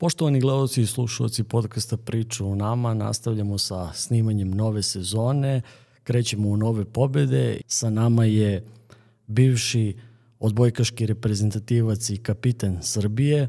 Poštovani 0.00 0.40
gledalci 0.40 0.82
i 0.82 0.86
slušalci 0.86 1.44
podcasta 1.44 1.96
Priča 1.96 2.44
u 2.44 2.54
nama, 2.56 2.94
nastavljamo 2.94 3.58
sa 3.58 3.92
snimanjem 3.92 4.50
nove 4.50 4.82
sezone, 4.82 5.62
krećemo 6.02 6.48
u 6.48 6.56
nove 6.56 6.84
pobede. 6.84 7.60
Sa 7.66 7.90
nama 7.90 8.24
je 8.24 8.64
bivši 9.26 9.96
odbojkaški 10.40 11.06
reprezentativac 11.06 12.10
i 12.10 12.16
kapiten 12.16 12.78
Srbije, 12.82 13.48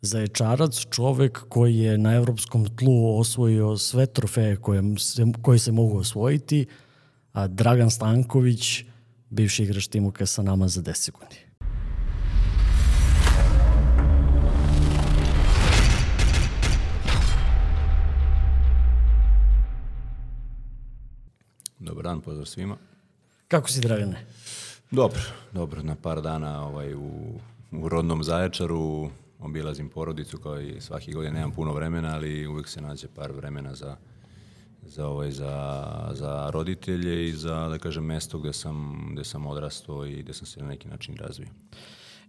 Zaječarac, 0.00 0.86
čovek 0.90 1.44
koji 1.48 1.78
je 1.78 1.98
na 1.98 2.14
evropskom 2.14 2.76
tlu 2.76 3.18
osvojio 3.18 3.76
sve 3.76 4.06
trofeje 4.06 4.56
koje 4.56 4.82
se, 4.98 5.24
koje 5.42 5.58
se 5.58 5.72
mogu 5.72 5.98
osvojiti, 5.98 6.66
a 7.32 7.46
Dragan 7.46 7.90
Stanković, 7.90 8.84
bivši 9.30 9.62
igrač 9.62 9.86
Timuka 9.86 10.26
sa 10.26 10.42
nama 10.42 10.68
za 10.68 10.82
10 10.82 10.94
sekundi. 10.94 11.43
Dobar 22.04 22.16
dan, 22.16 22.20
pozdrav 22.20 22.46
svima. 22.46 22.76
Kako 23.48 23.68
si, 23.68 23.80
Dragane? 23.80 24.26
Dobro, 24.90 25.20
dobro, 25.52 25.82
na 25.82 25.94
par 25.94 26.20
dana 26.22 26.66
ovaj, 26.66 26.94
u, 26.94 27.40
u 27.72 27.88
rodnom 27.88 28.24
Zaječaru 28.24 29.10
obilazim 29.40 29.88
porodicu 29.88 30.38
kao 30.38 30.60
i 30.60 30.80
svaki 30.80 31.12
godin, 31.12 31.32
nemam 31.32 31.52
puno 31.52 31.72
vremena, 31.72 32.14
ali 32.14 32.46
uvek 32.46 32.68
se 32.68 32.80
nađe 32.80 33.08
par 33.08 33.32
vremena 33.32 33.74
za, 33.74 33.96
za, 34.82 35.06
ovaj, 35.06 35.30
za, 35.30 36.10
za 36.14 36.50
roditelje 36.50 37.28
i 37.28 37.32
za, 37.32 37.68
da 37.68 37.78
kažem, 37.78 38.04
mesto 38.04 38.38
gde 38.38 38.52
sam, 38.52 39.08
gde 39.12 39.24
sam 39.24 39.46
odrastao 39.46 40.06
i 40.06 40.22
gde 40.22 40.32
sam 40.32 40.46
se 40.46 40.60
na 40.60 40.68
neki 40.68 40.88
način 40.88 41.16
razvio. 41.16 41.48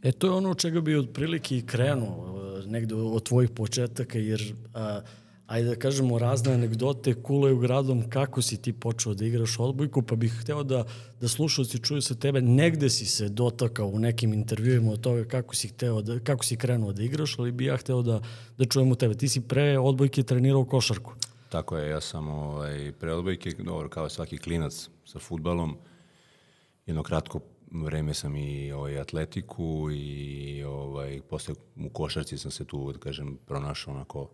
E, 0.04 0.12
to 0.12 0.28
je 0.28 0.32
ono 0.32 0.54
čega 0.54 0.82
bi 0.82 0.96
otprilike 0.96 1.58
i 1.58 1.66
krenuo, 1.66 2.62
negde 2.66 2.96
od 2.96 3.24
tvojih 3.24 3.50
početaka, 3.50 4.20
jer 4.20 4.56
a, 4.74 5.02
ajde 5.48 5.70
da 5.70 5.76
kažemo, 5.76 6.20
razne 6.20 6.54
anegdote 6.54 7.14
kulaju 7.22 7.58
gradom 7.58 8.10
kako 8.10 8.42
si 8.42 8.62
ti 8.62 8.74
počeo 8.74 9.14
da 9.14 9.26
igraš 9.26 9.60
odbojku, 9.60 10.02
pa 10.02 10.16
bih 10.16 10.34
hteo 10.42 10.64
da, 10.64 10.86
da 11.22 11.28
slušalci 11.28 11.80
čuju 11.80 12.02
sa 12.02 12.16
tebe, 12.16 12.42
negde 12.42 12.90
si 12.90 13.06
se 13.06 13.30
dotakao 13.30 13.88
u 13.88 14.00
nekim 14.00 14.34
intervjuima 14.34 14.92
o 14.92 14.98
toga 14.98 15.24
kako 15.26 15.56
si, 15.56 15.68
hteo 15.68 16.02
da, 16.02 16.20
kako 16.20 16.46
si 16.46 16.58
krenuo 16.58 16.94
da 16.94 17.04
igraš, 17.04 17.40
ali 17.40 17.52
bi 17.52 17.66
ja 17.66 17.78
hteo 17.78 18.02
da, 18.02 18.22
da 18.58 18.66
čujem 18.66 18.92
u 18.92 18.96
tebe. 18.96 19.14
Ti 19.14 19.30
si 19.30 19.42
pre 19.42 19.80
odbojke 19.80 20.24
trenirao 20.24 20.66
košarku. 20.66 21.14
Tako 21.50 21.78
je, 21.78 21.90
ja 21.90 22.02
sam 22.02 22.28
ovaj, 22.28 22.92
pre 23.00 23.14
odbojke, 23.14 23.52
dobro, 23.52 23.90
kao 23.90 24.10
svaki 24.10 24.38
klinac 24.38 24.90
sa 25.06 25.20
futbalom, 25.20 25.78
jedno 26.86 27.04
kratko 27.04 27.40
vreme 27.72 28.14
sam 28.14 28.36
i 28.36 28.72
ovaj, 28.72 29.00
atletiku 29.00 29.90
i 29.92 30.64
ovaj, 30.64 31.22
posle 31.30 31.56
u 31.76 31.90
košarci 31.90 32.38
sam 32.38 32.52
se 32.52 32.66
tu, 32.66 32.92
da 32.92 33.00
kažem, 33.00 33.38
pronašao 33.46 33.94
onako 33.94 34.30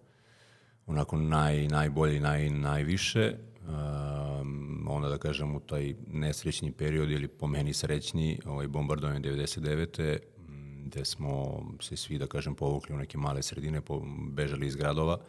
onako 0.87 1.17
naj, 1.17 1.67
najbolje 1.67 2.17
i 2.17 2.19
naj, 2.19 2.49
najviše. 2.49 3.35
Um, 3.67 4.87
onda 4.89 5.09
da 5.09 5.17
kažem 5.17 5.55
u 5.55 5.59
taj 5.59 5.95
nesrećni 6.07 6.71
period 6.71 7.11
ili 7.11 7.27
po 7.27 7.47
meni 7.47 7.73
srećni 7.73 8.39
ovaj 8.45 8.67
bombardovanje 8.67 9.19
99. 9.19 10.17
gde 10.85 11.05
smo 11.05 11.63
se 11.81 11.95
svi 11.95 12.17
da 12.17 12.27
kažem 12.27 12.55
povukli 12.55 12.95
u 12.95 12.97
neke 12.97 13.17
male 13.17 13.43
sredine, 13.43 13.81
po, 13.81 14.01
bežali 14.31 14.67
iz 14.67 14.75
gradova. 14.75 15.19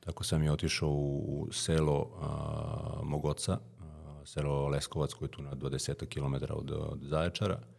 Tako 0.00 0.24
sam 0.24 0.42
je 0.42 0.52
otišao 0.52 0.90
u 0.90 1.48
selo 1.52 2.00
uh, 2.00 3.06
mog 3.06 3.24
oca, 3.24 3.52
uh, 3.52 4.26
selo 4.26 4.68
Leskovac 4.68 5.12
koje 5.12 5.26
je 5.26 5.30
tu 5.30 5.42
na 5.42 5.52
20 5.52 6.06
km 6.06 6.34
od, 6.54 6.70
od 6.70 7.02
Zaječara 7.02 7.75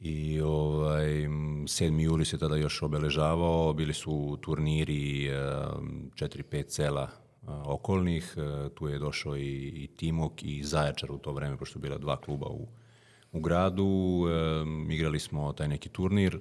I 0.00 0.40
ovaj, 0.40 1.06
7. 1.06 2.00
juli 2.00 2.24
se 2.24 2.38
tada 2.38 2.56
još 2.56 2.82
obeležavao, 2.82 3.72
bili 3.72 3.94
su 3.94 4.38
turniri 4.42 5.28
4-5 5.28 6.64
sela 6.68 7.26
okolnih, 7.46 8.34
e, 8.36 8.68
tu 8.74 8.88
je 8.88 8.98
došao 8.98 9.36
i, 9.36 9.66
i 9.66 9.86
Timok 9.96 10.42
i 10.42 10.62
Zaječar 10.62 11.12
u 11.12 11.18
to 11.18 11.32
vreme, 11.32 11.56
pošto 11.56 11.72
su 11.72 11.78
bila 11.78 11.98
dva 11.98 12.16
kluba 12.16 12.46
u, 12.46 12.68
u 13.32 13.40
gradu, 13.40 14.24
e, 14.28 14.94
igrali 14.94 15.18
smo 15.20 15.52
taj 15.52 15.68
neki 15.68 15.88
turnir, 15.88 16.36
e, 16.36 16.40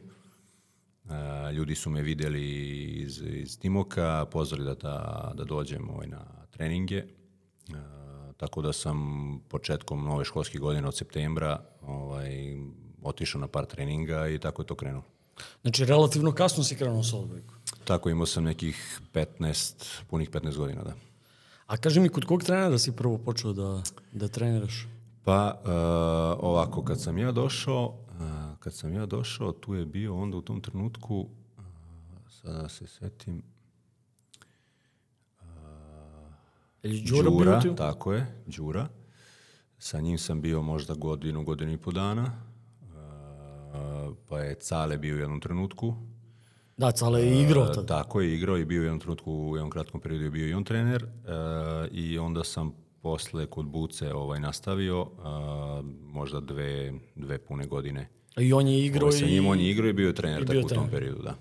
ljudi 1.54 1.76
su 1.76 1.90
me 1.90 2.02
videli 2.02 2.74
iz, 3.02 3.22
iz 3.22 3.60
Timoka, 3.60 4.26
pozvali 4.32 4.64
da, 4.64 4.74
da, 4.74 5.32
da 5.36 5.44
dođem 5.44 5.90
ovaj, 5.90 6.08
na 6.08 6.26
treninge, 6.52 7.04
tako 8.38 8.62
da 8.62 8.74
sam 8.74 9.00
početkom 9.48 10.04
nove 10.06 10.26
školske 10.26 10.58
godine 10.58 10.88
od 10.88 10.98
septembra 10.98 11.60
ovaj, 11.82 12.56
otišao 13.06 13.42
na 13.42 13.48
par 13.48 13.66
treninga 13.66 14.28
i 14.28 14.40
tako 14.40 14.62
je 14.62 14.66
to 14.66 14.76
krenulo. 14.76 15.04
Znači, 15.62 15.86
relativno 15.86 16.32
kasno 16.32 16.64
si 16.64 16.76
krenuo 16.76 17.04
sa 17.04 17.18
odbojkom. 17.18 17.56
Tako, 17.84 18.10
imao 18.10 18.26
sam 18.26 18.44
nekih 18.44 19.02
15, 19.14 20.02
punih 20.10 20.30
15 20.30 20.58
godina, 20.58 20.84
da. 20.84 20.94
A 21.68 21.78
kaži 21.78 22.00
mi, 22.00 22.10
kod 22.10 22.26
kog 22.26 22.44
trenera 22.44 22.78
si 22.78 22.92
prvo 22.92 23.18
počeo 23.18 23.54
da, 23.54 23.82
da 24.12 24.28
treniraš? 24.28 24.88
Pa, 25.24 25.62
uh, 25.64 25.70
ovako, 26.50 26.84
kad 26.84 27.02
sam 27.02 27.18
ja 27.18 27.32
došao, 27.32 27.86
uh, 27.86 28.58
kad 28.60 28.74
sam 28.74 28.94
ja 28.94 29.06
došao, 29.06 29.52
tu 29.52 29.76
je 29.76 29.86
bio 29.86 30.16
onda 30.16 30.38
u 30.38 30.42
tom 30.42 30.62
trenutku, 30.62 31.20
uh, 31.20 31.64
sada 32.30 32.70
se 32.70 32.88
setim, 32.88 33.44
uh, 35.42 35.46
Đura, 36.84 37.30
Đura 37.30 37.60
bio 37.64 37.74
tako 37.74 38.14
je, 38.14 38.44
Đura. 38.46 38.88
Sa 39.78 40.02
njim 40.02 40.18
sam 40.18 40.42
bio 40.42 40.62
možda 40.62 40.94
godinu, 40.94 41.44
godinu 41.44 41.72
i 41.72 41.78
po 41.78 41.92
dana 41.92 42.55
pa 44.30 44.40
je 44.40 44.56
Cale 44.56 44.98
bio 44.98 45.16
u 45.16 45.20
jednom 45.20 45.40
trenutku. 45.40 45.94
Da, 46.78 46.92
Cale 46.92 47.22
je 47.22 47.42
igrao 47.42 47.66
tada. 47.66 47.86
Tako 47.86 48.22
je 48.22 48.36
igrao 48.36 48.58
i 48.58 48.66
bio 48.66 48.82
u 48.82 48.84
jednom 48.84 49.00
trenutku, 49.00 49.32
u 49.34 49.56
jednom 49.56 49.70
kratkom 49.70 50.02
periodu 50.02 50.24
je 50.24 50.32
bio 50.32 50.48
i 50.48 50.54
on 50.54 50.64
trener 50.64 51.04
e, 51.04 51.08
i 51.92 52.18
onda 52.18 52.44
sam 52.44 52.72
posle 53.02 53.46
kod 53.46 53.66
Buce 53.66 54.14
ovaj, 54.14 54.40
nastavio, 54.40 55.08
a, 55.24 55.82
možda 56.02 56.40
dve, 56.40 56.94
dve 57.16 57.38
pune 57.38 57.68
godine. 57.68 58.10
I 58.38 58.54
on 58.54 58.68
je 58.68 58.86
igrao 58.86 59.08
ovaj, 59.08 59.18
i... 59.18 59.20
Sa 59.20 59.26
njim 59.26 59.48
on 59.48 59.60
je 59.60 59.72
igrao 59.72 59.90
i 59.90 59.94
bio 59.94 60.08
je 60.08 60.16
trener 60.16 60.46
tako 60.46 60.60
u 60.66 60.70
tom 60.70 60.90
periodu, 60.90 61.22
da. 61.22 61.36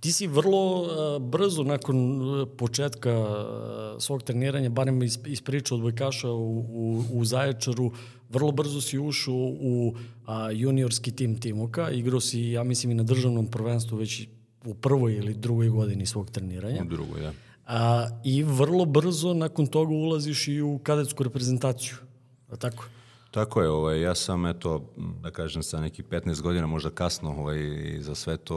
Ti 0.00 0.12
si 0.12 0.26
vrlo 0.26 0.82
uh, 0.82 0.88
brzo 1.22 1.62
nakon 1.64 2.20
početka 2.58 3.18
uh, 3.20 4.02
svog 4.02 4.22
treniranja, 4.22 4.70
barem 4.70 5.02
iz, 5.02 5.18
iz 5.26 5.42
priče 5.42 5.74
odbojkaša 5.74 6.30
u, 6.30 6.58
u, 6.58 7.04
u 7.12 7.24
Zaječaru, 7.24 7.92
vrlo 8.28 8.52
brzo 8.52 8.80
si 8.80 8.98
ušao 8.98 9.34
u 9.60 9.94
a, 10.26 10.50
juniorski 10.50 11.12
tim 11.12 11.38
Timuka, 11.40 11.90
igrao 11.90 12.20
si, 12.20 12.40
ja 12.40 12.64
mislim, 12.64 12.90
i 12.92 12.94
na 12.94 13.02
državnom 13.02 13.46
prvenstvu 13.46 13.96
već 13.96 14.28
u 14.64 14.74
prvoj 14.74 15.14
ili 15.14 15.34
drugoj 15.34 15.68
godini 15.68 16.06
svog 16.06 16.30
treniranja. 16.30 16.82
U 16.82 16.88
drugoj, 16.88 17.20
da. 17.20 17.32
A, 17.66 18.08
I 18.24 18.42
vrlo 18.42 18.84
brzo 18.84 19.34
nakon 19.34 19.66
toga 19.66 19.94
ulaziš 19.94 20.48
i 20.48 20.60
u 20.60 20.78
kadetsku 20.78 21.22
reprezentaciju. 21.22 21.94
A 22.48 22.56
tako? 22.56 22.84
Tako 23.36 23.62
je, 23.62 23.68
ovaj, 23.70 24.00
ja 24.00 24.14
sam, 24.14 24.46
eto, 24.46 24.94
da 25.22 25.30
kažem, 25.30 25.62
sa 25.62 25.80
nekih 25.80 26.04
15 26.04 26.42
godina, 26.42 26.66
možda 26.66 26.90
kasno, 26.90 27.30
ovaj, 27.30 27.58
za 28.00 28.14
sve 28.14 28.36
to 28.36 28.56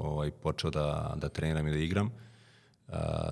ovaj, 0.00 0.30
počeo 0.30 0.70
da, 0.70 1.14
da 1.16 1.28
treniram 1.28 1.68
i 1.68 1.70
da 1.70 1.76
igram. 1.76 2.10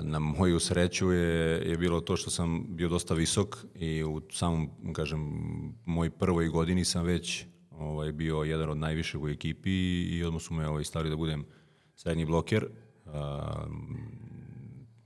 Na 0.03 0.19
moju 0.19 0.61
sreću 0.61 1.11
je, 1.12 1.62
je 1.71 1.77
bilo 1.77 2.00
to 2.00 2.16
što 2.16 2.31
sam 2.31 2.65
bio 2.69 2.89
dosta 2.89 3.15
visok 3.15 3.56
i 3.75 4.05
u 4.05 4.21
samom, 4.33 4.71
kažem, 4.93 5.21
moj 5.84 6.11
prvoj 6.11 6.49
godini 6.49 6.84
sam 6.84 7.05
već 7.05 7.47
ovaj, 7.71 8.12
bio 8.12 8.37
jedan 8.37 8.71
od 8.71 8.77
najvišeg 8.77 9.22
u 9.22 9.28
ekipi 9.28 10.03
i 10.03 10.25
odmah 10.25 10.43
su 10.43 10.55
me 10.55 10.69
ovaj, 10.69 10.84
stavili 10.84 11.10
da 11.10 11.16
budem 11.16 11.45
srednji 11.95 12.25
bloker. 12.25 12.69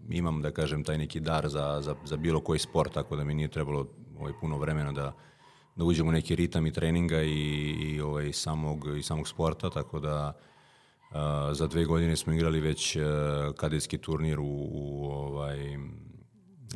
Imam, 0.09 0.43
da 0.43 0.50
kažem, 0.50 0.84
taj 0.84 0.99
neki 0.99 1.21
dar 1.21 1.49
za, 1.49 1.81
za, 1.81 1.94
za 2.04 2.16
bilo 2.16 2.41
koji 2.41 2.59
sport, 2.59 2.93
tako 2.93 3.16
da 3.16 3.25
mi 3.25 3.34
nije 3.34 3.49
trebalo 3.49 3.87
ovaj, 4.19 4.33
puno 4.41 4.59
vremena 4.59 4.93
da, 4.93 5.12
da 5.77 5.84
uđem 5.84 6.09
u 6.09 6.12
neki 6.12 6.37
ritam 6.37 6.66
i 6.66 6.72
treninga 6.72 7.22
i, 7.22 7.75
i 7.81 8.00
ovaj, 8.00 8.33
samog, 8.33 8.99
i 8.99 9.03
samog 9.03 9.28
sporta, 9.28 9.71
tako 9.71 10.00
da 10.00 10.38
Uh, 11.12 11.19
za 11.53 11.66
dve 11.66 11.84
godine 11.84 12.16
smo 12.16 12.33
igrali 12.33 12.60
već 12.60 12.97
uh, 12.97 13.03
kadetski 13.56 13.98
turnir 13.98 14.41
u, 14.41 14.69
u 14.71 15.04
ovaj, 15.04 15.59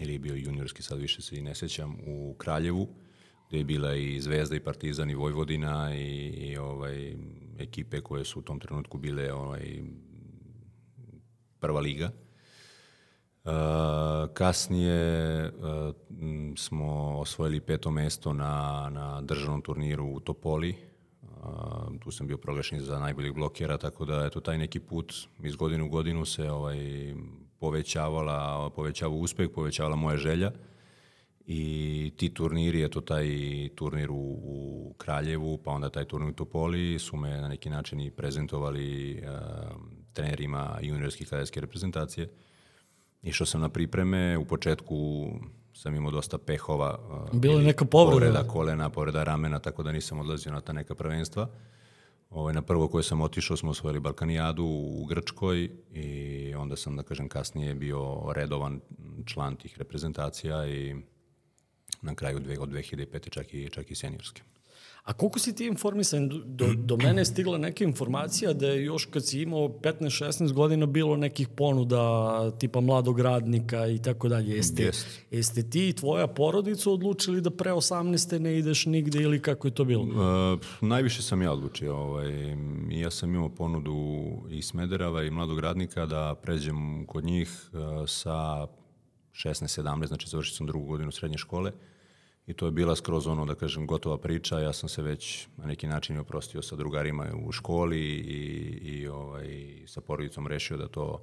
ili 0.00 0.12
je 0.12 0.18
bio 0.18 0.34
juniorski, 0.34 0.82
sad 0.82 0.98
više 0.98 1.22
se 1.22 1.36
i 1.36 1.42
ne 1.42 1.54
sećam, 1.54 1.96
u 2.06 2.34
Kraljevu, 2.38 2.88
gde 3.48 3.58
je 3.58 3.64
bila 3.64 3.94
i 3.94 4.20
Zvezda 4.20 4.56
i 4.56 4.60
Partizan 4.60 5.10
i 5.10 5.14
Vojvodina 5.14 5.94
i, 5.94 6.28
i 6.28 6.56
ovaj, 6.56 7.16
ekipe 7.58 8.00
koje 8.00 8.24
su 8.24 8.38
u 8.38 8.42
tom 8.42 8.60
trenutku 8.60 8.98
bile 8.98 9.32
ovaj, 9.32 9.82
prva 11.60 11.80
liga. 11.80 12.10
Uh, 13.46 13.52
kasnije 14.34 15.44
uh, 15.44 15.94
smo 16.56 17.18
osvojili 17.18 17.60
peto 17.60 17.90
mesto 17.90 18.32
na, 18.32 18.88
na 18.92 19.20
državnom 19.20 19.62
turniru 19.62 20.06
u 20.06 20.20
Topoli, 20.20 20.74
tu 22.00 22.10
sam 22.10 22.26
bio 22.26 22.36
proglašen 22.36 22.80
za 22.80 22.98
najboljeg 22.98 23.34
blokera, 23.34 23.78
tako 23.78 24.04
da 24.04 24.26
eto 24.26 24.40
taj 24.40 24.58
neki 24.58 24.80
put 24.80 25.14
iz 25.42 25.56
godine 25.56 25.84
u 25.84 25.88
godinu 25.88 26.24
se 26.24 26.50
ovaj 26.50 27.14
povećavala, 27.58 28.70
povećava 28.70 29.14
uspeh, 29.14 29.48
povećavala 29.54 29.96
moja 29.96 30.16
želja 30.16 30.52
i 31.46 32.12
ti 32.16 32.34
turniri, 32.34 32.84
eto 32.84 33.00
taj 33.00 33.28
turnir 33.74 34.10
u, 34.10 34.38
u 34.42 34.94
Kraljevu, 34.98 35.58
pa 35.58 35.70
onda 35.70 35.90
taj 35.90 36.04
turnir 36.04 36.30
u 36.30 36.34
Topoli 36.34 36.98
su 36.98 37.16
me 37.16 37.40
na 37.40 37.48
neki 37.48 37.70
način 37.70 38.00
i 38.00 38.10
prezentovali 38.10 39.12
uh, 39.22 39.76
trenerima 40.12 40.78
juniorske 40.82 41.24
i 41.24 41.26
kadetske 41.26 41.60
reprezentacije. 41.60 42.28
Išao 43.26 43.46
sam 43.46 43.60
na 43.60 43.68
pripreme, 43.68 44.38
u 44.38 44.44
početku 44.44 45.26
sam 45.74 45.94
imao 45.94 46.10
dosta 46.10 46.38
pehova. 46.38 46.98
Bila 47.32 47.60
je 47.60 47.66
neka 47.66 47.84
povreda. 47.84 48.26
Povreda 48.26 48.48
kolena, 48.48 48.90
povreda 48.90 49.24
ramena, 49.24 49.58
tako 49.58 49.82
da 49.82 49.92
nisam 49.92 50.20
odlazio 50.20 50.52
na 50.52 50.60
ta 50.60 50.72
neka 50.72 50.94
prvenstva. 50.94 51.48
Ovaj, 52.30 52.54
na 52.54 52.62
prvo 52.62 52.88
koje 52.88 53.02
sam 53.02 53.20
otišao 53.20 53.56
smo 53.56 53.70
osvojili 53.70 54.00
Balkanijadu 54.00 54.64
u 54.64 55.04
Grčkoj 55.04 55.70
i 55.92 56.54
onda 56.54 56.76
sam, 56.76 56.96
da 56.96 57.02
kažem, 57.02 57.28
kasnije 57.28 57.74
bio 57.74 58.32
redovan 58.34 58.80
član 59.24 59.56
tih 59.56 59.78
reprezentacija 59.78 60.68
i 60.68 60.96
na 62.02 62.14
kraju 62.14 62.40
dve, 62.40 62.58
od 62.58 62.68
2005. 62.68 63.30
čak 63.30 63.54
i, 63.54 63.68
čak 63.70 63.90
i 63.90 63.94
seniorske. 63.94 64.42
A 65.06 65.12
koliko 65.12 65.38
si 65.38 65.54
ti 65.54 65.66
informisan? 65.66 66.28
Do, 66.44 66.66
do 66.76 66.96
mene 66.96 67.20
je 67.20 67.24
stigla 67.24 67.58
neka 67.58 67.84
informacija 67.84 68.52
da 68.52 68.66
je 68.66 68.84
još 68.84 69.04
kad 69.04 69.26
si 69.26 69.42
imao 69.42 69.68
15-16 69.68 70.52
godina 70.52 70.86
bilo 70.86 71.16
nekih 71.16 71.48
ponuda 71.48 72.50
tipa 72.58 72.80
mladog 72.80 73.20
radnika 73.20 73.86
i 73.86 73.98
tako 74.02 74.28
dalje. 74.28 74.56
Jeste, 74.56 74.82
Jest. 74.82 75.06
jeste 75.30 75.62
ti 75.70 75.88
i 75.88 75.92
tvoja 75.92 76.26
porodica 76.26 76.90
odlučili 76.90 77.40
da 77.40 77.50
pre 77.50 77.72
18. 77.72 78.38
ne 78.38 78.58
ideš 78.58 78.86
nigde 78.86 79.22
ili 79.22 79.42
kako 79.42 79.68
je 79.68 79.74
to 79.74 79.84
bilo? 79.84 80.02
Uh, 80.02 80.60
najviše 80.80 81.22
sam 81.22 81.42
ja 81.42 81.52
odlučio. 81.52 81.96
Ovaj, 81.96 82.56
ja 82.90 83.10
sam 83.10 83.34
imao 83.34 83.48
ponudu 83.48 84.26
i 84.50 84.62
Smederava 84.62 85.22
i 85.22 85.30
mladog 85.30 85.60
radnika 85.60 86.06
da 86.06 86.34
pređem 86.42 87.06
kod 87.06 87.24
njih 87.24 87.70
uh, 87.72 87.80
sa 88.08 88.66
16-17, 89.32 90.06
znači 90.06 90.28
završio 90.28 90.54
sam 90.54 90.66
drugu 90.66 90.86
godinu 90.86 91.12
srednje 91.12 91.38
škole 91.38 91.72
i 92.46 92.54
to 92.54 92.66
je 92.66 92.72
bila 92.72 92.96
skroz 92.96 93.26
ono, 93.26 93.46
da 93.46 93.54
kažem, 93.54 93.86
gotova 93.86 94.18
priča. 94.18 94.58
Ja 94.58 94.72
sam 94.72 94.88
se 94.88 95.02
već 95.02 95.48
na 95.56 95.66
neki 95.66 95.86
način 95.86 96.18
oprostio 96.18 96.62
sa 96.62 96.76
drugarima 96.76 97.26
u 97.44 97.52
školi 97.52 98.00
i, 98.00 98.78
i 98.82 99.08
ovaj, 99.08 99.82
sa 99.86 100.00
porodicom 100.00 100.46
rešio 100.46 100.76
da 100.76 100.88
to 100.88 101.22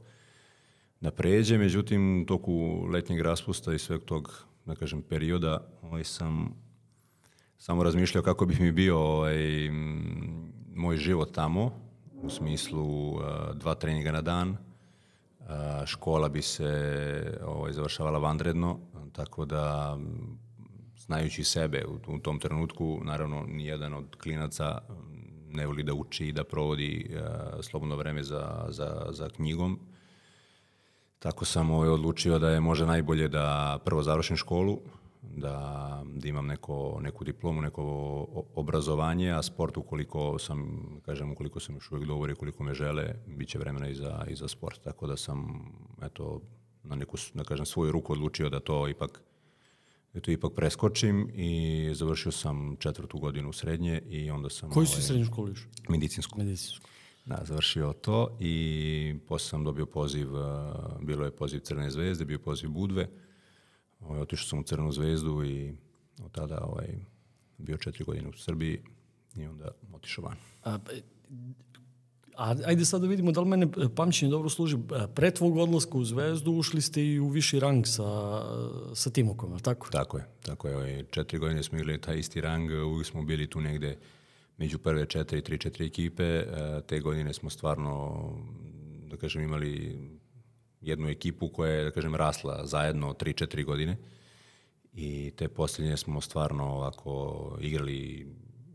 da 1.02 1.12
pređe, 1.12 1.58
međutim, 1.58 2.22
u 2.22 2.25
toku 2.25 2.86
letnjeg 2.94 3.22
raspusta 3.22 3.74
i 3.74 3.80
sveg 3.80 4.02
tog, 4.06 4.46
da 4.66 4.75
kažem, 4.75 5.02
perioda 5.02 5.68
ovaj, 5.81 6.04
sam 6.04 6.56
samo 7.58 7.84
razmišljao 7.84 8.24
kako 8.24 8.46
bi 8.46 8.56
mi 8.60 8.72
bio 8.72 9.00
ovaj, 9.00 9.69
moj 10.76 10.98
život 10.98 11.34
tamo, 11.36 11.72
u 12.22 12.30
smislu 12.30 13.19
dva 13.54 13.76
treninga 13.76 14.12
na 14.12 14.22
dan, 14.22 14.58
škola 15.86 16.30
bi 16.30 16.42
se 16.42 17.40
ovaj, 17.46 17.74
završavala 17.74 18.19
vanredno, 18.19 18.80
tako 19.14 19.46
da 19.46 19.98
znajući 21.06 21.44
sebe 21.44 21.86
u, 21.86 22.16
u 22.16 22.20
tom 22.20 22.40
trenutku, 22.40 23.00
naravno 23.04 23.46
nijedan 23.48 23.94
od 23.94 24.16
klinaca 24.24 24.82
m, 24.90 24.96
ne 25.52 25.68
voli 25.68 25.84
da 25.84 25.94
uči 25.94 26.28
i 26.28 26.32
da 26.32 26.44
provodi 26.44 27.10
uh, 27.10 27.20
slobodno 27.62 27.96
vreme 27.96 28.24
za, 28.24 28.66
za, 28.70 29.06
za 29.10 29.30
knjigom, 29.30 29.80
Tako 31.24 31.46
sam 31.46 31.72
ovaj, 31.72 31.90
odlučio 31.90 32.40
da 32.40 32.50
je 32.50 32.60
možda 32.60 32.86
najbolje 32.86 33.28
da 33.28 33.80
prvo 33.86 34.04
završim 34.04 34.38
školu, 34.38 34.80
da, 35.22 36.04
da 36.16 36.28
imam 36.28 36.48
neko, 36.48 37.00
neku 37.02 37.24
diplomu, 37.24 37.62
neko 37.62 37.84
obrazovanje, 38.56 39.32
a 39.32 39.42
sport 39.42 39.78
ukoliko 39.78 40.40
sam, 40.40 40.84
kažem, 41.06 41.32
ukoliko 41.32 41.60
sam 41.60 41.76
još 41.76 41.92
uvijek 41.92 42.08
dovorio, 42.08 42.36
koliko 42.36 42.64
me 42.64 42.74
žele, 42.74 43.16
bit 43.28 43.50
će 43.50 43.60
vremena 43.60 43.88
i 43.88 43.96
za, 43.96 44.26
i 44.28 44.36
za 44.36 44.48
sport. 44.48 44.84
Tako 44.84 45.08
da 45.08 45.18
sam, 45.18 45.66
eto, 46.02 46.42
na 46.84 46.96
neku, 46.96 47.18
da 47.34 47.44
kažem, 47.44 47.66
svoju 47.66 47.92
ruku 47.92 48.14
odlučio 48.14 48.50
da 48.50 48.60
to 48.60 48.88
ipak 48.88 49.22
to 50.21 50.31
ipak 50.31 50.54
preskočim 50.56 51.30
i 51.33 51.89
završio 51.94 52.31
sam 52.31 52.75
četvrtu 52.80 53.19
godinu 53.19 53.54
srednje 53.54 54.01
i 54.10 54.31
onda 54.31 54.50
sam 54.50 54.71
Koju 54.71 54.86
si 54.86 55.01
srednju 55.01 55.25
školu 55.25 55.51
išao? 55.51 55.71
medicinsku. 55.89 56.39
Medicinsku. 56.39 56.89
Da, 57.25 57.42
završio 57.44 57.94
to 57.94 58.38
i 58.39 59.15
posle 59.27 59.50
sam 59.50 59.63
dobio 59.63 59.86
poziv, 59.86 60.33
uh, 60.33 60.42
bilo 61.01 61.25
je 61.25 61.31
poziv 61.31 61.60
Crne 61.60 61.89
zvezde, 61.89 62.25
bio 62.25 62.39
poziv 62.39 62.69
Budve. 62.69 63.10
Ovaj, 64.00 64.19
otišao 64.19 64.48
sam 64.48 64.60
u 64.60 64.63
Crnu 64.63 64.92
zvezdu 64.92 65.44
i 65.45 65.74
od 66.24 66.31
tada 66.31 66.62
ovaj, 66.63 66.88
bio 67.57 67.77
četiri 67.77 68.04
godine 68.06 68.30
u 68.30 68.33
Srbiji 68.33 68.81
i 69.36 69.45
onda 69.45 69.71
otišao 69.94 70.25
van. 70.25 70.38
A, 70.63 70.80
a, 72.38 72.56
ajde 72.65 72.85
sad 72.85 73.01
da 73.01 73.07
vidimo 73.07 73.31
da 73.31 73.41
li 73.41 73.50
mene 73.50 73.65
e, 73.65 73.95
pamćenje 73.95 74.31
dobro 74.31 74.50
služi. 74.50 74.75
E, 74.75 75.07
Pre 75.15 75.31
tvog 75.31 75.57
odlaska 75.57 75.97
u 75.97 76.03
Zvezdu 76.06 76.51
ušli 76.51 76.81
ste 76.81 77.06
i 77.06 77.19
u 77.19 77.27
viši 77.27 77.59
rang 77.59 77.88
sa, 77.88 78.41
sa 78.94 79.09
Timokom, 79.09 79.50
je 79.50 79.56
li 79.56 79.62
tako? 79.62 79.89
Tako 79.91 80.18
je, 80.18 80.25
tako 80.41 80.68
je. 80.68 80.75
Ovaj, 80.75 81.03
četiri 81.12 81.39
godine 81.39 81.63
smo 81.63 81.77
igrali 81.77 82.01
taj 82.01 82.18
isti 82.18 82.41
rang, 82.41 82.71
uvijek 82.71 83.07
smo 83.07 83.24
bili 83.24 83.50
tu 83.50 83.62
negde 83.62 83.97
među 84.57 84.80
prve 84.80 85.06
četiri, 85.06 85.41
tri, 85.41 85.57
četiri 85.57 85.85
ekipe. 85.85 86.24
E, 86.24 86.81
Te 86.88 87.00
godine 87.00 87.33
smo 87.33 87.50
stvarno, 87.50 88.24
da 89.09 89.18
kažem, 89.18 89.44
imali 89.44 90.00
jednu 90.81 91.09
ekipu 91.09 91.50
koja 91.50 91.71
je, 91.71 91.83
da 91.83 91.91
kažem, 91.91 92.15
rasla 92.15 92.65
zajedno 92.65 93.13
tri, 93.13 93.33
četiri 93.33 93.63
godine. 93.63 93.97
I 94.94 95.31
te 95.35 95.47
posljednje 95.47 95.97
smo 95.97 96.21
stvarno 96.21 96.63
ovako 96.63 97.57
igrali, 97.62 98.27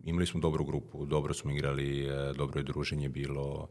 imali 0.08 0.26
smo 0.26 0.40
dobru 0.40 0.64
grupu, 0.64 1.06
dobro 1.06 1.34
smo 1.34 1.50
igrali, 1.50 2.06
e, 2.06 2.32
dobro 2.36 2.60
je 2.60 2.64
druženje 2.64 3.08
bilo, 3.08 3.68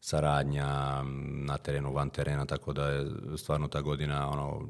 saradnja 0.00 1.02
na 1.46 1.58
terenu, 1.58 1.92
van 1.92 2.10
terena, 2.10 2.46
tako 2.46 2.72
da 2.72 2.88
je 2.88 3.06
stvarno 3.36 3.68
ta 3.68 3.80
godina 3.80 4.30
ono, 4.30 4.68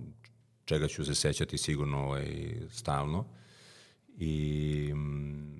čega 0.64 0.88
ću 0.88 1.04
se 1.04 1.14
sećati 1.14 1.58
sigurno 1.58 2.04
ovaj, 2.04 2.26
stalno. 2.70 3.24
I 4.18 4.92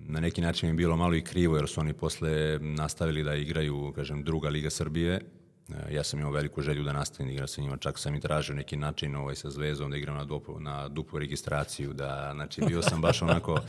na 0.09 0.21
neki 0.21 0.41
način 0.41 0.69
mi 0.69 0.73
je 0.73 0.77
bilo 0.77 0.97
malo 0.97 1.15
i 1.15 1.25
krivo 1.25 1.57
jer 1.57 1.69
su 1.69 1.81
oni 1.81 1.93
posle 1.93 2.59
nastavili 2.59 3.23
da 3.23 3.35
igraju, 3.35 3.93
kažem, 3.97 4.23
druga 4.25 4.49
Liga 4.49 4.71
Srbije. 4.71 5.21
E, 5.69 5.95
Ja 5.95 6.05
sam 6.05 6.21
imao 6.21 6.33
veliku 6.33 6.63
želju 6.63 6.85
da 6.85 6.93
nastavim 6.93 7.29
da 7.29 7.33
igram 7.33 7.49
sa 7.49 7.61
njima, 7.61 7.77
čak 7.77 7.99
sam 7.99 8.15
i 8.15 8.21
tražio 8.21 8.55
neki 8.55 8.77
način 8.77 9.17
ovaj, 9.17 9.35
sa 9.35 9.51
Zvezdom 9.51 9.91
da 9.91 9.97
igram 9.97 10.17
na, 10.17 10.25
dupu, 10.25 10.61
na 10.61 10.89
duplu 10.89 11.19
registraciju, 11.19 11.93
da, 11.93 12.31
znači 12.35 12.61
bio 12.67 12.83
sam 12.83 13.01
baš 13.01 13.23
onako, 13.23 13.61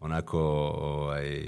onako, 0.00 0.40
ovaj, 0.80 1.42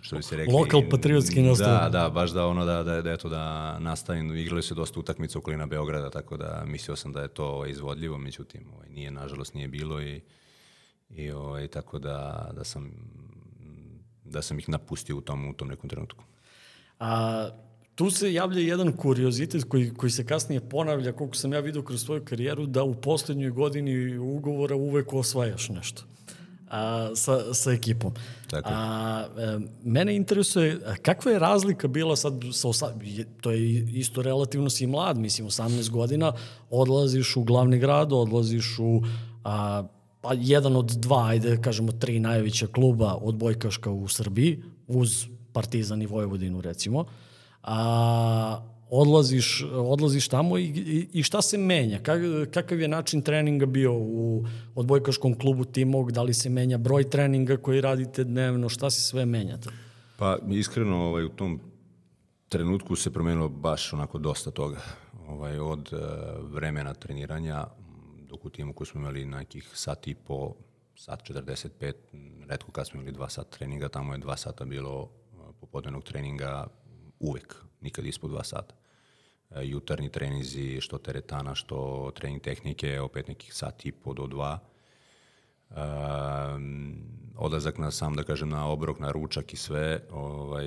što 0.00 0.16
bi 0.16 0.22
se 0.22 0.36
rekli... 0.36 0.54
Lokal 0.54 0.82
patriotski 0.90 1.42
nastav. 1.42 1.68
Da, 1.68 1.88
da, 1.88 2.10
baš 2.10 2.30
da 2.30 2.46
ono 2.46 2.64
da, 2.64 2.82
da, 2.82 3.02
da, 3.02 3.12
eto, 3.12 3.28
da 3.28 3.78
nastavim, 3.78 4.36
igrali 4.36 4.62
su 4.62 4.74
dosta 4.74 5.00
utakmica 5.00 5.38
okolina 5.38 5.66
Beograda, 5.66 6.10
tako 6.10 6.36
da 6.36 6.62
mislio 6.66 6.96
sam 6.96 7.12
da 7.12 7.22
je 7.22 7.28
to 7.28 7.46
ovaj, 7.46 7.70
izvodljivo, 7.70 8.18
međutim, 8.18 8.66
ovaj, 8.74 8.88
nije, 8.88 9.10
nažalost, 9.10 9.54
nije 9.54 9.68
bilo 9.68 10.02
i, 10.02 10.20
i 11.10 11.30
ovaj, 11.30 11.68
tako 11.68 11.98
da, 11.98 12.50
da 12.54 12.64
sam 12.64 12.90
da 14.24 14.42
sam 14.42 14.58
ih 14.58 14.68
napustio 14.68 15.16
u 15.16 15.20
tom, 15.20 15.48
u 15.48 15.54
tom 15.54 15.68
nekom 15.68 15.90
trenutku. 15.90 16.24
A, 16.98 17.48
tu 18.00 18.10
se 18.10 18.32
javlja 18.32 18.60
jedan 18.60 18.92
kuriozitet 18.92 19.64
koji, 19.64 19.90
koji 19.94 20.10
se 20.10 20.24
kasnije 20.26 20.60
ponavlja, 20.60 21.12
koliko 21.12 21.36
sam 21.36 21.52
ja 21.52 21.60
vidio 21.60 21.82
kroz 21.82 22.04
svoju 22.04 22.24
karijeru, 22.24 22.66
da 22.66 22.82
u 22.82 22.94
poslednjoj 22.94 23.50
godini 23.50 24.18
ugovora 24.18 24.76
uvek 24.76 25.12
osvajaš 25.12 25.68
nešto 25.68 26.02
a, 26.70 27.10
sa, 27.14 27.54
sa 27.54 27.72
ekipom. 27.72 28.14
Tako. 28.50 28.68
A, 28.72 29.26
e, 29.38 29.58
mene 29.84 30.16
interesuje, 30.16 30.80
kakva 31.02 31.32
je 31.32 31.38
razlika 31.38 31.88
bila 31.88 32.16
sad, 32.16 32.40
sa 32.52 32.68
osa, 32.68 32.94
to 33.40 33.50
je 33.50 33.84
isto 33.92 34.22
relativno 34.22 34.70
si 34.70 34.86
mlad, 34.86 35.18
mislim 35.18 35.48
18 35.48 35.90
godina, 35.90 36.32
odlaziš 36.70 37.36
u 37.36 37.44
glavni 37.44 37.78
grad, 37.78 38.12
odlaziš 38.12 38.78
u 38.78 39.02
a, 39.44 39.84
pa 40.20 40.32
jedan 40.34 40.76
od 40.76 40.86
dva, 40.86 41.26
ajde 41.26 41.56
da 41.56 41.62
kažemo 41.62 41.92
tri 41.92 42.20
najveća 42.20 42.66
kluba 42.66 43.14
odbojkaška 43.14 43.90
u 43.90 44.08
Srbiji, 44.08 44.62
uz 44.88 45.26
Partizan 45.52 46.02
i 46.02 46.06
Vojvodinu 46.06 46.60
recimo, 46.60 47.04
a, 47.62 48.60
odlaziš, 48.90 49.64
odlaziš 49.72 50.28
tamo 50.28 50.58
i, 50.58 50.64
i, 50.64 51.08
i 51.12 51.22
šta 51.22 51.42
se 51.42 51.58
menja? 51.58 51.98
Kak, 52.02 52.20
kakav 52.50 52.80
je 52.80 52.88
način 52.88 53.22
treninga 53.22 53.66
bio 53.66 53.92
u 53.94 54.44
odbojkaškom 54.74 55.38
klubu 55.38 55.64
Timog? 55.64 56.12
Da 56.12 56.22
li 56.22 56.34
se 56.34 56.50
menja 56.50 56.78
broj 56.78 57.10
treninga 57.10 57.56
koji 57.56 57.80
radite 57.80 58.24
dnevno? 58.24 58.68
Šta 58.68 58.90
se 58.90 59.00
sve 59.00 59.26
menjate? 59.26 59.68
Pa 60.16 60.38
iskreno 60.50 60.96
ovaj, 60.96 61.24
u 61.24 61.28
tom 61.28 61.60
trenutku 62.48 62.96
se 62.96 63.12
promenilo 63.12 63.48
baš 63.48 63.92
onako 63.92 64.18
dosta 64.18 64.50
toga. 64.50 64.80
Ovaj, 65.28 65.58
od 65.58 65.92
uh, 65.92 66.00
vremena 66.52 66.94
treniranja, 66.94 67.64
dok 68.28 68.44
u 68.44 68.50
timu 68.50 68.72
koji 68.72 68.86
smo 68.86 69.00
imali 69.00 69.24
nekih 69.24 69.70
sat 69.74 70.08
i 70.08 70.14
po, 70.14 70.54
sat 70.96 71.22
45, 71.22 71.92
m, 72.12 72.44
redko 72.48 72.72
kad 72.72 72.88
smo 72.88 73.00
imali 73.00 73.12
dva 73.12 73.28
sata 73.28 73.50
treninga, 73.58 73.88
tamo 73.88 74.12
je 74.12 74.18
dva 74.18 74.36
sata 74.36 74.64
bilo 74.64 75.02
uh, 75.02 75.08
popodnevnog 75.60 76.04
treninga 76.04 76.66
uvek, 77.20 77.56
nikad 77.80 78.06
ispod 78.06 78.30
dva 78.30 78.44
sata. 78.44 78.74
E, 79.50 79.66
jutarnji 79.66 80.08
trenizi, 80.08 80.80
što 80.80 80.98
teretana, 80.98 81.54
što 81.54 82.10
trening 82.14 82.42
tehnike, 82.42 83.00
opet 83.00 83.28
nekih 83.28 83.54
sat 83.54 83.86
i 83.86 83.92
po 83.92 84.14
do 84.14 84.26
dva. 84.26 84.58
Um, 85.70 86.96
odlazak 87.36 87.78
na 87.78 87.90
sam, 87.90 88.14
da 88.14 88.22
kažem, 88.22 88.48
na 88.48 88.68
obrok, 88.68 88.98
na 88.98 89.12
ručak 89.12 89.52
i 89.52 89.56
sve, 89.56 90.00
ovaj, 90.10 90.66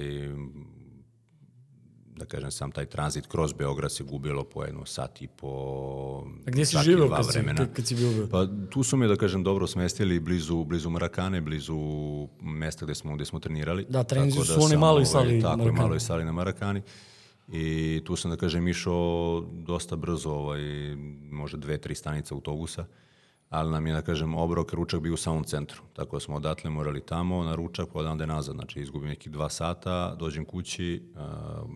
da 2.18 2.26
kažem, 2.26 2.52
sam 2.52 2.72
taj 2.72 2.86
tranzit 2.86 3.28
kroz 3.28 3.54
Beograd 3.54 3.92
se 3.92 4.04
gubilo 4.04 4.44
po 4.44 4.64
jedno 4.64 4.86
sat 4.86 5.22
i 5.22 5.28
po... 5.28 5.48
A 6.48 6.52
gdje 6.52 6.66
si 6.66 6.78
i 6.78 6.84
živeo 6.84 7.08
dva 7.08 7.18
kad 7.18 7.34
si, 7.34 7.40
kad, 7.58 7.74
kad 7.74 7.88
si 7.88 7.96
bio? 7.96 8.10
u 8.10 8.14
Beogradu? 8.14 8.32
Pa 8.32 8.70
tu 8.70 8.84
su 8.84 8.98
me, 8.98 9.08
da 9.08 9.16
kažem, 9.16 9.44
dobro 9.44 9.68
smestili 9.68 10.20
blizu, 10.20 10.64
blizu 10.64 10.90
Marakane, 10.90 11.42
blizu 11.42 11.78
mesta 12.42 12.86
gde 12.86 12.96
smo, 12.96 13.16
gde 13.16 13.26
smo 13.26 13.40
trenirali. 13.40 13.86
Da, 13.90 14.04
treninzi 14.04 14.38
Tako 14.38 14.46
su 14.46 14.54
onoj 14.54 14.70
sam, 14.70 14.80
maloj 14.80 14.94
ovaj, 14.94 15.06
sali 15.06 15.42
Tako 15.42 15.52
je, 15.52 15.58
Marakane. 15.58 15.82
maloj 15.82 16.00
sali 16.00 16.26
na 16.26 16.32
Marakani. 16.32 16.82
I 17.48 18.02
tu 18.06 18.16
sam, 18.16 18.32
da 18.32 18.38
kažem, 18.38 18.68
išao 18.68 19.44
dosta 19.52 19.96
brzo, 19.96 20.32
ovaj, 20.32 20.62
može 21.32 21.58
dve, 21.58 21.78
tri 21.78 21.96
stanice 21.96 22.34
autobusa, 22.34 22.86
ali 23.54 23.72
nam 23.72 23.88
je, 23.88 23.94
da 23.94 24.02
kažem, 24.02 24.36
obrok, 24.36 24.74
ručak 24.74 25.02
bio 25.02 25.14
u 25.14 25.18
samom 25.18 25.44
centru. 25.44 25.82
Tako 25.94 26.20
smo 26.20 26.36
odatle 26.36 26.70
morali 26.70 27.02
tamo, 27.06 27.44
na 27.44 27.56
ručak, 27.56 27.90
pa 27.94 28.00
odande 28.00 28.28
nazad. 28.28 28.56
Znači, 28.56 28.80
izgubim 28.80 29.10
neki 29.10 29.30
dva 29.30 29.50
sata, 29.50 30.16
dođem 30.16 30.46
kući, 30.46 31.04
uh, 31.16 31.20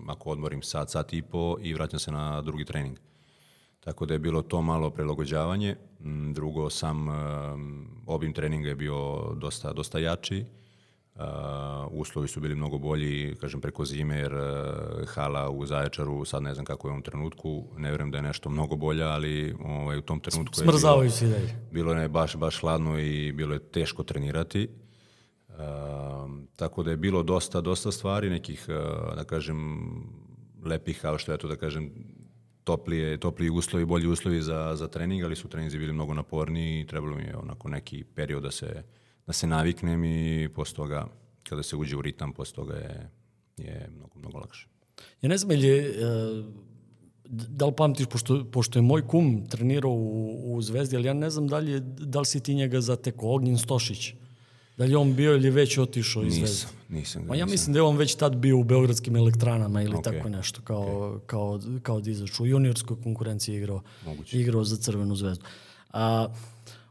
ako 0.08 0.30
odmorim 0.30 0.62
sat, 0.62 0.90
sat 0.90 1.14
i 1.14 1.22
po 1.22 1.58
i 1.62 1.74
vraćam 1.74 2.00
se 2.00 2.12
na 2.12 2.42
drugi 2.42 2.66
trening. 2.66 2.98
Tako 3.80 4.06
da 4.06 4.14
je 4.14 4.20
bilo 4.20 4.42
to 4.42 4.62
malo 4.62 4.90
prilagođavanje. 4.90 5.76
Mm, 6.00 6.34
Drugo, 6.34 6.70
sam 6.70 7.08
um, 7.08 7.88
obim 8.06 8.34
treninga 8.34 8.70
je 8.70 8.76
bio 8.76 9.34
dosta, 9.36 9.74
dosta 9.74 10.00
jači. 10.00 10.42
Uh, 10.42 10.67
uslovi 11.92 12.28
su 12.28 12.40
bili 12.40 12.56
mnogo 12.56 12.78
bolji, 12.78 13.36
kažem, 13.36 13.62
preko 13.62 13.86
zime, 13.86 14.18
jer 14.18 14.34
uh, 14.34 15.08
hala 15.08 15.50
u 15.50 15.66
Zaječaru, 15.66 16.26
sad 16.26 16.44
ne 16.44 16.54
znam 16.54 16.66
kako 16.66 16.88
je 16.88 16.90
u 16.90 16.94
ovom 16.94 17.02
trenutku, 17.02 17.64
ne 17.78 17.90
vjerujem 17.90 18.12
da 18.12 18.18
je 18.18 18.22
nešto 18.22 18.50
mnogo 18.50 18.76
bolja, 18.76 19.08
ali 19.08 19.56
ovaj, 19.64 19.98
u 19.98 20.02
tom 20.02 20.20
trenutku 20.20 20.62
je 20.62 20.66
bilo, 20.66 21.10
se 21.10 21.28
dalje. 21.28 21.68
bilo 21.72 21.94
je 21.94 22.10
baš, 22.10 22.36
baš 22.36 22.60
hladno 22.60 23.00
i 23.00 23.32
bilo 23.32 23.54
je 23.54 23.60
teško 23.60 24.04
trenirati. 24.04 24.70
Uh, 25.50 25.56
tako 26.56 26.84
da 26.84 26.92
je 26.92 26.98
bilo 26.98 27.24
dosta, 27.24 27.62
dosta 27.62 27.92
stvari, 27.92 28.30
nekih, 28.30 28.66
uh, 28.70 29.16
da 29.16 29.24
kažem, 29.24 29.58
lepih, 30.66 31.02
kao 31.02 31.18
što 31.18 31.32
je 31.32 31.38
to 31.38 31.48
da 31.48 31.56
kažem, 31.56 31.92
toplije, 32.64 33.18
topliji 33.18 33.50
uslovi, 33.50 33.86
bolji 33.86 34.08
uslovi 34.08 34.42
za, 34.42 34.76
za 34.76 34.88
trening, 34.88 35.24
ali 35.24 35.36
su 35.36 35.48
treninzi 35.48 35.78
bili 35.78 35.94
mnogo 35.94 36.14
naporniji 36.14 36.82
i 36.82 36.88
trebalo 36.88 37.16
mi 37.16 37.24
je 37.24 37.38
onako 37.38 37.70
neki 37.70 38.04
period 38.04 38.44
da 38.44 38.52
se, 38.52 38.84
da 39.28 39.34
se 39.34 39.48
naviknem 39.48 40.04
i 40.04 40.50
posle 40.56 40.76
toga, 40.76 41.08
kada 41.44 41.64
se 41.64 41.76
uđe 41.76 41.96
u 41.96 42.02
ritam, 42.02 42.34
posle 42.34 42.56
toga 42.56 42.74
je, 42.76 43.10
je 43.58 43.90
mnogo, 43.96 44.20
mnogo 44.20 44.38
lakše. 44.38 44.68
Ja 45.22 45.30
ne 45.30 45.38
znam, 45.38 45.52
ili 45.52 45.68
je, 45.68 45.88
e, 45.88 45.94
da 47.30 47.66
li 47.66 47.74
pamtiš, 47.78 48.06
pošto, 48.06 48.46
pošto 48.46 48.80
je 48.80 48.84
moj 48.84 49.08
kum 49.08 49.46
trenirao 49.50 49.92
u, 49.92 50.54
u 50.56 50.62
Zvezdi, 50.62 50.96
ali 50.96 51.08
ja 51.08 51.14
ne 51.14 51.30
znam 51.30 51.48
da 51.48 51.58
li, 51.58 51.72
je, 51.72 51.80
da 51.80 52.20
li 52.20 52.26
si 52.26 52.40
ti 52.40 52.56
njega 52.56 52.82
zatekao, 52.82 53.36
Ognjen 53.36 53.58
Stošić. 53.58 54.14
Da 54.78 54.86
li 54.86 54.96
on 54.96 55.16
bio 55.16 55.36
ili 55.36 55.50
već 55.50 55.78
otišao 55.78 56.24
iz 56.24 56.34
Zvezde? 56.34 56.48
Nisam, 56.52 56.70
nisam 56.90 57.22
ga. 57.24 57.28
Ma 57.28 57.36
ja 57.36 57.46
nisam. 57.46 57.52
mislim 57.54 57.74
da 57.74 57.80
je 57.80 57.84
on 57.84 57.98
već 57.98 58.16
tad 58.16 58.36
bio 58.36 58.58
u 58.58 58.64
Beogradskim 58.64 59.16
elektranama 59.16 59.82
ili 59.82 59.96
Ok. 59.96 60.04
tako 60.04 60.30
nešto, 60.30 60.62
kao, 60.62 61.20
kao, 61.26 61.60
kao 61.84 62.02
dizač. 62.02 62.40
U 62.40 62.46
juniorskoj 62.46 62.98
konkurenciji 63.04 63.56
igrao, 63.58 63.82
Moguće. 64.06 64.40
igrao 64.40 64.64
za 64.64 64.78
Crvenu 64.78 65.16
zvezdu. 65.16 65.46
A, 65.94 66.28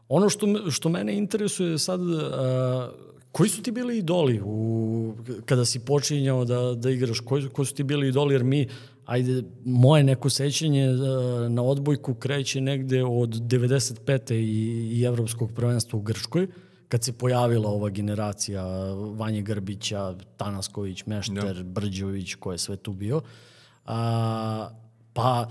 ono 0.09 0.29
što, 0.29 0.71
što 0.71 0.89
mene 0.89 1.17
interesuje 1.17 1.77
sad, 1.79 1.99
a, 2.01 2.91
koji 3.31 3.49
su 3.49 3.61
ti 3.61 3.71
bili 3.71 3.97
idoli 3.97 4.41
u, 4.45 5.13
kada 5.45 5.65
si 5.65 5.79
počinjao 5.79 6.45
da, 6.45 6.73
da 6.73 6.89
igraš? 6.89 7.19
Koji, 7.19 7.49
koji 7.49 7.65
su 7.65 7.73
ti 7.73 7.83
bili 7.83 8.07
idoli? 8.07 8.33
Jer 8.33 8.43
mi, 8.43 8.67
ajde, 9.05 9.43
moje 9.65 10.03
neko 10.03 10.29
sećanje 10.29 10.87
a, 10.87 11.49
na 11.49 11.63
odbojku 11.63 12.13
kreće 12.13 12.61
negde 12.61 13.03
od 13.03 13.29
95. 13.29 14.33
i, 14.33 14.97
i 14.99 15.03
evropskog 15.03 15.51
prvenstva 15.55 15.99
u 15.99 16.01
Grčkoj, 16.01 16.47
kad 16.87 17.03
se 17.03 17.13
pojavila 17.13 17.69
ova 17.69 17.89
generacija 17.89 18.65
Vanje 18.93 19.41
Grbića, 19.41 20.15
Tanasković, 20.37 21.05
Mešter, 21.05 21.63
Brđović, 21.63 22.35
ko 22.35 22.51
je 22.51 22.57
sve 22.57 22.77
tu 22.77 22.93
bio. 22.93 23.21
A, 23.85 24.69
pa 25.13 25.49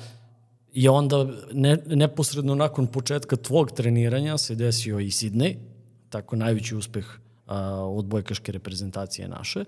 je 0.76 0.90
onda 0.90 1.26
ne, 1.52 1.78
neposredno 1.87 2.54
nakon 2.54 2.87
početka 2.87 3.37
tvog 3.37 3.71
treniranja 3.71 4.38
se 4.38 4.54
desio 4.54 5.00
i 5.00 5.06
Sidney, 5.06 5.54
tako 6.09 6.37
najveći 6.37 6.76
uspeh 6.76 7.06
a, 7.47 7.61
odbojkaške 7.75 8.52
reprezentacije 8.52 9.28
naše. 9.28 9.64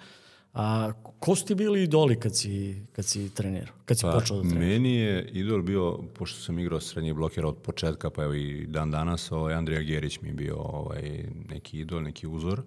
A 0.54 0.92
ko 1.20 1.34
su 1.34 1.46
ti 1.46 1.54
bili 1.54 1.82
idoli 1.82 2.20
kad 2.20 2.36
si, 2.36 2.82
kad 2.92 3.04
si 3.04 3.34
trenirao, 3.34 3.74
kad 3.84 3.98
si 3.98 4.02
Pa, 4.02 4.12
počeo 4.12 4.36
da 4.36 4.42
treniraš? 4.42 4.68
meni 4.68 4.94
je 4.94 5.28
idol 5.32 5.62
bio, 5.62 5.98
pošto 6.14 6.40
sam 6.40 6.58
igrao 6.58 6.80
srednji 6.80 7.12
bloker 7.12 7.46
od 7.46 7.56
početka, 7.56 8.10
pa 8.10 8.22
evo 8.22 8.34
i 8.34 8.66
dan 8.66 8.90
danas, 8.90 9.32
ovaj, 9.32 9.54
Andrija 9.54 9.82
Gerić 9.82 10.20
mi 10.20 10.28
je 10.28 10.34
bio 10.34 10.56
ovaj, 10.56 11.24
neki 11.50 11.80
idol, 11.80 12.02
neki 12.02 12.26
uzor. 12.26 12.62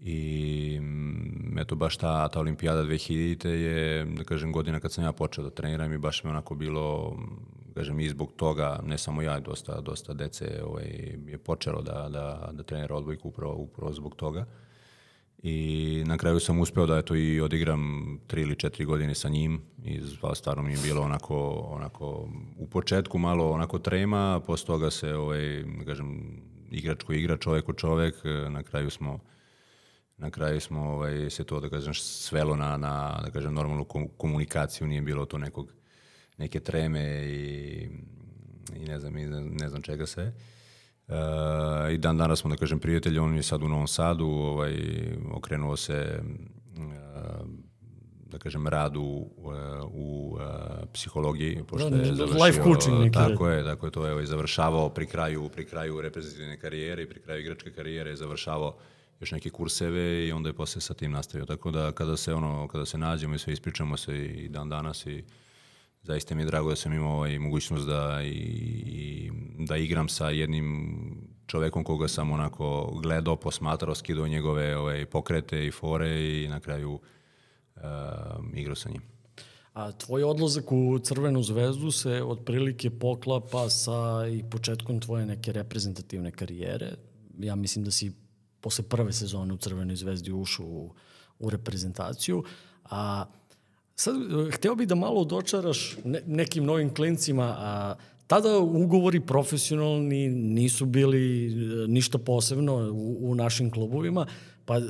I 0.00 0.80
eto, 1.58 1.74
baš 1.74 1.96
ta, 1.96 2.28
ta 2.28 2.40
olimpijada 2.40 2.82
2000 2.82 3.48
je, 3.48 4.04
da 4.04 4.24
kažem, 4.24 4.52
godina 4.52 4.80
kad 4.80 4.92
sam 4.92 5.04
ja 5.04 5.12
počeo 5.12 5.44
da 5.44 5.50
treniram 5.50 5.92
i 5.92 5.98
baš 5.98 6.24
mi 6.24 6.30
onako 6.30 6.54
bilo, 6.54 7.16
kažem, 7.74 8.00
i 8.00 8.08
zbog 8.08 8.32
toga, 8.36 8.80
ne 8.84 8.98
samo 8.98 9.22
ja, 9.22 9.40
dosta, 9.40 9.80
dosta 9.80 10.14
dece 10.14 10.62
ovaj, 10.64 10.86
je 11.26 11.38
počelo 11.38 11.82
da, 11.82 12.08
da, 12.12 12.50
da 12.52 12.62
trenira 12.62 12.96
odbojku 12.96 13.28
upravo, 13.28 13.54
upravo 13.54 13.92
zbog 13.92 14.16
toga. 14.16 14.46
I 15.42 16.02
na 16.06 16.18
kraju 16.18 16.40
sam 16.40 16.60
uspeo 16.60 16.86
da 16.86 16.98
eto 16.98 17.14
i 17.14 17.40
odigram 17.40 18.04
tri 18.26 18.42
ili 18.42 18.56
četiri 18.56 18.84
godine 18.84 19.14
sa 19.14 19.28
njim 19.28 19.60
i 19.84 20.00
stvarno 20.34 20.62
mi 20.62 20.72
je 20.72 20.78
bilo 20.82 21.02
onako, 21.02 21.50
onako 21.50 22.28
u 22.58 22.66
početku 22.66 23.18
malo 23.18 23.50
onako 23.50 23.78
trema, 23.78 24.40
posle 24.46 24.66
toga 24.66 24.90
se 24.90 25.14
ovaj, 25.14 25.62
da 25.78 25.84
kažem, 25.84 26.40
igrač 26.70 27.02
ko 27.02 27.12
igra, 27.12 27.36
čovek 27.36 27.64
ko 27.64 27.72
čovek, 27.72 28.14
na 28.50 28.62
kraju 28.62 28.90
smo 28.90 29.18
na 30.16 30.30
kraju 30.30 30.60
smo 30.60 30.80
ovaj, 30.80 31.30
se 31.30 31.44
to 31.44 31.60
da 31.60 31.68
kažem 31.68 31.94
svelo 31.94 32.56
na, 32.56 32.76
na 32.76 33.20
da 33.24 33.30
kažem 33.30 33.54
normalnu 33.54 33.84
kom- 33.84 34.08
komunikaciju, 34.16 34.86
nije 34.86 35.02
bilo 35.02 35.24
to 35.26 35.38
nekog 35.38 35.72
neke 36.36 36.60
treme 36.60 37.24
i, 37.26 37.88
i 38.76 38.84
ne 38.88 39.00
znam, 39.00 39.16
i 39.16 39.26
ne, 39.26 39.68
znam 39.68 39.82
čega 39.82 40.06
sve. 40.06 40.32
Uh, 41.08 41.14
I 41.92 41.98
dan 41.98 42.16
danas 42.18 42.40
smo, 42.40 42.50
da 42.50 42.56
kažem, 42.56 42.78
prijatelji, 42.78 43.18
on 43.18 43.36
je 43.36 43.42
sad 43.42 43.62
u 43.62 43.68
Novom 43.68 43.86
Sadu, 43.86 44.26
ovaj, 44.26 44.74
okrenuo 45.32 45.76
se 45.76 46.20
uh, 46.76 47.46
da 48.26 48.38
kažem, 48.38 48.66
radu 48.68 49.02
uh, 49.02 49.52
u 49.92 50.32
uh, 50.34 50.40
psihologiji, 50.92 51.62
pošto 51.68 51.90
Da, 51.90 51.96
je 51.96 52.02
life 52.02 52.16
završio... 52.16 52.62
coaching 52.62 52.98
neki. 52.98 53.12
Tako 53.14 53.48
je, 53.48 53.64
tako 53.64 53.86
je, 53.86 53.92
to 53.92 54.06
je 54.06 54.12
ovaj, 54.12 54.26
završavao 54.26 54.88
pri 54.88 55.06
kraju, 55.06 55.48
pri 55.48 55.64
kraju 55.64 56.00
reprezentativne 56.00 56.58
karijere 56.58 57.02
i 57.02 57.08
pri 57.08 57.20
kraju 57.20 57.40
igračke 57.40 57.70
karijere 57.70 58.10
je 58.10 58.16
završavao 58.16 58.76
još 59.20 59.32
neke 59.32 59.50
kurseve 59.50 60.26
i 60.26 60.32
onda 60.32 60.48
je 60.48 60.52
posle 60.52 60.80
sa 60.80 60.94
tim 60.94 61.12
nastavio. 61.12 61.46
Tako 61.46 61.70
da 61.70 61.92
kada 61.92 62.16
se 62.16 62.34
ono, 62.34 62.68
kada 62.68 62.86
se 62.86 62.98
nađemo 62.98 63.34
i 63.34 63.38
sve 63.38 63.52
ispričamo 63.52 63.96
se 63.96 64.24
i 64.24 64.48
dan 64.48 64.68
danas 64.68 65.06
i 65.06 65.24
zaista 66.02 66.34
mi 66.34 66.42
je 66.42 66.46
drago 66.46 66.70
da 66.70 66.76
sam 66.76 66.92
imao 66.92 67.16
ovaj, 67.16 67.38
mogućnost 67.38 67.86
da, 67.86 68.20
i, 68.22 68.28
i, 68.28 69.30
da 69.58 69.76
igram 69.76 70.08
sa 70.08 70.30
jednim 70.30 70.98
čovekom 71.46 71.84
koga 71.84 72.08
sam 72.08 72.30
onako 72.30 72.98
gledao, 73.02 73.36
posmatrao, 73.36 73.94
skidao 73.94 74.28
njegove 74.28 74.76
ovaj, 74.76 75.06
pokrete 75.06 75.66
i 75.66 75.70
fore 75.70 76.42
i 76.42 76.48
na 76.48 76.60
kraju 76.60 77.00
uh, 77.76 77.82
igrao 78.54 78.74
sa 78.74 78.90
njim. 78.90 79.02
A 79.72 79.92
tvoj 79.92 80.24
odlazak 80.24 80.72
u 80.72 80.98
Crvenu 80.98 81.42
zvezdu 81.42 81.90
se 81.90 82.22
otprilike 82.22 82.90
poklapa 82.90 83.70
sa 83.70 84.26
i 84.32 84.42
početkom 84.50 85.00
tvoje 85.00 85.26
neke 85.26 85.52
reprezentativne 85.52 86.30
karijere. 86.30 86.92
Ja 87.38 87.54
mislim 87.54 87.84
da 87.84 87.90
si 87.90 88.12
posle 88.64 88.84
prve 88.88 89.12
sezone 89.12 89.54
u 89.54 89.56
Crvenoj 89.56 89.96
zvezdi 89.96 90.32
ušao 90.32 90.66
u, 90.66 90.92
u 91.38 91.50
reprezentaciju. 91.50 92.42
A 92.84 93.24
sad, 93.96 94.16
eh, 94.16 94.50
hteo 94.56 94.74
bih 94.74 94.88
da 94.88 94.94
malo 94.94 95.24
dočaraš 95.24 95.96
ne, 96.04 96.22
nekim 96.26 96.64
novim 96.64 96.94
klincima, 96.94 97.44
a 97.58 97.94
tada 98.26 98.58
ugovori 98.58 99.20
profesionalni 99.20 100.28
nisu 100.28 100.86
bili 100.86 101.46
eh, 101.46 101.86
ništa 101.88 102.18
posebno 102.18 102.74
u, 102.92 103.30
u 103.30 103.34
našim 103.34 103.70
klubovima, 103.70 104.26
pa 104.64 104.78
eh, 104.78 104.82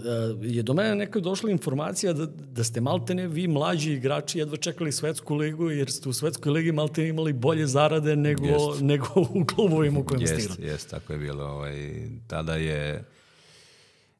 je 0.42 0.62
do 0.62 0.74
mene 0.74 0.94
nekoj 0.94 1.22
došla 1.22 1.50
informacija 1.50 2.12
da, 2.12 2.26
da 2.26 2.64
ste 2.64 2.80
maltene 2.80 3.26
vi 3.28 3.48
mlađi 3.48 3.92
igrači 3.92 4.38
jedva 4.38 4.56
čekali 4.56 4.92
svetsku 4.92 5.34
ligu 5.34 5.70
jer 5.70 5.90
ste 5.90 6.08
u 6.08 6.12
svetskoj 6.12 6.52
ligi 6.52 6.72
maltene 6.72 7.08
imali 7.08 7.32
bolje 7.32 7.66
zarade 7.66 8.16
nego, 8.16 8.46
Jest. 8.46 8.80
nego 8.80 9.06
u 9.16 9.44
klubovima 9.44 10.00
u 10.00 10.04
kojima 10.04 10.26
ste 10.26 10.34
Jest, 10.36 10.50
igrali. 10.50 10.70
jest, 10.70 10.90
tako 10.90 11.12
je 11.12 11.18
bilo. 11.18 11.44
Ovaj, 11.44 12.08
tada 12.26 12.54
je 12.54 13.04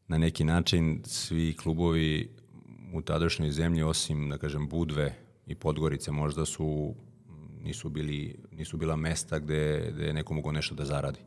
na 0.08 0.18
neki 0.18 0.44
način 0.44 1.02
svi 1.04 1.56
klubovi 1.56 2.30
u 2.92 3.02
tadašnjoj 3.02 3.50
zemlji, 3.50 3.82
osim, 3.82 4.28
da 4.28 4.38
kažem, 4.38 4.68
Budve 4.68 5.14
i 5.46 5.54
Podgorice, 5.54 6.10
možda 6.12 6.44
su 6.44 6.94
nisu, 7.62 7.88
bili, 7.88 8.36
nisu 8.52 8.76
bila 8.76 8.96
mesta 8.96 9.38
gde, 9.38 9.90
gde 9.94 10.06
je 10.06 10.12
neko 10.12 10.34
mogao 10.34 10.52
nešto 10.52 10.74
da 10.74 10.84
zaradi. 10.84 11.18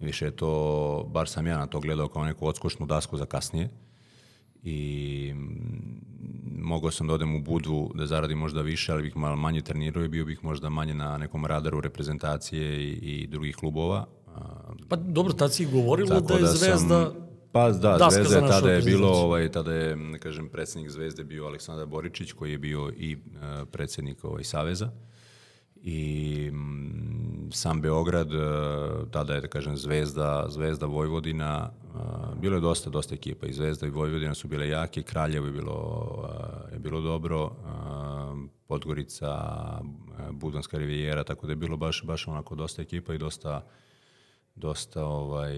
Više 0.00 0.24
je 0.24 0.30
to, 0.30 1.10
bar 1.12 1.28
sam 1.28 1.46
ja 1.46 1.58
na 1.58 1.66
to 1.66 1.80
gledao 1.80 2.08
kao 2.08 2.24
neku 2.24 2.46
odskočnu 2.46 2.86
dasku 2.86 3.16
za 3.16 3.26
kasnije 3.26 3.68
i 4.62 5.32
mm, 5.34 6.00
mogao 6.62 6.90
sam 6.90 7.06
da 7.06 7.14
odem 7.14 7.34
u 7.34 7.40
Budvu 7.40 7.92
da 7.94 8.06
zaradim 8.06 8.38
možda 8.38 8.62
više, 8.62 8.92
ali 8.92 9.02
bih 9.02 9.16
malo 9.16 9.36
manje 9.36 9.60
trenirao 9.60 10.04
i 10.04 10.08
bio 10.08 10.24
bih 10.24 10.44
možda 10.44 10.68
manje 10.68 10.94
na 10.94 11.18
nekom 11.18 11.46
radaru 11.46 11.80
reprezentacije 11.80 12.84
i, 12.84 12.92
i 12.92 13.26
drugih 13.26 13.56
klubova. 13.56 14.06
Pa 14.88 14.96
dobro, 14.96 15.32
tad 15.32 15.54
si 15.54 15.66
govorilo 15.66 16.08
tako 16.08 16.32
da 16.32 16.38
je 16.38 16.46
Zvezda... 16.46 17.04
Sam, 17.04 17.29
pa 17.52 17.70
da, 17.70 17.96
daska 17.98 18.24
Zvezda 18.24 18.36
je 18.36 18.50
tada 18.50 18.70
je 18.70 18.82
bilo, 18.82 19.08
ovaj, 19.08 19.48
tada 19.48 19.72
je, 19.72 19.96
da 20.12 20.18
kažem, 20.18 20.48
predsednik 20.48 20.90
Zvezde 20.90 21.24
bio 21.24 21.46
Aleksandar 21.46 21.86
Boričić, 21.86 22.32
koji 22.32 22.52
je 22.52 22.58
bio 22.58 22.92
i 22.96 23.16
uh, 23.16 23.68
predsednik 23.72 24.24
ovaj, 24.24 24.44
Saveza. 24.44 24.90
I 25.82 26.50
mm, 26.52 27.50
sam 27.52 27.80
Beograd, 27.80 28.32
uh, 28.32 28.40
tada 29.10 29.34
je, 29.34 29.40
da 29.40 29.48
kažem, 29.48 29.76
Zvezda, 29.76 30.46
Zvezda 30.48 30.86
Vojvodina, 30.86 31.70
uh, 31.94 32.40
bilo 32.40 32.56
je 32.56 32.60
dosta, 32.60 32.90
dosta 32.90 33.14
ekipa 33.14 33.46
i 33.46 33.52
Zvezda 33.52 33.86
i 33.86 33.90
Vojvodina 33.90 34.34
su 34.34 34.48
bile 34.48 34.68
jake, 34.68 35.02
Kraljevo 35.02 35.46
je 35.46 35.52
bilo, 35.52 36.08
uh, 36.22 36.72
je 36.72 36.78
bilo 36.78 37.00
dobro, 37.00 37.44
uh, 37.44 37.50
Podgorica, 38.66 39.34
Budanska 40.32 40.78
rivijera, 40.78 41.24
tako 41.24 41.46
da 41.46 41.52
je 41.52 41.56
bilo 41.56 41.76
baš, 41.76 42.02
baš 42.04 42.28
onako 42.28 42.54
dosta 42.54 42.82
ekipa 42.82 43.14
i 43.14 43.18
dosta, 43.18 43.66
dosta 44.54 45.04
ovaj, 45.04 45.54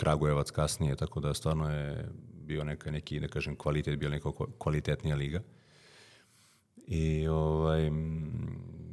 Kragujevac 0.00 0.50
kasnije, 0.50 0.96
tako 0.96 1.20
da 1.20 1.34
stvarno 1.34 1.70
je 1.70 2.08
bio 2.32 2.64
neka, 2.64 2.90
neki, 2.90 3.20
da 3.20 3.28
kažem, 3.28 3.56
kvalitet, 3.56 3.98
bio 3.98 4.10
neka 4.10 4.30
kvalitetnija 4.58 5.16
liga. 5.16 5.40
I 6.86 7.28
ovaj, 7.28 7.90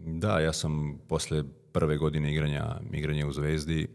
da, 0.06 0.40
ja 0.40 0.54
sam 0.54 1.00
posle 1.08 1.44
prve 1.72 1.98
godine 1.98 2.32
igranja, 2.34 2.80
igranja 2.94 3.28
u 3.28 3.32
Zvezdi 3.32 3.88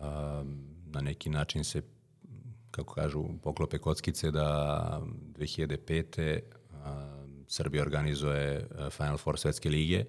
a, 0.00 0.44
na 0.86 1.00
neki 1.00 1.30
način 1.30 1.64
se 1.64 1.82
kako 2.70 2.94
kažu, 2.94 3.24
poklope 3.42 3.78
kockice 3.78 4.30
da 4.30 5.00
2005. 5.38 6.40
A, 6.72 7.18
Srbija 7.48 7.82
organizuje 7.82 8.68
Final 8.90 9.18
Four 9.18 9.38
svetske 9.38 9.70
lige 9.70 10.04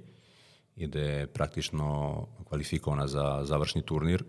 i 0.76 0.88
da 0.88 1.00
je 1.00 1.28
praktično 1.28 2.28
kvalifikovana 2.46 3.08
za 3.08 3.42
završni 3.46 3.82
turnir. 3.82 4.24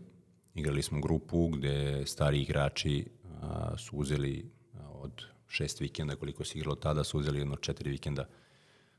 Igrali 0.55 0.83
smo 0.83 1.01
grupu 1.01 1.49
gde 1.49 2.07
stari 2.07 2.43
igrači 2.43 3.07
a, 3.43 3.79
su 3.79 3.97
uzeli 3.97 4.51
od 4.91 5.23
šest 5.49 5.81
vikenda 5.81 6.17
koliko 6.17 6.45
se 6.45 6.59
igralo 6.59 6.77
tada, 6.77 7.05
su 7.05 7.19
uzeli 7.19 7.39
jedno 7.39 7.57
četiri 7.57 7.91
vikenda 7.91 8.25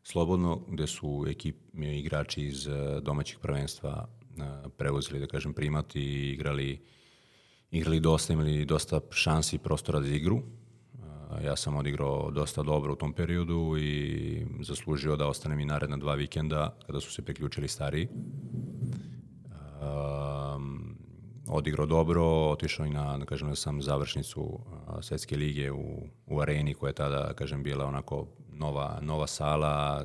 slobodno, 0.04 0.62
gde 0.70 0.88
su 0.88 1.26
ekip, 1.28 1.56
igrači 1.74 2.42
iz 2.42 2.68
domaćih 3.02 3.40
prvenstva 3.42 4.08
preuzeli, 4.78 5.20
da 5.20 5.28
kažem, 5.28 5.54
primat 5.54 5.96
i 5.96 6.32
igrali, 6.34 6.82
igrali 7.72 8.00
dosta, 8.00 8.34
imali 8.34 8.66
dosta 8.66 9.00
šansi 9.12 9.56
i 9.56 9.60
prostora 9.60 10.02
za 10.02 10.16
igru. 10.16 10.42
Ja 11.44 11.56
sam 11.56 11.76
odigrao 11.76 12.32
dosta 12.32 12.64
dobro 12.64 12.94
u 12.94 12.96
tom 12.96 13.14
periodu 13.14 13.78
i 13.80 14.46
zaslužio 14.62 15.16
da 15.16 15.28
ostanem 15.28 15.60
i 15.60 15.66
naredna 15.66 15.98
dva 15.98 16.16
vikenda 16.16 16.78
kada 16.86 17.00
su 17.00 17.12
se 17.12 17.22
priključili 17.22 17.68
stariji. 17.68 18.08
Odigrao 21.48 21.86
dobro, 21.86 22.24
otišao 22.26 22.86
i 22.86 22.90
na, 22.90 23.18
da 23.18 23.26
kažem, 23.26 23.50
da 23.50 23.56
sam 23.56 23.82
završnicu 23.82 24.60
svetske 25.02 25.38
lige 25.38 25.72
u, 25.72 26.08
u 26.26 26.40
areni 26.40 26.74
koja 26.74 26.90
je 26.90 26.94
tada, 26.94 27.20
da 27.20 27.34
kažem, 27.34 27.64
bila 27.64 27.86
onako 27.86 28.28
nova, 28.50 29.00
nova 29.02 29.28
sala, 29.28 30.04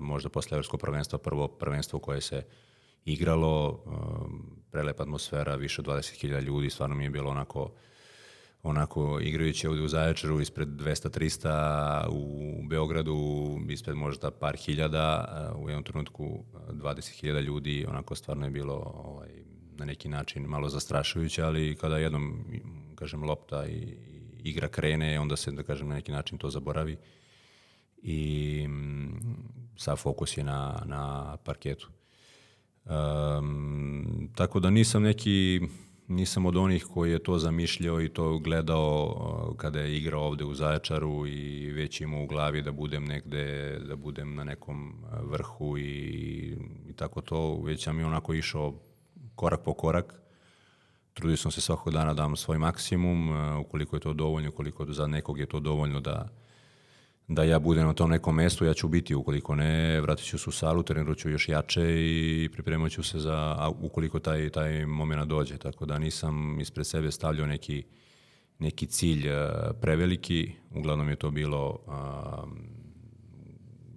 možda 0.00 0.28
posle 0.28 0.54
evropskog 0.54 0.80
prvenstva, 0.80 1.18
prvo 1.18 1.48
prvenstvo 1.48 1.98
koje 1.98 2.20
se 2.20 2.42
igralo, 3.04 3.84
prelepa 4.70 5.02
atmosfera, 5.02 5.56
više 5.56 5.80
od 5.80 5.86
20.000 5.86 6.40
ljudi, 6.40 6.70
stvarno 6.70 6.96
mi 6.96 7.04
je 7.04 7.10
bilo 7.10 7.30
onako 7.30 7.70
onako 8.62 9.18
igrajući 9.22 9.66
ovde 9.66 9.82
u 9.82 9.88
Zaječaru 9.88 10.40
ispred 10.40 10.68
200-300 10.68 12.08
u 12.08 12.54
Beogradu 12.68 13.16
ispred 13.68 13.96
možda 13.96 14.30
par 14.30 14.56
hiljada 14.56 15.24
u 15.58 15.68
jednom 15.68 15.84
trenutku 15.84 16.44
20.000 16.68 17.40
ljudi 17.40 17.86
onako 17.88 18.14
stvarno 18.14 18.44
je 18.46 18.50
bilo 18.50 19.02
ovaj, 19.04 19.28
na 19.80 19.86
neki 19.86 20.08
način 20.08 20.42
malo 20.46 20.68
zastrašujuće 20.68 21.42
ali 21.42 21.76
kada 21.80 21.98
jednom 21.98 22.44
kažem 22.94 23.24
lopta 23.24 23.66
i 23.66 23.96
igra 24.44 24.68
krene 24.68 25.20
onda 25.20 25.36
se 25.36 25.50
da 25.50 25.62
kažem 25.62 25.88
na 25.88 25.94
neki 25.94 26.12
način 26.12 26.38
to 26.38 26.50
zaboravi 26.50 26.96
i 28.02 28.68
sa 29.76 29.96
fokus 29.96 30.36
je 30.36 30.44
na, 30.44 30.82
na 30.84 31.36
parketu. 31.44 31.88
Um, 32.84 34.30
tako 34.34 34.60
da 34.60 34.70
nisam 34.70 35.02
neki 35.02 35.60
nisam 36.08 36.46
od 36.46 36.56
onih 36.56 36.84
koji 36.84 37.12
je 37.12 37.22
to 37.22 37.38
zamišljao 37.38 38.00
i 38.02 38.08
to 38.08 38.38
gledao 38.38 39.04
uh, 39.06 39.56
kada 39.56 39.80
je 39.80 39.96
igrao 39.96 40.22
ovde 40.22 40.44
u 40.44 40.54
Zaječaru 40.54 41.26
i 41.26 41.70
već 41.72 42.00
imao 42.00 42.22
u 42.22 42.26
glavi 42.26 42.62
da 42.62 42.72
budem 42.72 43.04
negde, 43.04 43.78
da 43.78 43.96
budem 43.96 44.34
na 44.34 44.44
nekom 44.44 44.88
uh, 44.88 45.30
vrhu 45.30 45.78
i, 45.78 46.56
i 46.88 46.92
tako 46.96 47.20
to, 47.20 47.62
već 47.62 47.84
sam 47.84 48.00
i 48.00 48.04
onako 48.04 48.34
išao 48.34 48.74
korak 49.40 49.60
po 49.64 49.74
korak. 49.74 50.14
Trudio 51.14 51.36
sam 51.36 51.50
se 51.50 51.60
svakog 51.60 51.92
dana 51.92 52.14
da 52.14 52.22
dam 52.22 52.36
svoj 52.36 52.58
maksimum, 52.58 53.30
uh, 53.30 53.60
ukoliko 53.60 53.96
je 53.96 54.00
to 54.00 54.12
dovoljno, 54.12 54.48
ukoliko 54.48 54.92
za 54.92 55.06
nekog 55.06 55.38
je 55.38 55.46
to 55.46 55.60
dovoljno 55.60 56.00
da, 56.00 56.28
da 57.28 57.44
ja 57.44 57.58
budem 57.58 57.86
na 57.86 57.94
tom 57.94 58.10
nekom 58.10 58.34
mestu, 58.34 58.64
ja 58.64 58.74
ću 58.74 58.88
biti, 58.88 59.14
ukoliko 59.14 59.54
ne, 59.54 60.00
vratit 60.00 60.26
ću 60.26 60.38
se 60.38 60.48
u 60.48 60.52
salu, 60.52 60.82
trenirat 60.82 61.18
ću 61.18 61.30
još 61.30 61.48
jače 61.48 61.84
i 61.84 62.48
pripremat 62.52 62.92
ću 62.92 63.02
se 63.02 63.18
za, 63.18 63.36
a 63.58 63.70
ukoliko 63.80 64.18
taj, 64.18 64.50
taj 64.50 64.86
moment 64.86 65.28
dođe, 65.28 65.58
tako 65.58 65.86
da 65.86 65.98
nisam 65.98 66.60
ispred 66.60 66.86
sebe 66.86 67.10
stavljao 67.10 67.46
neki, 67.46 67.84
neki 68.58 68.86
cilj 68.86 69.28
preveliki, 69.80 70.52
uglavnom 70.70 71.08
je 71.08 71.16
to 71.16 71.30
bilo 71.30 71.78
a, 71.88 72.44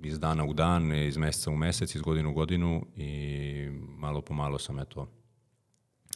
iz 0.03 0.19
dana 0.19 0.45
u 0.45 0.53
dan, 0.53 0.93
iz 0.93 1.17
meseca 1.17 1.51
u 1.51 1.57
mesec, 1.57 1.95
iz 1.95 2.01
godinu 2.01 2.29
u 2.29 2.33
godinu 2.33 2.85
i 2.95 3.69
malo 3.97 4.21
po 4.21 4.33
malo 4.33 4.59
sam 4.59 4.79
eto 4.79 5.22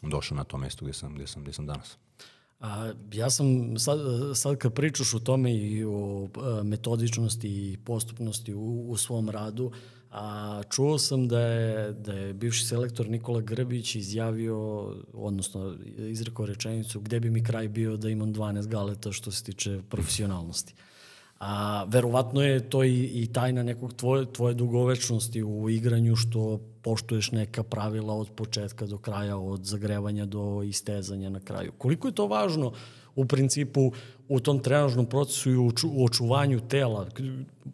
došao 0.02 0.38
na 0.38 0.44
to 0.44 0.58
mesto 0.58 0.86
gde 0.86 0.94
sam, 0.94 1.16
gde 1.16 1.28
sam, 1.28 1.44
gde 1.44 1.54
sam 1.54 1.66
danas. 1.66 1.98
A, 2.60 2.92
ja 3.14 3.30
sam 3.30 3.78
sad, 3.80 4.00
sad 4.36 4.58
kad 4.58 4.74
pričaš 4.74 5.14
o 5.14 5.20
tome 5.20 5.56
i 5.56 5.86
o 5.86 6.30
metodičnosti 6.64 7.48
i 7.48 7.78
postupnosti 7.78 8.54
u, 8.54 8.86
u 8.90 8.98
svom 8.98 9.30
radu, 9.30 9.72
a, 10.12 10.62
čuo 10.70 10.98
sam 10.98 11.28
da 11.28 11.40
je, 11.40 11.94
da 11.94 12.14
je 12.14 12.34
bivši 12.34 12.66
selektor 12.66 13.10
Nikola 13.10 13.42
Grbić 13.42 13.96
izjavio, 13.96 14.58
odnosno 15.14 15.78
izrekao 15.98 16.46
rečenicu 16.46 17.00
gde 17.00 17.20
bi 17.20 17.30
mi 17.30 17.44
kraj 17.44 17.68
bio 17.68 17.98
da 17.98 18.10
imam 18.10 18.34
12 18.34 18.68
galeta 18.68 19.12
što 19.12 19.32
se 19.32 19.44
tiče 19.44 19.82
profesionalnosti. 19.90 20.74
A, 21.40 21.86
verovatno 21.88 22.42
je 22.42 22.70
to 22.70 22.84
i, 22.84 23.04
i 23.04 23.28
tajna 23.34 23.64
nekog 23.64 23.94
tvoje, 23.94 24.26
tvoje 24.34 24.54
dugovečnosti 24.54 25.44
u 25.44 25.70
igranju 25.70 26.16
što 26.16 26.60
poštuješ 26.82 27.32
neka 27.32 27.64
pravila 27.64 28.14
od 28.14 28.30
početka 28.36 28.86
do 28.86 28.98
kraja, 28.98 29.38
od 29.38 29.66
zagrevanja 29.66 30.26
do 30.26 30.64
istezanja 30.64 31.30
na 31.30 31.40
kraju. 31.40 31.72
Koliko 31.78 32.08
je 32.08 32.16
to 32.16 32.28
važno 32.28 32.72
u 33.16 33.26
principu 33.26 33.92
u 34.28 34.40
tom 34.40 34.60
trenažnom 34.60 35.06
procesu 35.06 35.52
i 35.52 35.58
u, 35.58 35.72
očuvanju 36.06 36.60
tela? 36.60 37.08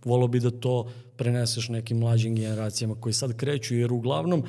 Volao 0.05 0.27
bi 0.27 0.39
da 0.39 0.51
to 0.51 0.87
preneseš 1.17 1.69
nekim 1.69 1.97
mlađim 1.97 2.35
generacijama 2.35 2.95
koji 2.99 3.13
sad 3.13 3.37
kreću, 3.37 3.75
jer 3.75 3.93
uglavnom 3.93 4.43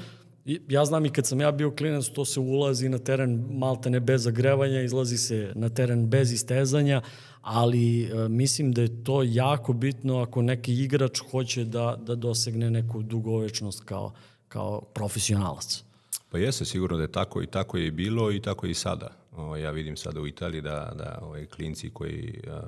ja 0.69 0.85
znam 0.85 1.07
i 1.07 1.11
kad 1.11 1.27
sam 1.27 1.41
ja 1.41 1.53
bio 1.53 1.71
klinac, 1.71 2.09
to 2.09 2.25
se 2.25 2.41
ulazi 2.41 2.89
na 2.89 2.99
teren 2.99 3.45
maltene 3.51 4.01
bez 4.01 4.23
zagrevanja, 4.23 4.83
izlazi 4.83 5.19
se 5.19 5.53
na 5.55 5.69
teren 5.69 6.07
bez 6.07 6.33
istezanja, 6.33 7.03
ali 7.45 8.03
e, 8.03 8.29
mislim 8.29 8.73
da 8.73 8.83
je 8.83 9.05
to 9.05 9.23
jako 9.23 9.73
bitno 9.73 10.19
ako 10.19 10.43
neki 10.43 10.75
igrač 10.75 11.19
hoće 11.31 11.65
da, 11.65 11.99
da 12.07 12.15
dosegne 12.15 12.71
neku 12.71 13.03
dugovečnost 13.03 13.85
kao, 13.85 14.13
kao 14.49 14.81
profesionalac. 14.81 15.85
Pa 16.31 16.39
jeste, 16.39 16.65
sigurno 16.65 16.97
da 16.97 17.03
je 17.03 17.13
tako 17.13 17.43
i 17.43 17.47
tako 17.47 17.77
je 17.77 17.91
bilo 17.91 18.33
i 18.33 18.41
tako 18.41 18.67
je 18.67 18.71
i 18.71 18.75
sada. 18.75 19.11
O, 19.37 19.57
ja 19.57 19.71
vidim 19.71 19.97
sada 19.97 20.21
u 20.21 20.27
Italiji 20.27 20.63
da, 20.63 20.93
da 20.99 21.19
ovaj, 21.23 21.47
klinci 21.47 21.91
koji 21.91 22.41
a, 22.49 22.61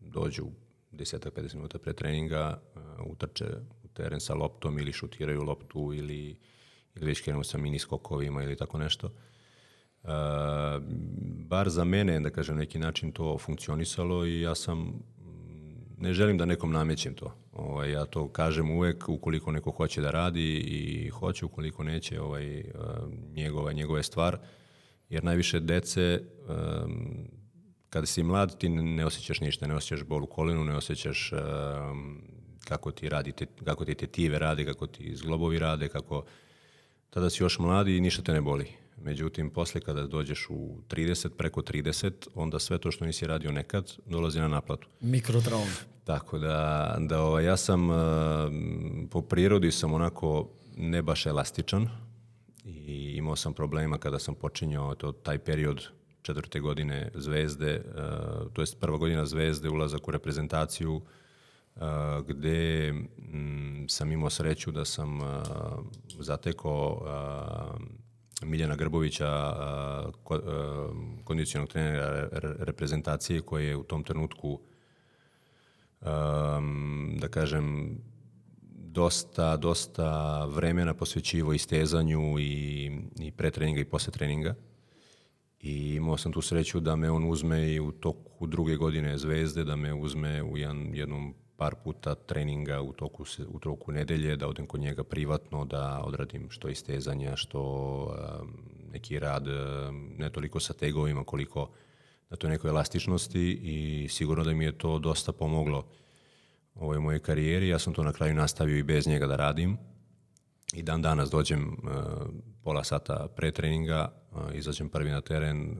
dođu 0.00 0.44
10-50 0.92 1.54
minuta 1.54 1.78
pre 1.78 1.92
treninga 1.92 2.40
a, 2.40 2.60
utrče 3.06 3.46
u 3.84 3.88
teren 3.88 4.20
sa 4.20 4.34
loptom 4.34 4.78
ili 4.78 4.92
šutiraju 4.92 5.42
loptu 5.42 5.92
ili, 5.94 6.36
ili 6.94 7.06
već 7.06 7.20
krenu 7.20 7.44
sa 7.44 7.58
mini 7.58 7.78
skokovima 7.78 8.42
ili 8.42 8.56
tako 8.56 8.78
nešto. 8.78 9.10
Uh, 10.02 10.10
bar 11.48 11.68
za 11.68 11.84
mene, 11.84 12.20
da 12.20 12.30
kažem, 12.30 12.56
neki 12.56 12.78
način 12.78 13.12
to 13.12 13.38
funkcionisalo 13.38 14.26
i 14.26 14.40
ja 14.40 14.54
sam 14.54 15.02
ne 15.98 16.12
želim 16.12 16.38
da 16.38 16.44
nekom 16.44 16.72
namećem 16.72 17.14
to. 17.14 17.34
Ovaj, 17.52 17.90
ja 17.90 18.04
to 18.04 18.28
kažem 18.28 18.70
uvek, 18.70 19.08
ukoliko 19.08 19.52
neko 19.52 19.70
hoće 19.70 20.00
da 20.00 20.10
radi 20.10 20.56
i 20.56 21.08
hoće, 21.08 21.44
ukoliko 21.44 21.82
neće, 21.82 22.20
ovaj, 22.20 22.64
njegova, 23.34 23.72
njegova 23.72 23.98
je 23.98 24.02
stvar. 24.02 24.38
Jer 25.08 25.24
najviše 25.24 25.60
dece, 25.60 26.20
um, 26.48 27.28
kada 27.90 28.06
si 28.06 28.22
mlad, 28.22 28.58
ti 28.58 28.68
ne 28.68 29.06
osjećaš 29.06 29.40
ništa, 29.40 29.66
ne 29.66 29.74
osjećaš 29.74 30.04
bol 30.04 30.22
u 30.22 30.26
kolinu, 30.26 30.64
ne 30.64 30.76
osjećaš 30.76 31.32
um, 31.32 32.22
kako 32.64 32.90
ti 32.90 33.08
radi, 33.08 33.32
te, 33.32 33.46
kako 33.64 33.84
ti 33.84 33.94
tetive 33.94 34.38
rade, 34.38 34.64
kako 34.64 34.86
ti 34.86 35.16
zglobovi 35.16 35.58
rade, 35.58 35.88
kako 35.88 36.24
tada 37.10 37.30
si 37.30 37.42
još 37.42 37.58
mladi 37.58 37.96
i 37.96 38.00
ništa 38.00 38.22
te 38.22 38.32
ne 38.32 38.40
boli. 38.40 38.81
Međutim, 39.04 39.50
posle 39.50 39.80
kada 39.80 40.06
dođeš 40.06 40.46
u 40.50 40.76
30, 40.88 41.28
preko 41.28 41.62
30, 41.62 42.12
onda 42.34 42.58
sve 42.58 42.78
to 42.78 42.90
što 42.90 43.04
nisi 43.04 43.26
radio 43.26 43.52
nekad 43.52 43.92
dolazi 44.06 44.40
na 44.40 44.48
naplatu. 44.48 44.88
Mikrotrauma. 45.00 45.72
Tako 46.04 46.38
da, 46.38 46.96
da 47.00 47.22
ovaj, 47.22 47.44
ja 47.44 47.56
sam 47.56 47.90
uh, 47.90 47.96
po 49.10 49.22
prirodi 49.22 49.70
sam 49.70 49.92
onako 49.92 50.48
ne 50.76 51.02
baš 51.02 51.26
elastičan 51.26 51.88
i 52.64 53.14
imao 53.16 53.36
sam 53.36 53.54
problema 53.54 53.98
kada 53.98 54.18
sam 54.18 54.34
počinjao 54.34 54.94
to, 54.94 55.12
taj 55.12 55.38
period 55.38 55.88
četvrte 56.22 56.60
godine 56.60 57.10
zvezde, 57.14 57.82
uh, 57.86 58.52
to 58.52 58.62
jest 58.62 58.80
prva 58.80 58.98
godina 58.98 59.26
zvezde, 59.26 59.68
ulazak 59.68 60.08
u 60.08 60.10
reprezentaciju, 60.10 60.94
uh, 60.94 61.82
gde 62.26 62.88
m, 62.88 63.86
sam 63.88 64.12
imao 64.12 64.30
sreću 64.30 64.72
da 64.72 64.84
sam 64.84 65.20
uh, 65.20 65.26
zatekao 66.18 67.02
uh, 67.76 68.01
Miljana 68.44 68.76
Grbovića, 68.76 69.54
kondicionog 71.24 71.68
trenera 71.68 72.28
reprezentacije 72.58 73.40
koji 73.40 73.66
je 73.66 73.76
u 73.76 73.82
tom 73.82 74.04
trenutku 74.04 74.60
da 77.18 77.28
kažem, 77.30 77.98
dosta, 78.92 79.56
dosta 79.56 80.44
vremena 80.44 80.94
posvećivo 80.94 81.52
i 81.52 81.58
stezanju 81.58 82.38
i, 82.38 82.90
i 83.20 83.30
pre 83.30 83.50
treninga 83.50 83.80
i 83.80 83.84
posle 83.84 84.12
treninga. 84.12 84.54
I 85.60 85.94
imao 85.94 86.16
sam 86.16 86.32
tu 86.32 86.42
sreću 86.42 86.80
da 86.80 86.96
me 86.96 87.10
on 87.10 87.30
uzme 87.30 87.72
i 87.72 87.80
u 87.80 87.92
toku 87.92 88.46
druge 88.46 88.76
godine 88.76 89.18
zvezde, 89.18 89.64
da 89.64 89.76
me 89.76 89.94
uzme 89.94 90.42
u 90.42 90.56
jedan, 90.56 90.94
jednom 90.94 91.34
par 91.56 91.74
puta 91.84 92.14
treninga 92.14 92.80
u 92.80 92.92
toku, 92.92 93.24
u 93.48 93.58
toku 93.58 93.92
nedelje, 93.92 94.36
da 94.36 94.48
odem 94.48 94.66
kod 94.66 94.80
njega 94.80 95.04
privatno, 95.04 95.64
da 95.64 96.00
odradim 96.04 96.50
što 96.50 96.68
istezanja, 96.68 97.36
što 97.36 97.62
um, 98.42 98.72
neki 98.92 99.18
rad, 99.18 99.46
ne 100.18 100.30
toliko 100.30 100.60
sa 100.60 100.72
tegovima, 100.72 101.24
koliko 101.24 101.70
na 102.30 102.36
toj 102.36 102.50
nekoj 102.50 102.68
elastičnosti 102.68 103.60
i 103.62 104.08
sigurno 104.08 104.44
da 104.44 104.52
mi 104.52 104.64
je 104.64 104.78
to 104.78 104.98
dosta 104.98 105.32
pomoglo 105.32 105.86
ovoj 106.74 106.98
mojoj 106.98 107.18
karijeri. 107.18 107.68
Ja 107.68 107.78
sam 107.78 107.94
to 107.94 108.02
na 108.02 108.12
kraju 108.12 108.34
nastavio 108.34 108.78
i 108.78 108.82
bez 108.82 109.06
njega 109.06 109.26
da 109.26 109.36
radim. 109.36 109.76
I 110.72 110.82
dan 110.82 111.02
danas 111.02 111.30
dođem 111.30 111.68
uh, 111.68 111.92
pola 112.62 112.84
sata 112.84 113.28
pre 113.36 113.50
treninga, 113.50 114.12
uh, 114.32 114.38
izađem 114.54 114.88
prvi 114.88 115.10
na 115.10 115.20
teren, 115.20 115.70
uh, 115.70 115.76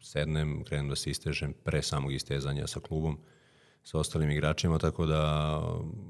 sednem, 0.00 0.64
krenem 0.64 0.88
da 0.88 0.96
se 0.96 1.10
istežem 1.10 1.54
pre 1.64 1.82
samog 1.82 2.12
istezanja 2.12 2.66
sa 2.66 2.80
klubom, 2.80 3.18
sa 3.86 3.98
ostalim 3.98 4.30
igračima, 4.30 4.78
tako 4.78 5.06
da, 5.06 5.62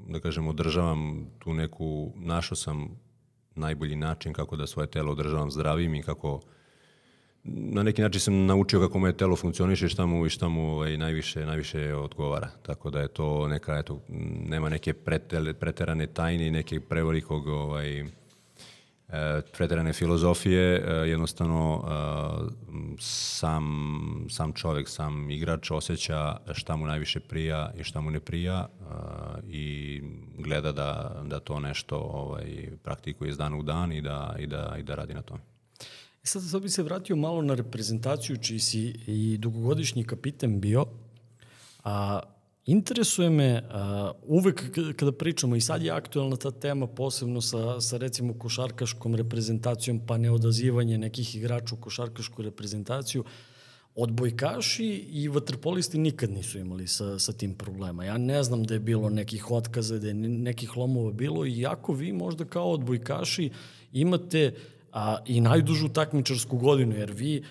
da 0.07 0.19
kažem, 0.19 0.47
održavam 0.47 1.27
tu 1.39 1.53
neku, 1.53 2.11
našao 2.15 2.55
sam 2.55 2.99
najbolji 3.55 3.95
način 3.95 4.33
kako 4.33 4.55
da 4.55 4.67
svoje 4.67 4.87
telo 4.87 5.11
održavam 5.11 5.51
zdravim 5.51 5.95
i 5.95 6.03
kako 6.03 6.39
na 7.43 7.83
neki 7.83 8.01
način 8.01 8.21
sam 8.21 8.45
naučio 8.45 8.79
kako 8.79 8.99
moje 8.99 9.17
telo 9.17 9.35
funkcioniše 9.35 9.85
i 9.85 9.89
šta 9.89 10.05
mu, 10.05 10.25
i 10.25 10.29
šta 10.29 10.47
mu 10.47 10.71
ovaj, 10.71 10.97
najviše, 10.97 11.45
najviše 11.45 11.93
odgovara. 11.93 12.49
Tako 12.61 12.89
da 12.89 12.99
je 12.99 13.07
to 13.07 13.47
neka, 13.47 13.77
eto, 13.77 14.01
nema 14.47 14.69
neke 14.69 14.93
preterane 15.59 16.07
tajne 16.07 16.47
i 16.47 16.51
neke 16.51 16.79
prevelikog 16.79 17.47
ovaj, 17.47 18.05
e, 19.09 19.41
preterane 19.57 19.93
filozofije, 19.93 20.75
e, 20.75 21.09
jednostavno 21.09 21.83
e, 21.83 21.91
sam, 22.99 24.27
sam 24.29 24.53
čovek, 24.53 24.89
sam 24.89 25.31
igrač 25.31 25.71
osjeća 25.71 26.37
šta 26.51 26.75
mu 26.75 26.85
najviše 26.85 27.19
prija 27.19 27.71
i 27.77 27.83
šta 27.83 28.01
mu 28.01 28.11
ne 28.11 28.19
prija 28.19 28.67
i 29.47 30.01
gleda 30.37 30.71
da, 30.71 31.21
da 31.25 31.39
to 31.39 31.59
nešto 31.59 31.97
ovaj, 31.97 32.69
praktikuje 32.83 33.29
iz 33.29 33.37
dana 33.37 33.57
u 33.57 33.63
dan 33.63 33.91
i 33.91 34.01
da, 34.01 34.35
i 34.39 34.47
da, 34.47 34.75
i 34.79 34.83
da 34.83 34.95
radi 34.95 35.13
na 35.13 35.21
tome. 35.21 35.41
E 36.23 36.27
sad, 36.27 36.43
sad 36.49 36.61
bi 36.61 36.69
se 36.69 36.83
vratio 36.83 37.15
malo 37.15 37.41
na 37.41 37.53
reprezentaciju 37.53 38.37
čiji 38.37 38.59
si 38.59 38.95
i 39.07 39.37
dugogodišnji 39.37 40.03
kapiten 40.03 40.61
bio. 40.61 40.85
A, 41.83 42.19
interesuje 42.67 43.29
me 43.29 43.63
a, 43.71 44.11
uvek 44.23 44.63
kada 44.95 45.11
pričamo 45.11 45.55
i 45.55 45.61
sad 45.61 45.83
je 45.83 45.91
aktuelna 45.91 46.35
ta 46.35 46.51
tema 46.51 46.87
posebno 46.87 47.41
sa, 47.41 47.81
sa 47.81 47.97
recimo 47.97 48.33
košarkaškom 48.33 49.15
reprezentacijom 49.15 49.99
pa 50.07 50.17
neodazivanje 50.17 50.97
nekih 50.97 51.35
igrača 51.35 51.75
u 51.75 51.77
košarkašku 51.77 52.41
reprezentaciju 52.41 53.23
odbojkaši 53.95 54.85
i 55.11 55.27
vaterpolisti 55.27 55.97
nikad 55.97 56.31
nisu 56.31 56.59
imali 56.59 56.87
sa, 56.87 57.19
sa 57.19 57.33
tim 57.33 57.53
problema. 57.53 58.05
Ja 58.05 58.17
ne 58.17 58.43
znam 58.43 58.63
da 58.63 58.73
je 58.73 58.79
bilo 58.79 59.09
nekih 59.09 59.51
otkaza, 59.51 59.97
da 59.97 60.07
je 60.07 60.13
nekih 60.13 60.77
lomova 60.77 61.11
bilo, 61.11 61.45
iako 61.45 61.93
vi 61.93 62.11
možda 62.13 62.45
kao 62.45 62.71
odbojkaši 62.71 63.49
imate 63.91 64.53
uh, 64.53 64.77
a, 64.97 65.17
i 65.25 65.41
najdužu 65.41 65.89
takmičarsku 65.89 66.57
godinu, 66.57 66.95
jer 66.95 67.11
vi 67.11 67.41
a, 67.41 67.47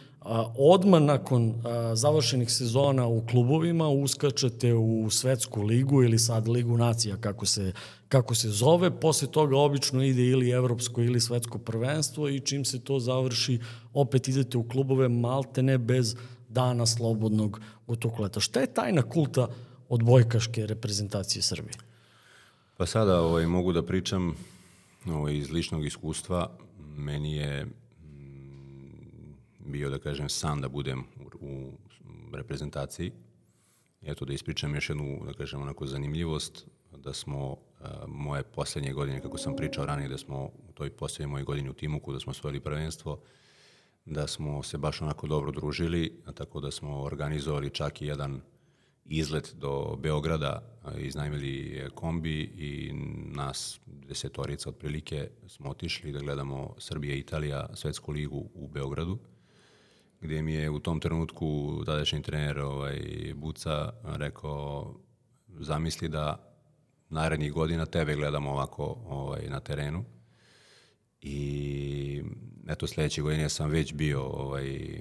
odmah 0.58 1.02
nakon 1.02 1.54
završenih 1.94 2.52
sezona 2.52 3.06
u 3.06 3.26
klubovima 3.26 3.88
uskačete 3.88 4.74
u 4.74 5.10
svetsku 5.10 5.62
ligu 5.62 6.02
ili 6.02 6.18
sad 6.18 6.48
ligu 6.48 6.76
nacija 6.76 7.16
kako 7.16 7.46
se, 7.46 7.72
kako 8.08 8.34
se 8.34 8.48
zove, 8.48 9.00
posle 9.00 9.28
toga 9.28 9.56
obično 9.56 10.02
ide 10.02 10.22
ili 10.22 10.50
evropsko 10.50 11.02
ili 11.02 11.20
svetsko 11.20 11.58
prvenstvo 11.58 12.28
i 12.28 12.40
čim 12.40 12.64
se 12.64 12.80
to 12.80 12.98
završi 12.98 13.60
opet 13.94 14.28
idete 14.28 14.58
u 14.58 14.68
klubove 14.68 15.08
malte 15.08 15.62
ne 15.62 15.78
bez 15.78 16.16
dana 16.48 16.86
slobodnog 16.86 17.60
u 17.86 17.96
toku 17.96 18.22
leta. 18.22 18.40
Šta 18.40 18.60
je 18.60 18.74
tajna 18.74 19.02
kulta 19.02 19.48
odbojkaške 19.88 20.66
reprezentacije 20.66 21.42
Srbije? 21.42 21.74
Pa 22.76 22.86
sada 22.86 23.20
ovaj, 23.20 23.46
mogu 23.46 23.72
da 23.72 23.82
pričam 23.82 24.34
ovaj, 25.06 25.34
iz 25.36 25.50
ličnog 25.50 25.86
iskustva 25.86 26.50
meni 26.96 27.36
je 27.36 27.66
bio, 29.86 29.98
da 29.98 30.02
kažem, 30.02 30.28
san 30.28 30.60
da 30.60 30.68
budem 30.68 31.04
u, 31.40 31.72
u 32.30 32.36
reprezentaciji. 32.36 33.12
Eto, 34.02 34.24
da 34.24 34.32
ispričam 34.32 34.74
još 34.74 34.88
jednu, 34.90 35.22
da 35.26 35.32
kažem, 35.32 35.62
onako 35.62 35.86
zanimljivost, 35.86 36.66
da 36.96 37.12
smo 37.12 37.56
a, 37.80 38.06
moje 38.06 38.42
poslednje 38.42 38.92
godine, 38.92 39.20
kako 39.20 39.38
sam 39.38 39.56
pričao 39.56 39.86
ranije, 39.86 40.08
da 40.08 40.18
smo 40.18 40.50
u 40.68 40.72
toj 40.74 40.90
poslednje 40.90 41.30
moje 41.30 41.44
godini 41.44 41.70
u 41.70 41.72
Timuku, 41.72 42.12
da 42.12 42.20
smo 42.20 42.30
osvojili 42.30 42.60
prvenstvo, 42.60 43.20
da 44.04 44.26
smo 44.26 44.62
se 44.62 44.78
baš 44.78 45.02
onako 45.02 45.26
dobro 45.26 45.52
družili, 45.52 46.22
tako 46.34 46.60
da 46.60 46.70
smo 46.70 47.02
organizovali 47.02 47.70
čak 47.70 48.02
i 48.02 48.06
jedan 48.06 48.40
izlet 49.04 49.54
do 49.54 49.96
Beograda, 49.98 50.62
iznajmili 50.98 51.82
kombi 51.94 52.40
i 52.42 52.92
nas 53.34 53.80
desetorica 53.86 54.68
otprilike 54.68 55.30
smo 55.48 55.70
otišli 55.70 56.12
da 56.12 56.18
gledamo 56.18 56.74
Srbija 56.78 57.14
i 57.14 57.18
Italija 57.18 57.68
svetsku 57.74 58.12
ligu 58.12 58.48
u 58.54 58.68
Beogradu, 58.68 59.18
gde 60.20 60.42
mi 60.42 60.54
je 60.54 60.70
u 60.70 60.80
tom 60.80 61.00
trenutku 61.00 61.82
tadašnji 61.86 62.22
trener 62.22 62.58
ovaj, 62.58 63.00
Buca 63.34 63.92
rekao 64.04 64.94
zamisli 65.48 66.08
da 66.08 66.52
narednih 67.08 67.52
godina 67.52 67.86
tebe 67.86 68.14
gledamo 68.14 68.50
ovako 68.50 68.96
ovaj, 69.06 69.46
na 69.48 69.60
terenu. 69.60 70.04
I 71.20 72.22
eto, 72.68 72.86
sledeće 72.86 73.22
godine 73.22 73.48
sam 73.48 73.70
već 73.70 73.94
bio 73.94 74.22
ovaj, 74.22 75.00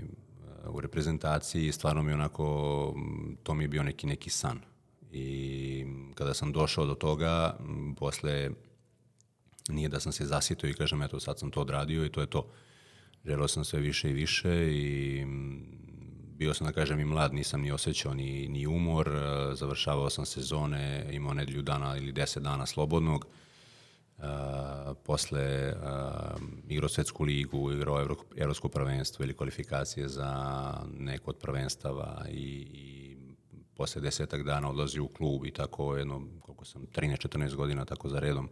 u 0.70 0.82
reprezentaciji 0.82 1.68
i 1.68 1.72
stvarno 1.72 2.04
mi 2.04 2.14
onako, 2.14 2.96
to 3.44 3.54
mi 3.54 3.64
je 3.64 3.68
bio 3.68 3.84
neki, 3.84 4.08
neki 4.08 4.30
san. 4.30 4.60
I 5.12 5.86
kada 6.16 6.34
sam 6.34 6.52
došao 6.52 6.86
do 6.86 6.96
toga, 6.96 7.58
posle 7.98 8.50
nije 9.70 9.90
da 9.90 10.00
sam 10.00 10.12
se 10.12 10.26
zasitio 10.26 10.70
i 10.70 10.74
kažem, 10.74 11.02
eto 11.02 11.20
sad 11.20 11.40
sam 11.40 11.52
to 11.52 11.62
odradio 11.62 12.06
i 12.06 12.12
to 12.12 12.22
je 12.22 12.28
to. 12.28 12.48
Želeo 13.26 13.48
sam 13.48 13.64
sve 13.64 13.80
više 13.80 14.10
i 14.10 14.14
više 14.14 14.74
i 14.74 15.26
bio 16.38 16.54
sam, 16.54 16.68
da 16.68 16.74
kažem, 16.74 17.00
i 17.00 17.06
mlad, 17.06 17.34
nisam 17.34 17.62
ni 17.62 17.72
osjećao 17.72 18.14
ni, 18.14 18.48
ni 18.48 18.68
umor, 18.68 19.12
završavao 19.54 20.10
sam 20.10 20.26
sezone, 20.26 21.08
imao 21.12 21.34
nedelju 21.34 21.62
dana 21.62 21.98
ili 21.98 22.12
deset 22.12 22.44
dana 22.44 22.66
slobodnog, 22.66 23.28
Uh, 24.18 24.24
posle 25.04 25.74
uh, 25.74 26.42
igrao 26.68 26.90
svetsku 26.90 27.24
ligu, 27.24 27.72
igrao 27.72 28.02
evro, 28.02 28.16
evropsko 28.36 28.70
prvenstvo 28.70 29.24
ili 29.24 29.34
kvalifikacije 29.34 30.08
za 30.08 30.74
neko 30.98 31.30
od 31.30 31.38
prvenstava 31.38 32.26
i, 32.30 32.68
i 32.74 33.18
posle 33.74 34.02
desetak 34.02 34.44
dana 34.44 34.70
odlazi 34.70 35.00
u 35.00 35.08
klub 35.08 35.46
i 35.46 35.52
tako 35.52 35.96
jedno, 35.96 36.28
koliko 36.40 36.66
sam, 36.66 36.86
13-14 36.96 37.56
godina 37.56 37.86
tako 37.86 38.10
za 38.10 38.20
redom 38.20 38.50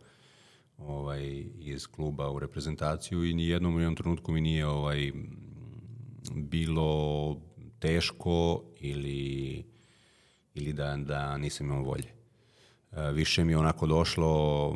ovaj, 0.88 1.46
iz 1.60 1.88
kluba 1.88 2.32
u 2.32 2.40
reprezentaciju 2.40 3.24
i 3.24 3.34
ni 3.34 3.48
jednom 3.48 3.76
u 3.76 3.80
jednom 3.80 3.96
trenutku 3.96 4.32
mi 4.32 4.42
nije 4.42 4.68
ovaj, 4.68 5.12
bilo 6.36 7.42
teško 7.80 8.64
ili, 8.80 9.64
ili 10.54 10.74
da, 10.74 10.98
da 10.98 11.38
nisam 11.38 11.68
imao 11.68 11.84
volje. 11.84 12.14
E, 12.92 13.12
više 13.12 13.44
mi 13.44 13.52
je 13.52 13.58
onako 13.58 13.88
došlo 13.88 14.74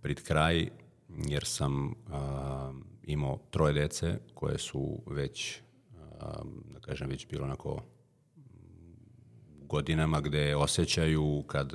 pred 0.00 0.22
kraj, 0.22 0.68
jer 1.26 1.44
sam 1.44 1.86
uh, 1.86 1.92
imao 3.02 3.38
troje 3.50 3.72
dece 3.72 4.18
koje 4.34 4.58
su 4.58 5.02
već, 5.06 5.60
uh, 5.92 5.98
da 6.72 6.80
kažem, 6.80 7.08
već 7.08 7.26
bilo 7.28 7.44
onako 7.44 7.82
godinama 9.60 10.20
gde 10.20 10.56
osjećaju 10.56 11.44
kad 11.46 11.72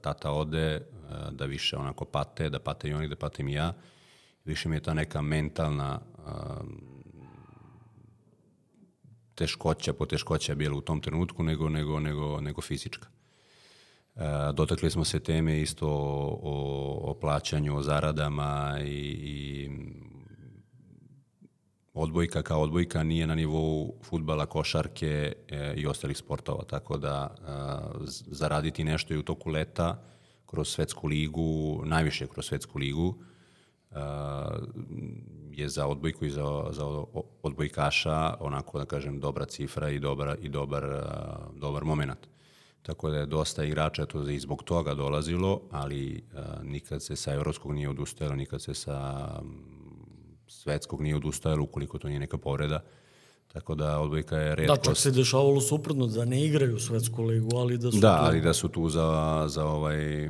tata 0.00 0.32
ode 0.32 0.80
da 1.30 1.44
više 1.44 1.76
onako 1.76 2.04
pate, 2.04 2.50
da 2.50 2.58
pate 2.58 2.88
i 2.88 2.92
oni, 2.92 3.08
da 3.08 3.16
patim 3.16 3.48
i 3.48 3.52
ja. 3.52 3.72
Više 4.44 4.68
mi 4.68 4.76
je 4.76 4.80
ta 4.80 4.94
neka 4.94 5.22
mentalna 5.22 6.00
uh, 6.18 6.32
teškoća, 9.40 9.92
poteškoća 9.92 10.54
bila 10.54 10.76
u 10.76 10.80
tom 10.80 11.00
trenutku 11.00 11.42
nego, 11.42 11.68
nego, 11.68 12.00
nego, 12.00 12.40
nego 12.40 12.60
fizička. 12.60 13.08
E, 14.16 14.52
dotakli 14.54 14.90
smo 14.90 15.04
se 15.04 15.20
teme 15.20 15.60
isto 15.60 15.88
o, 15.88 16.54
o 17.02 17.14
plaćanju, 17.20 17.76
o 17.76 17.82
zaradama 17.82 18.78
i, 18.84 19.06
i 19.32 19.70
odbojka 21.94 22.42
kao 22.42 22.60
odbojka 22.62 23.02
nije 23.02 23.26
na 23.26 23.34
nivou 23.34 23.94
futbala, 24.02 24.46
košarke 24.46 25.32
e, 25.48 25.74
i 25.76 25.86
ostalih 25.86 26.16
sportova, 26.16 26.64
tako 26.64 26.98
da 26.98 27.34
e, 27.34 27.42
zaraditi 28.26 28.84
nešto 28.84 29.14
i 29.14 29.18
u 29.18 29.22
toku 29.22 29.50
leta 29.50 30.02
kroz 30.50 30.68
svetsku 30.68 31.06
ligu, 31.06 31.82
najviše 31.84 32.26
kroz 32.26 32.46
svetsku 32.46 32.78
ligu, 32.78 33.14
e, 33.90 33.96
je 35.50 35.68
za 35.68 35.86
odbojku 35.86 36.24
i 36.24 36.30
za, 36.30 36.66
za 36.70 36.84
odbojkaša 37.42 38.36
onako 38.40 38.78
da 38.78 38.84
kažem 38.84 39.20
dobra 39.20 39.46
cifra 39.46 39.90
i 39.90 39.98
dobar, 39.98 40.36
i 40.42 40.48
dobar, 40.48 40.84
dobar 41.54 41.84
moment. 41.84 42.28
tako 42.82 43.10
da 43.10 43.16
je 43.16 43.26
dosta 43.26 43.64
igrača 43.64 44.06
to 44.06 44.28
i 44.28 44.38
zbog 44.38 44.62
toga 44.62 44.94
dolazilo, 44.94 45.60
ali 45.70 46.24
a, 46.34 46.62
nikad 46.62 47.02
se 47.02 47.16
sa 47.16 47.32
evropskog 47.32 47.72
nije 47.72 47.88
odustajalo, 47.88 48.36
nikad 48.36 48.62
se 48.62 48.74
sa 48.74 49.28
svetskog 50.46 51.02
nije 51.02 51.16
odustajalo 51.16 51.62
ukoliko 51.62 51.98
to 51.98 52.08
nije 52.08 52.20
neka 52.20 52.38
povreda. 52.38 52.80
Tako 53.52 53.74
da 53.74 53.98
odbojka 53.98 54.36
je 54.36 54.54
redkost. 54.54 54.80
Da, 54.80 54.84
čak 54.84 54.96
se 54.96 55.10
dešavalo 55.10 55.60
suprotno, 55.60 56.06
da 56.06 56.24
ne 56.24 56.44
igraju 56.44 56.78
svetsku 56.78 57.22
ligu, 57.22 57.56
ali 57.56 57.78
da 57.78 57.90
su 57.90 57.98
Da, 58.00 58.18
tu... 58.18 58.24
ali 58.24 58.40
da 58.40 58.52
su 58.52 58.68
tu 58.68 58.88
za, 58.88 59.44
za, 59.48 59.64
ovaj, 59.64 60.28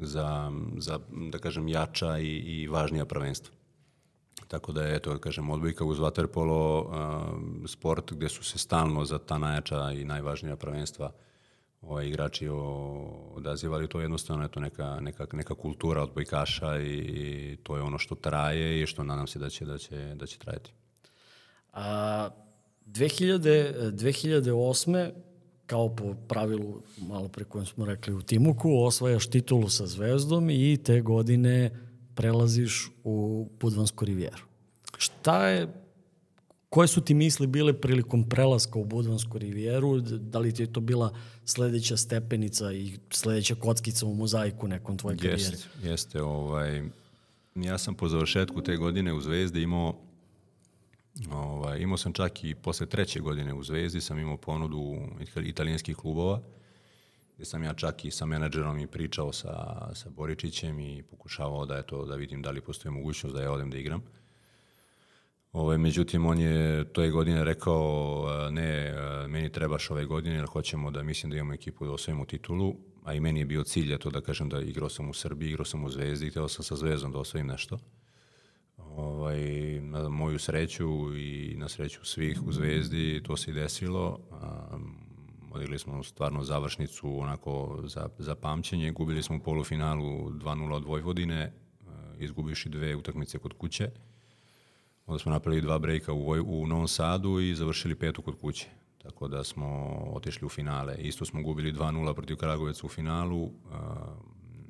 za, 0.00 0.52
za 0.78 0.98
da 1.30 1.38
kažem, 1.38 1.68
jača 1.68 2.18
i, 2.18 2.28
i 2.28 2.68
važnija 2.68 3.04
prvenstva. 3.04 3.54
Tako 4.48 4.72
da 4.72 4.82
je, 4.82 4.96
eto, 4.96 5.12
da 5.12 5.18
kažem, 5.18 5.50
odbojka 5.50 5.84
uz 5.84 5.98
vaterpolo 5.98 6.80
uh, 6.80 7.66
sport 7.66 8.12
gde 8.12 8.28
su 8.28 8.44
se 8.44 8.58
stalno 8.58 9.04
za 9.04 9.18
ta 9.18 9.38
najjača 9.38 9.92
i 9.92 10.04
najvažnija 10.04 10.56
prvenstva 10.56 11.12
ovaj, 11.82 12.06
igrači 12.06 12.48
odazivali, 13.34 13.88
to 13.88 14.00
je 14.00 14.04
jednostavno 14.04 14.44
eto, 14.44 14.60
neka, 14.60 15.00
neka, 15.00 15.26
neka 15.32 15.54
kultura 15.54 16.02
odbojkaša 16.02 16.78
i, 16.78 16.96
i 16.96 17.56
to 17.62 17.76
je 17.76 17.82
ono 17.82 17.98
što 17.98 18.14
traje 18.14 18.82
i 18.82 18.86
što 18.86 19.04
nadam 19.04 19.26
se 19.26 19.38
da 19.38 19.50
će, 19.50 19.64
da 19.64 19.78
će, 19.78 20.14
da 20.14 20.26
će 20.26 20.38
trajati. 20.38 20.72
A, 21.72 22.28
2000, 22.92 23.92
2008. 23.92 25.10
kao 25.66 25.96
po 25.96 26.14
pravilu, 26.28 26.82
malo 26.98 27.28
pre 27.28 27.44
kojem 27.44 27.66
smo 27.66 27.84
rekli 27.84 28.14
u 28.14 28.22
Timuku, 28.22 28.70
osvajaš 28.82 29.26
titulu 29.26 29.68
sa 29.68 29.86
Zvezdom 29.86 30.50
i 30.50 30.78
te 30.84 31.00
godine 31.00 31.70
prelaziš 32.14 32.90
u 33.04 33.48
Budvansku 33.60 34.04
rivijeru. 34.04 34.42
Šta 34.96 35.48
je, 35.48 35.68
koje 36.68 36.88
su 36.88 37.00
ti 37.00 37.14
misli 37.14 37.46
bile 37.46 37.80
prilikom 37.80 38.28
prelaska 38.28 38.78
u 38.78 38.84
Budvansku 38.84 39.38
rivijeru? 39.38 40.00
Da 40.00 40.38
li 40.38 40.54
ti 40.54 40.62
je 40.62 40.72
to 40.72 40.80
bila 40.80 41.14
sledeća 41.44 41.96
stepenica 41.96 42.72
i 42.72 42.98
sledeća 43.10 43.54
kockica 43.54 44.06
u 44.06 44.14
mozaiku 44.14 44.68
nekom 44.68 44.98
tvoje 44.98 45.16
karijere? 45.16 45.42
Jeste, 45.42 45.68
jeste. 45.82 46.22
Ovaj, 46.22 46.82
ja 47.54 47.78
sam 47.78 47.94
po 47.94 48.08
završetku 48.08 48.62
te 48.62 48.76
godine 48.76 49.12
u 49.12 49.20
Zvezdi 49.20 49.62
imao 49.62 49.94
Ovaj, 51.30 51.78
imao 51.78 51.96
sam 51.96 52.12
čak 52.12 52.44
i 52.44 52.54
posle 52.54 52.86
treće 52.86 53.20
godine 53.20 53.54
u 53.54 53.62
Zvezdi 53.62 54.00
sam 54.00 54.18
imao 54.18 54.36
ponudu 54.36 54.96
italijanskih 55.44 55.96
klubova 55.96 56.40
gde 57.38 57.44
sam 57.44 57.62
ja 57.62 57.74
čak 57.74 58.04
i 58.04 58.10
sa 58.10 58.26
menadžerom 58.26 58.78
i 58.78 58.86
pričao 58.86 59.32
sa, 59.32 59.54
sa 59.94 60.10
Boričićem 60.10 60.80
i 60.80 61.02
pokušavao 61.02 61.66
da, 61.66 61.78
eto, 61.78 62.04
da 62.04 62.14
vidim 62.14 62.42
da 62.42 62.50
li 62.50 62.60
postoji 62.60 62.92
mogućnost 62.92 63.36
da 63.36 63.42
ja 63.42 63.52
odem 63.52 63.70
da 63.70 63.78
igram. 63.78 64.02
Ovaj, 65.52 65.78
međutim, 65.78 66.26
on 66.26 66.38
je 66.38 66.84
toj 66.92 67.10
godine 67.10 67.44
rekao 67.44 68.26
ne, 68.50 68.94
meni 69.28 69.52
trebaš 69.52 69.90
ove 69.90 70.04
godine 70.04 70.36
jer 70.36 70.46
hoćemo 70.46 70.90
da 70.90 71.02
mislim 71.02 71.30
da 71.30 71.36
imamo 71.36 71.54
ekipu 71.54 71.86
da 71.86 71.92
osvojimo 71.92 72.24
titulu, 72.24 72.74
a 73.04 73.14
i 73.14 73.20
meni 73.20 73.40
je 73.40 73.46
bio 73.46 73.64
cilj 73.64 73.98
to 73.98 74.10
da 74.10 74.20
kažem 74.20 74.48
da 74.48 74.60
igrao 74.60 74.88
sam 74.88 75.10
u 75.10 75.14
Srbiji, 75.14 75.48
igrao 75.48 75.64
sam 75.64 75.84
u 75.84 75.90
Zvezdi 75.90 76.26
i 76.26 76.30
hteo 76.30 76.48
sam 76.48 76.64
sa 76.64 76.76
Zvezdom 76.76 77.12
da 77.12 77.18
osvojim 77.18 77.46
nešto 77.46 77.78
ovaj, 78.98 79.40
na 79.80 80.08
moju 80.08 80.38
sreću 80.38 81.16
i 81.16 81.54
na 81.58 81.68
sreću 81.68 82.04
svih 82.04 82.42
u 82.46 82.52
Zvezdi 82.52 83.22
to 83.24 83.36
se 83.36 83.50
i 83.50 83.54
desilo. 83.54 84.18
Um, 84.30 84.96
odigli 85.50 85.78
smo 85.78 86.02
stvarno 86.02 86.44
završnicu 86.44 87.20
onako 87.20 87.80
za, 87.84 88.08
za 88.18 88.34
pamćenje. 88.34 88.92
Gubili 88.92 89.22
smo 89.22 89.36
u 89.36 89.40
polufinalu 89.40 90.30
2-0 90.30 90.72
od 90.72 90.84
Vojvodine, 90.84 91.52
uh, 91.80 91.88
izgubiši 92.18 92.68
dve 92.68 92.96
utakmice 92.96 93.38
kod 93.38 93.52
kuće. 93.52 93.90
Onda 95.06 95.18
smo 95.18 95.32
napravili 95.32 95.62
dva 95.62 95.78
brejka 95.78 96.12
u, 96.12 96.30
u 96.46 96.66
Novom 96.66 96.88
Sadu 96.88 97.40
i 97.40 97.54
završili 97.54 97.94
petu 97.94 98.22
kod 98.22 98.38
kuće. 98.40 98.66
Tako 99.02 99.28
da 99.28 99.44
smo 99.44 99.66
otišli 100.12 100.46
u 100.46 100.48
finale. 100.48 100.96
Isto 100.98 101.24
smo 101.24 101.42
gubili 101.42 101.72
2-0 101.72 102.14
protiv 102.14 102.36
Kragoveca 102.36 102.86
u 102.86 102.88
finalu. 102.88 103.50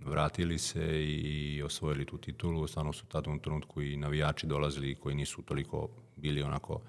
Vratili 0.09 0.59
se 0.59 1.05
i 1.05 1.63
osvojili 1.63 2.05
tu 2.05 2.19
titulu. 2.19 2.67
Stvarno 2.67 2.93
su 2.93 3.07
tada 3.07 3.31
u 3.31 3.39
trenutku 3.39 3.83
i 3.83 3.97
navijači 3.97 4.47
dolazili 4.47 4.95
koji 4.95 5.15
nisu 5.15 5.43
toliko 5.43 5.89
bili 6.17 6.43
onako 6.43 6.81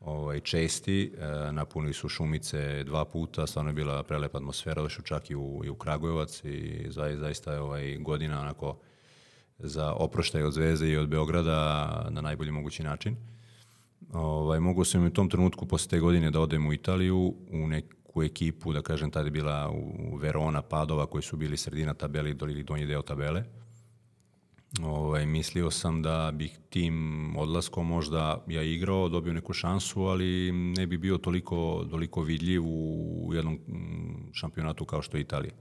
ovaj, 0.00 0.40
česti. 0.40 1.12
E, 1.18 1.52
napunili 1.52 1.92
su 1.92 2.08
šumice 2.08 2.84
dva 2.84 3.04
puta, 3.04 3.46
stvarno 3.46 3.70
je 3.70 3.74
bila 3.74 4.02
prelepa 4.02 4.38
atmosfera, 4.38 4.82
došli 4.82 5.04
čak 5.04 5.30
i 5.30 5.34
u, 5.34 5.62
i 5.64 5.68
u 5.68 5.74
Kragujevac 5.74 6.44
i 6.44 6.86
zaista 7.18 7.52
je 7.52 7.60
ovaj, 7.60 7.96
godina 7.96 8.40
onako 8.40 8.78
za 9.58 9.92
oproštaj 9.92 10.42
od 10.42 10.52
Zvezde 10.52 10.88
i 10.88 10.96
od 10.96 11.08
Beograda 11.08 12.06
na 12.10 12.20
najbolji 12.20 12.50
mogući 12.50 12.82
način. 12.82 13.16
Ovaj, 14.12 14.60
mogu 14.60 14.84
sam 14.84 15.06
u 15.06 15.10
tom 15.10 15.30
trenutku 15.30 15.66
posle 15.66 15.90
te 15.90 16.00
godine 16.00 16.30
da 16.30 16.40
odem 16.40 16.66
u 16.66 16.72
Italiju 16.72 17.34
u 17.50 17.66
nek, 17.68 17.84
u 18.14 18.22
ekipu, 18.22 18.72
da 18.72 18.82
kažem, 18.82 19.10
tada 19.10 19.26
je 19.26 19.30
bila 19.30 19.70
u 19.70 20.16
Verona, 20.16 20.62
Padova, 20.62 21.06
koji 21.06 21.22
su 21.22 21.36
bili 21.36 21.56
sredina 21.56 21.94
tabele 21.94 22.30
ili 22.30 22.62
donji 22.62 22.86
deo 22.86 23.02
tabele. 23.02 23.44
Ovaj, 24.82 25.26
mislio 25.26 25.70
sam 25.70 26.02
da 26.02 26.30
bih 26.34 26.58
tim 26.70 27.36
odlaskom 27.36 27.86
možda 27.86 28.44
ja 28.48 28.62
igrao, 28.62 29.08
dobio 29.08 29.32
neku 29.32 29.52
šansu, 29.52 30.02
ali 30.02 30.52
ne 30.52 30.86
bi 30.86 30.98
bio 30.98 31.18
toliko, 31.18 31.86
toliko 31.90 32.22
vidljiv 32.22 32.62
u 32.66 33.30
jednom 33.34 33.58
šampionatu 34.32 34.84
kao 34.84 35.02
što 35.02 35.16
je 35.16 35.20
Italija. 35.20 35.52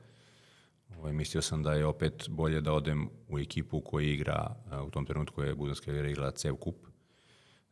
Ovaj, 0.98 1.14
mislio 1.14 1.42
sam 1.42 1.64
da 1.64 1.74
je 1.74 1.86
opet 1.86 2.30
bolje 2.30 2.62
da 2.62 2.74
odem 2.74 3.10
u 3.30 3.40
ekipu 3.40 3.82
koja 3.82 4.08
igra, 4.08 4.56
u 4.88 4.90
tom 4.90 5.06
trenutku 5.06 5.42
je 5.42 5.56
Budanska 5.56 5.92
igra 5.92 6.32
CEV 6.32 6.56
kup, 6.56 6.76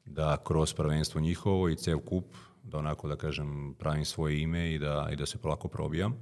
da 0.06 0.38
kroz 0.44 0.74
prvenstvo 0.74 1.22
njihovo 1.22 1.70
i 1.70 1.76
CEV 1.76 2.00
kup 2.00 2.26
da 2.63 2.78
onako 2.78 3.08
da 3.08 3.15
kažem 3.15 3.76
pravim 3.80 4.06
svoje 4.06 4.41
ime 4.41 4.74
i 4.74 4.80
da, 4.80 5.10
i 5.12 5.15
da 5.15 5.26
se 5.26 5.38
polako 5.38 5.67
probijam. 5.67 6.15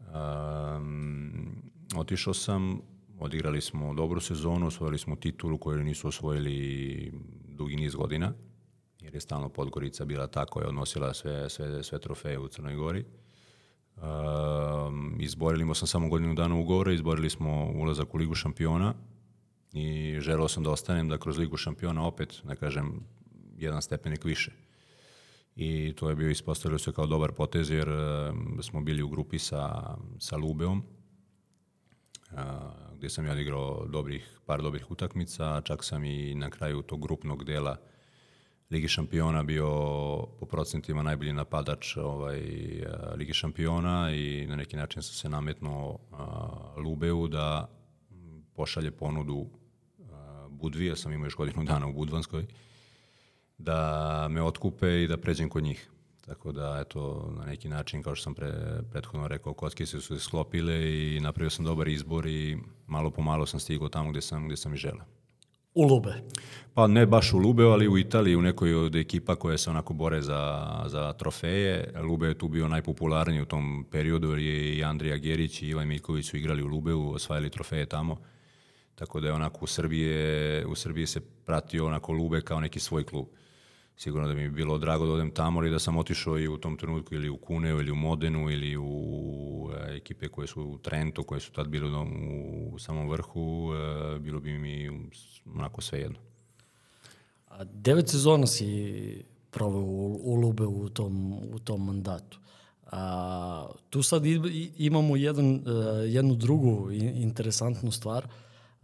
Um, 0.00 1.62
otišao 1.96 2.34
sam, 2.34 2.80
odigrali 3.18 3.60
smo 3.60 3.94
dobru 3.94 4.20
sezonu, 4.20 4.66
osvojili 4.66 4.98
smo 4.98 5.16
titulu 5.16 5.58
koju 5.58 5.84
nisu 5.84 6.08
osvojili 6.08 7.12
dugi 7.48 7.76
niz 7.76 7.94
godina, 7.94 8.32
jer 9.00 9.14
je 9.14 9.20
stalno 9.20 9.48
Podgorica 9.48 10.04
bila 10.04 10.26
ta 10.26 10.44
koja 10.44 10.64
je 10.64 10.68
odnosila 10.68 11.14
sve, 11.14 11.50
sve, 11.50 11.82
sve 11.82 11.98
trofeje 11.98 12.38
u 12.38 12.48
Crnoj 12.48 12.74
Gori. 12.74 13.04
Um, 13.96 15.16
izborili 15.20 15.64
smo 15.74 15.74
samo 15.74 16.08
godinu 16.08 16.34
dana 16.34 16.54
ugovora, 16.54 16.92
izborili 16.92 17.30
smo 17.30 17.72
ulazak 17.74 18.14
u 18.14 18.18
Ligu 18.18 18.34
šampiona 18.34 18.94
i 19.72 20.16
želeo 20.20 20.48
sam 20.48 20.62
da 20.62 20.70
ostanem 20.70 21.08
da 21.08 21.18
kroz 21.18 21.38
Ligu 21.38 21.56
šampiona 21.56 22.06
opet, 22.06 22.40
da 22.44 22.56
kažem, 22.56 23.00
jedan 23.56 23.82
stepenik 23.82 24.24
više 24.24 24.52
i 25.60 25.92
to 25.96 26.08
je 26.08 26.16
bio 26.16 26.30
ispostavljeno 26.30 26.78
se 26.78 26.92
kao 26.92 27.06
dobar 27.06 27.32
potez 27.32 27.70
jer 27.70 27.88
uh, 27.88 27.96
smo 28.62 28.80
bili 28.80 29.02
u 29.02 29.08
grupi 29.08 29.38
sa, 29.38 29.94
sa 30.18 30.36
Lubeom 30.36 30.82
uh, 32.32 32.38
gde 32.96 33.08
sam 33.08 33.26
ja 33.26 33.32
odigrao 33.32 33.86
dobrih, 33.86 34.40
par 34.46 34.62
dobrih 34.62 34.90
utakmica, 34.90 35.60
čak 35.64 35.84
sam 35.84 36.04
i 36.04 36.34
na 36.34 36.50
kraju 36.50 36.82
tog 36.82 37.02
grupnog 37.02 37.44
dela 37.44 37.76
Ligi 38.70 38.88
šampiona 38.88 39.42
bio 39.42 39.68
po 40.40 40.46
procentima 40.46 41.02
najbolji 41.02 41.32
napadač 41.32 41.96
ovaj, 41.96 42.40
Ligi 43.16 43.32
šampiona 43.32 44.14
i 44.14 44.46
na 44.46 44.56
neki 44.56 44.76
način 44.76 45.02
sam 45.02 45.14
se 45.14 45.28
nametnuo 45.28 45.90
uh, 45.90 46.84
Lubeu 46.84 47.28
da 47.28 47.68
pošalje 48.54 48.90
ponudu 48.90 49.36
uh, 49.36 49.48
Budvi, 50.48 50.86
ja 50.86 50.96
sam 50.96 51.12
imao 51.12 51.26
još 51.26 51.36
godinu 51.36 51.64
dana 51.64 51.86
u 51.86 51.92
Budvanskoj, 51.92 52.46
da 53.60 54.28
me 54.30 54.42
otkupe 54.42 55.02
i 55.02 55.06
da 55.06 55.16
pređem 55.16 55.48
kod 55.48 55.62
njih. 55.62 55.90
Tako 56.26 56.52
da, 56.52 56.78
eto, 56.80 57.32
na 57.38 57.44
neki 57.44 57.68
način, 57.68 58.02
kao 58.02 58.14
što 58.14 58.24
sam 58.24 58.34
pre, 58.34 58.52
prethodno 58.90 59.28
rekao, 59.28 59.54
kocke 59.54 59.86
su 59.86 60.00
se 60.00 60.18
sklopile 60.18 60.74
i 60.74 61.20
napravio 61.20 61.50
sam 61.50 61.64
dobar 61.64 61.88
izbor 61.88 62.26
i 62.26 62.58
malo 62.86 63.10
po 63.10 63.22
malo 63.22 63.46
sam 63.46 63.60
stigao 63.60 63.88
tamo 63.88 64.10
gde 64.10 64.20
sam, 64.20 64.46
gde 64.46 64.56
sam 64.56 64.74
i 64.74 64.76
želeo. 64.76 65.04
U 65.74 65.86
Lube? 65.86 66.14
Pa 66.74 66.86
ne 66.86 67.06
baš 67.06 67.32
u 67.32 67.38
Lube, 67.38 67.64
ali 67.64 67.88
u 67.88 67.98
Italiji, 67.98 68.36
u 68.36 68.42
nekoj 68.42 68.74
od 68.74 68.96
ekipa 68.96 69.36
koje 69.36 69.58
se 69.58 69.70
onako 69.70 69.94
bore 69.94 70.22
za, 70.22 70.66
za 70.86 71.12
trofeje. 71.12 71.92
Lube 72.02 72.26
je 72.26 72.38
tu 72.38 72.48
bio 72.48 72.68
najpopularniji 72.68 73.42
u 73.42 73.46
tom 73.46 73.86
periodu, 73.90 74.30
jer 74.30 74.38
je 74.38 74.76
i 74.76 74.84
Andrija 74.84 75.16
Gerić 75.16 75.62
i 75.62 75.68
Ivan 75.68 75.88
Miljković 75.88 76.30
su 76.30 76.36
igrali 76.36 76.62
u 76.62 76.66
Lubeu, 76.66 77.12
osvajali 77.14 77.50
trofeje 77.50 77.86
tamo. 77.86 78.16
Tako 78.94 79.20
da 79.20 79.26
je 79.26 79.32
onako 79.32 79.58
u 79.62 79.66
Srbije, 79.66 80.66
u 80.66 80.74
Srbiji 80.74 81.06
se 81.06 81.20
pratio 81.20 81.86
onako 81.86 82.12
Lube 82.12 82.40
kao 82.40 82.60
neki 82.60 82.80
svoj 82.80 83.04
klub 83.04 83.26
sigurno 84.00 84.28
da 84.28 84.34
mi 84.34 84.48
bi 84.48 84.50
bilo 84.50 84.78
drago 84.78 85.06
da 85.06 85.12
odem 85.12 85.30
tamo 85.30 85.62
ili 85.62 85.70
da 85.70 85.78
sam 85.78 85.96
otišao 85.96 86.38
i 86.38 86.48
u 86.48 86.56
tom 86.58 86.76
trenutku 86.76 87.14
ili 87.14 87.28
u 87.28 87.36
Kuneu 87.36 87.80
ili 87.80 87.90
u 87.90 87.94
Modenu 87.94 88.50
ili 88.50 88.76
u 88.76 89.70
e, 89.74 89.96
ekipe 89.96 90.28
koje 90.28 90.46
su 90.46 90.62
u 90.62 90.78
Trentu, 90.78 91.22
koje 91.22 91.40
su 91.40 91.52
tad 91.52 91.68
bile 91.68 91.98
u, 91.98 92.74
u 92.74 92.78
samom 92.78 93.08
vrhu, 93.08 93.70
e, 93.74 94.18
bilo 94.18 94.40
bi 94.40 94.58
mi 94.58 94.90
onako 95.54 95.80
sve 95.80 96.00
jedno. 96.00 96.18
A 97.48 97.64
devet 97.64 98.08
sezona 98.08 98.46
si 98.46 99.24
proveo 99.50 99.80
u, 99.80 100.20
u 100.22 100.34
Lube 100.34 100.64
u 100.64 100.88
tom, 100.88 101.32
u 101.32 101.58
tom 101.58 101.84
mandatu. 101.84 102.38
A, 102.92 103.66
tu 103.90 104.02
sad 104.02 104.22
imamo 104.76 105.16
jedan, 105.16 105.54
e, 105.54 105.60
jednu 106.06 106.34
drugu 106.34 106.90
interesantnu 106.92 107.90
stvar– 107.90 108.28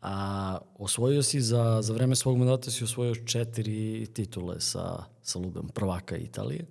A, 0.08 0.58
osvojio 0.76 1.22
si 1.22 1.40
za, 1.40 1.78
za 1.82 1.94
vreme 1.94 2.16
svog 2.16 2.38
mandata 2.38 2.70
si 2.70 2.84
osvojio 2.84 3.14
četiri 3.16 4.06
titule 4.06 4.60
sa, 4.60 4.82
sa 5.22 5.38
Lubem 5.38 5.68
prvaka 5.68 6.16
Italije. 6.16 6.64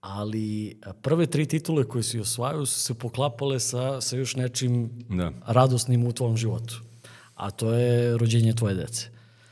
ali 0.00 0.76
prve 1.02 1.26
tri 1.26 1.46
titule 1.46 1.84
koje 1.84 2.02
si 2.02 2.20
osvajao 2.20 2.66
su 2.66 2.80
se 2.80 2.94
poklapale 2.94 3.60
sa, 3.60 4.00
sa 4.00 4.16
još 4.16 4.36
nečim 4.36 4.90
Da. 5.08 5.32
radosnim 5.46 6.06
u 6.06 6.12
tvom 6.12 6.36
životu. 6.36 6.80
A 7.34 7.50
to 7.50 7.72
je 7.72 8.18
rođenje 8.18 8.52
tvoje 8.54 8.74
dece. 8.74 9.08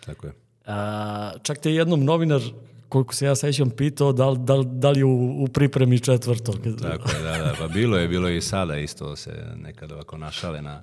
Tako 0.07 0.27
je. 0.27 0.33
A, 0.67 1.33
čak 1.43 1.59
te 1.59 1.71
je 1.71 1.77
jednom 1.77 2.05
novinar, 2.05 2.41
koliko 2.89 3.15
se 3.15 3.27
ja 3.27 3.35
sećam, 3.35 3.71
pitao 3.71 4.13
da, 4.13 4.29
li- 4.31 4.39
da, 4.39 4.63
da 4.65 4.91
li 4.91 5.03
u, 5.03 5.11
u 5.39 5.49
pripremi 5.49 6.01
četvrtog. 6.01 6.55
Tako 6.83 7.11
je, 7.11 7.23
da, 7.23 7.39
da. 7.39 7.55
Pa 7.59 7.69
bilo 7.69 7.97
je, 7.97 8.09
bilo 8.09 8.29
je 8.29 8.37
i 8.37 8.43
sada 8.43 8.77
isto 8.79 9.17
se 9.17 9.31
nekad 9.57 9.93
ovako 9.93 10.19
našale 10.19 10.63
na, 10.63 10.83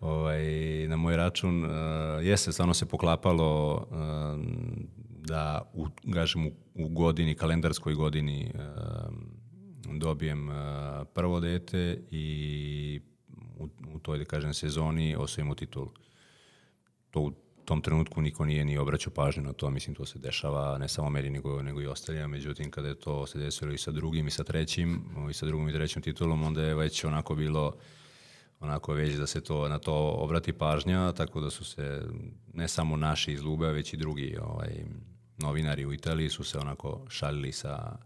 ovaj, 0.00 0.44
na 0.88 0.96
moj 0.96 1.16
račun. 1.16 1.64
Uh, 1.64 1.70
jeste, 2.22 2.52
stvarno 2.52 2.74
se 2.74 2.86
poklapalo 2.86 3.74
uh, 3.74 3.98
da 5.28 5.70
u, 5.74 5.86
kažem, 6.12 6.46
u, 6.46 6.52
u 6.74 6.88
godini, 6.88 7.34
kalendarskoj 7.34 7.94
godini 7.94 8.52
uh, 8.54 9.14
dobijem 9.98 10.48
uh, 10.48 10.54
prvo 11.14 11.40
dete 11.40 12.02
i 12.10 13.00
u, 13.58 13.68
u 13.94 13.98
toj, 13.98 14.18
da 14.18 14.24
kažem, 14.24 14.54
sezoni 14.54 15.16
osvojimo 15.16 15.54
titulu. 15.54 15.90
To 17.10 17.20
u 17.20 17.32
tom 17.64 17.80
trenutku 17.80 18.22
niko 18.22 18.44
nije 18.44 18.64
ni 18.64 18.78
obraćao 18.78 19.12
pažnju 19.12 19.42
na 19.42 19.52
to, 19.52 19.70
mislim 19.70 19.94
to 19.94 20.06
se 20.06 20.18
dešava 20.18 20.78
ne 20.78 20.88
samo 20.88 21.10
meni 21.10 21.30
nego, 21.30 21.62
nego 21.62 21.82
i 21.82 21.86
ostalima, 21.86 22.26
međutim 22.26 22.70
kada 22.70 22.88
je 22.88 22.94
to 22.94 23.26
se 23.26 23.38
desilo 23.38 23.72
i 23.72 23.78
sa 23.78 23.90
drugim 23.90 24.26
i 24.26 24.30
sa 24.30 24.44
trećim 24.44 25.04
i 25.30 25.32
sa 25.34 25.46
drugom 25.46 25.68
i 25.68 25.72
trećom 25.72 26.02
titulom, 26.02 26.42
onda 26.42 26.62
je 26.62 26.74
već 26.74 27.04
onako 27.04 27.34
bilo 27.34 27.74
onako 28.60 28.92
već 28.92 29.14
da 29.14 29.26
se 29.26 29.40
to 29.40 29.68
na 29.68 29.78
to 29.78 29.94
obrati 29.94 30.52
pažnja, 30.52 31.12
tako 31.12 31.40
da 31.40 31.50
su 31.50 31.64
se 31.64 32.02
ne 32.54 32.68
samo 32.68 32.96
naši 32.96 33.32
iz 33.32 33.42
Lube, 33.42 33.66
već 33.66 33.92
i 33.92 33.96
drugi 33.96 34.36
ovaj, 34.42 34.84
novinari 35.38 35.86
u 35.86 35.92
Italiji 35.92 36.28
su 36.28 36.44
se 36.44 36.58
onako 36.58 37.06
šalili 37.08 37.52
sa 37.52 37.98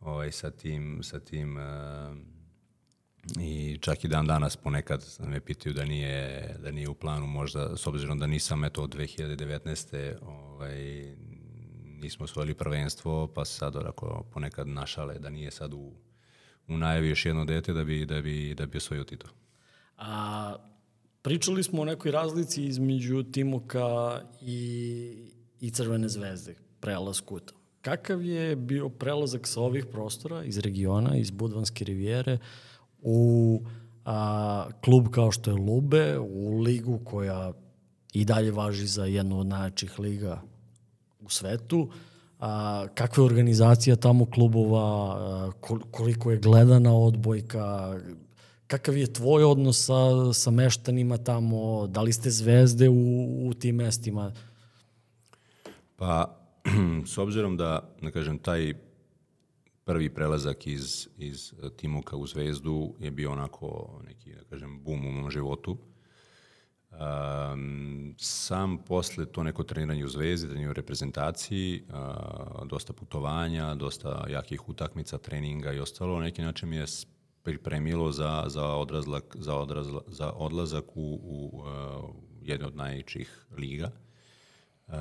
ovaj, 0.00 0.32
sa 0.32 0.50
tim, 0.50 1.02
sa 1.02 1.20
tim 1.20 1.58
eh, 1.58 2.14
i 3.40 3.78
čak 3.80 4.04
i 4.04 4.08
dan 4.08 4.26
danas 4.26 4.56
ponekad 4.56 5.04
me 5.18 5.40
pitaju 5.40 5.74
da 5.74 5.84
nije, 5.84 6.48
da 6.62 6.70
nije 6.70 6.88
u 6.88 6.94
planu 6.94 7.26
možda, 7.26 7.76
s 7.76 7.86
obzirom 7.86 8.18
da 8.18 8.26
nisam 8.26 8.64
eto 8.64 8.82
od 8.82 8.94
2019. 8.94 10.14
Ovaj, 10.22 11.04
nismo 11.84 12.24
osvojili 12.24 12.54
prvenstvo, 12.54 13.26
pa 13.34 13.44
sad 13.44 13.76
onako 13.76 14.24
ponekad 14.32 14.68
našale 14.68 15.18
da 15.18 15.30
nije 15.30 15.50
sad 15.50 15.74
u, 15.74 15.92
u 16.68 16.76
najavi 16.76 17.08
još 17.08 17.26
jedno 17.26 17.44
dete 17.44 17.72
da 17.72 17.84
bi, 17.84 18.06
da 18.06 18.20
bi, 18.20 18.54
da 18.54 18.66
bi 18.66 18.78
osvojio 18.78 19.04
titul. 19.04 19.30
A, 19.98 20.56
pričali 21.22 21.62
smo 21.62 21.82
o 21.82 21.84
nekoj 21.84 22.10
razlici 22.10 22.64
između 22.64 23.22
Timoka 23.22 24.20
i, 24.40 25.30
i 25.60 25.70
Crvene 25.70 26.08
zvezde, 26.08 26.54
prelasku. 26.80 27.40
Kakav 27.82 28.22
je 28.22 28.56
bio 28.56 28.88
prelazak 28.88 29.46
sa 29.46 29.60
ovih 29.60 29.86
prostora, 29.86 30.44
iz 30.44 30.58
regiona, 30.58 31.16
iz 31.16 31.30
Budvanske 31.30 31.84
rivijere, 31.84 32.38
u 33.02 33.60
a, 34.04 34.68
klub 34.84 35.08
kao 35.08 35.30
što 35.30 35.50
je 35.50 35.56
Lube, 35.56 36.18
u 36.18 36.58
ligu 36.60 37.00
koja 37.04 37.52
i 38.12 38.24
dalje 38.24 38.50
važi 38.50 38.86
za 38.86 39.04
jednu 39.04 39.40
od 39.40 39.46
najjačih 39.46 39.98
liga 39.98 40.42
u 41.20 41.28
svetu, 41.28 41.88
a, 42.40 42.86
kakva 42.94 43.22
je 43.22 43.26
organizacija 43.26 43.96
tamo 43.96 44.26
klubova, 44.26 44.80
a, 44.80 45.50
kol- 45.60 45.84
koliko 45.90 46.30
je 46.30 46.38
gledana 46.38 46.96
odbojka, 46.96 47.94
kakav 48.66 48.96
je 48.96 49.12
tvoj 49.12 49.44
odnos 49.44 49.86
sa, 49.86 50.32
sa 50.32 50.50
meštanima 50.50 51.16
tamo, 51.16 51.86
da 51.86 52.02
li 52.02 52.12
ste 52.12 52.30
zvezde 52.30 52.88
u, 52.88 53.48
u 53.48 53.54
tim 53.54 53.76
mestima? 53.76 54.32
Pa, 55.96 56.40
s 57.12 57.18
obzirom 57.18 57.56
da, 57.56 57.94
da 58.02 58.10
kažem, 58.10 58.38
taj 58.38 58.74
prvi 59.84 60.10
prelazak 60.10 60.66
iz, 60.66 61.08
iz 61.18 61.52
Timuka 61.76 62.16
u 62.16 62.26
Zvezdu 62.26 62.94
je 62.98 63.10
bio 63.10 63.32
onako 63.32 64.00
neki, 64.06 64.34
da 64.34 64.44
kažem, 64.44 64.80
bum 64.84 65.06
u 65.06 65.12
mom 65.12 65.30
životu. 65.30 65.78
Um, 66.94 68.14
sam 68.18 68.78
posle 68.78 69.26
to 69.26 69.42
neko 69.42 69.62
treniranje 69.62 70.04
u 70.04 70.08
Zvezdi, 70.08 70.46
treniranje 70.46 70.70
u 70.70 70.72
reprezentaciji, 70.72 71.82
uh, 71.88 72.66
dosta 72.66 72.92
putovanja, 72.92 73.74
dosta 73.74 74.26
jakih 74.28 74.68
utakmica, 74.68 75.18
treninga 75.18 75.72
i 75.72 75.80
ostalo, 75.80 76.18
na 76.18 76.24
neki 76.24 76.42
način 76.42 76.68
mi 76.68 76.76
je 76.76 76.86
pripremilo 77.44 78.12
za, 78.12 78.44
za, 78.46 78.66
odrazlak, 78.66 79.36
za, 79.38 79.54
odrazla, 79.56 80.02
za 80.06 80.32
odlazak 80.32 80.96
u, 80.96 81.20
u 81.22 81.58
uh, 81.58 82.10
jednu 82.42 82.66
od 82.66 82.76
najčih 82.76 83.46
liga. 83.58 83.90
Uh, 84.86 84.94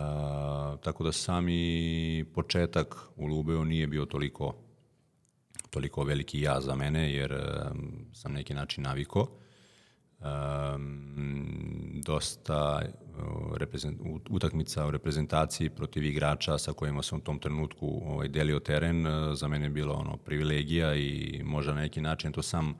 tako 0.83 1.03
da 1.03 1.11
sami 1.11 2.25
početak 2.33 2.95
u 3.15 3.25
Lubeu 3.25 3.65
nije 3.65 3.87
bio 3.87 4.05
toliko 4.05 4.53
toliko 5.69 6.03
veliki 6.03 6.41
ja 6.41 6.61
za 6.61 6.75
mene, 6.75 7.13
jer 7.13 7.33
um, 7.33 8.05
sam 8.13 8.33
neki 8.33 8.53
način 8.53 8.83
naviko. 8.83 9.27
Um, 10.23 12.01
dosta 12.05 12.81
utakmica 14.29 14.87
u 14.87 14.91
reprezentaciji 14.91 15.69
protiv 15.69 16.05
igrača 16.05 16.57
sa 16.57 16.73
kojima 16.73 17.03
sam 17.03 17.19
u 17.19 17.21
tom 17.21 17.39
trenutku 17.39 18.01
ovaj, 18.05 18.27
delio 18.27 18.59
teren, 18.59 19.07
uh, 19.07 19.35
za 19.35 19.47
mene 19.47 19.65
je 19.65 19.69
bilo 19.69 19.93
ono 19.93 20.17
privilegija 20.17 20.95
i 20.95 21.41
možda 21.43 21.73
na 21.73 21.81
neki 21.81 22.01
način 22.01 22.31
to 22.31 22.41
sam 22.41 22.75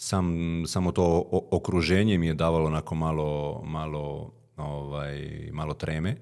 sam, 0.00 0.34
samo 0.66 0.92
to 0.92 1.28
okruženje 1.50 2.18
mi 2.18 2.26
je 2.26 2.34
davalo 2.34 2.66
onako 2.66 2.94
malo, 2.94 3.62
malo, 3.64 4.32
ovaj, 4.56 5.48
malo 5.52 5.74
treme. 5.74 6.16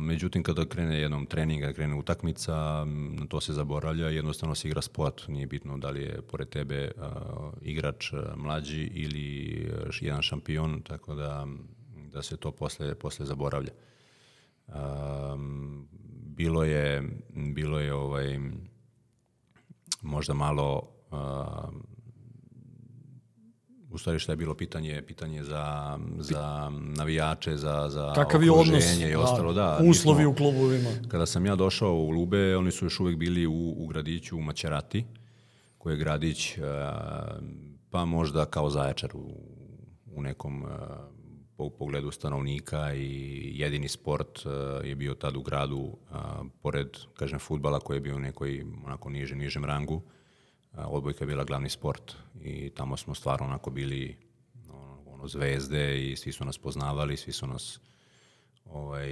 Međutim, 0.00 0.42
kada 0.42 0.64
krene 0.64 1.00
jednom 1.00 1.26
trening, 1.26 1.60
kada 1.60 1.72
krene 1.72 1.94
utakmica, 1.94 2.84
na 2.86 3.26
to 3.28 3.40
se 3.40 3.52
zaboravlja, 3.52 4.08
jednostavno 4.08 4.54
se 4.54 4.68
igra 4.68 4.82
sport. 4.82 5.28
Nije 5.28 5.46
bitno 5.46 5.78
da 5.78 5.90
li 5.90 6.02
je 6.02 6.22
pored 6.22 6.48
tebe 6.48 6.90
igrač 7.62 8.12
mlađi 8.36 8.82
ili 8.82 9.70
jedan 10.00 10.22
šampion, 10.22 10.82
tako 10.82 11.14
da, 11.14 11.46
da 12.12 12.22
se 12.22 12.36
to 12.36 12.50
posle, 12.50 12.94
posle 12.94 13.26
zaboravlja. 13.26 13.72
Bilo 16.36 16.64
je, 16.64 17.02
bilo 17.54 17.80
je 17.80 17.94
ovaj, 17.94 18.38
možda 20.02 20.34
malo 20.34 20.88
u 23.90 23.98
stvari 23.98 24.18
šta 24.18 24.32
je 24.32 24.36
bilo 24.36 24.54
pitanje, 24.54 25.02
pitanje 25.02 25.44
za, 25.44 25.98
za 26.18 26.70
navijače, 26.70 27.56
za, 27.56 27.88
za 27.88 28.12
Kakav 28.14 28.42
je 28.42 28.50
odnos, 28.50 28.68
okruženje 28.68 29.10
i 29.10 29.14
ostalo. 29.14 29.52
Da, 29.52 29.78
mi 29.82 29.90
uslovi 29.90 30.26
u 30.26 30.34
klubovima? 30.34 30.90
Kada 31.08 31.26
sam 31.26 31.46
ja 31.46 31.56
došao 31.56 31.94
u 31.94 32.10
Lube, 32.10 32.56
oni 32.56 32.70
su 32.70 32.84
još 32.84 33.00
uvek 33.00 33.16
bili 33.16 33.46
u, 33.46 33.74
u 33.76 33.86
gradiću 33.86 34.36
u 34.36 34.42
Maćerati, 34.42 35.04
koji 35.78 35.94
je 35.94 35.98
gradić, 35.98 36.58
e, 36.58 36.60
pa 37.90 38.04
možda 38.04 38.44
kao 38.44 38.70
Zaječar 38.70 39.10
u, 39.14 39.30
u 40.14 40.22
nekom 40.22 40.62
e, 40.62 40.66
po 41.56 41.70
pogledu 41.70 42.10
stanovnika 42.10 42.94
i 42.94 43.52
jedini 43.54 43.88
sport 43.88 44.40
e, 44.46 44.88
je 44.88 44.94
bio 44.94 45.14
tad 45.14 45.36
u 45.36 45.42
gradu, 45.42 45.96
pored, 46.62 46.88
kažem, 47.14 47.38
futbala 47.38 47.80
koji 47.80 47.96
je 47.96 48.00
bio 48.00 48.16
u 48.16 48.20
nekoj 48.20 48.64
onako 48.86 49.10
nižem, 49.10 49.38
nižem 49.38 49.64
rangu, 49.64 50.02
odbojka 50.76 51.24
je 51.24 51.26
bila 51.26 51.44
glavni 51.44 51.68
sport 51.68 52.12
i 52.40 52.70
tamo 52.70 52.96
smo 52.96 53.14
stvarno 53.14 53.46
onako 53.46 53.70
bili 53.70 54.16
ono, 55.06 55.28
zvezde 55.28 56.10
i 56.10 56.16
svi 56.16 56.32
su 56.32 56.44
nas 56.44 56.58
poznavali, 56.58 57.16
svi 57.16 57.32
su 57.32 57.46
nas 57.46 57.80
ovaj, 58.64 59.10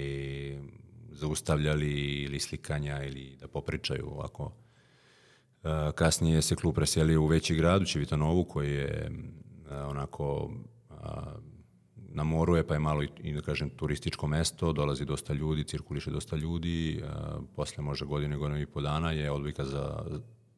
zaustavljali 1.10 2.22
ili 2.22 2.40
slikanja 2.40 3.04
ili 3.04 3.36
da 3.40 3.48
popričaju 3.48 4.06
ovako. 4.06 4.52
E, 5.64 5.68
kasnije 5.94 6.42
se 6.42 6.56
klub 6.56 6.74
preselio 6.74 7.22
u 7.22 7.26
veći 7.26 7.54
grad, 7.54 7.82
u 7.82 7.86
Čivitanovu, 7.86 8.44
koji 8.44 8.72
je 8.72 9.10
e, 9.70 9.74
onako 9.74 10.50
na 11.94 12.24
moru 12.24 12.56
je, 12.56 12.66
pa 12.66 12.74
je 12.74 12.80
malo 12.80 13.02
i, 13.02 13.32
da 13.32 13.40
kažem 13.40 13.70
turističko 13.70 14.26
mesto, 14.26 14.72
dolazi 14.72 15.04
dosta 15.04 15.32
ljudi, 15.32 15.64
cirkuliše 15.64 16.10
dosta 16.10 16.36
ljudi, 16.36 17.02
posle 17.56 17.84
možda 17.84 18.06
godine, 18.06 18.36
godinu 18.36 18.60
i 18.60 18.66
po 18.66 18.80
dana 18.80 19.12
je 19.12 19.30
odbojka 19.30 19.64
za, 19.64 20.04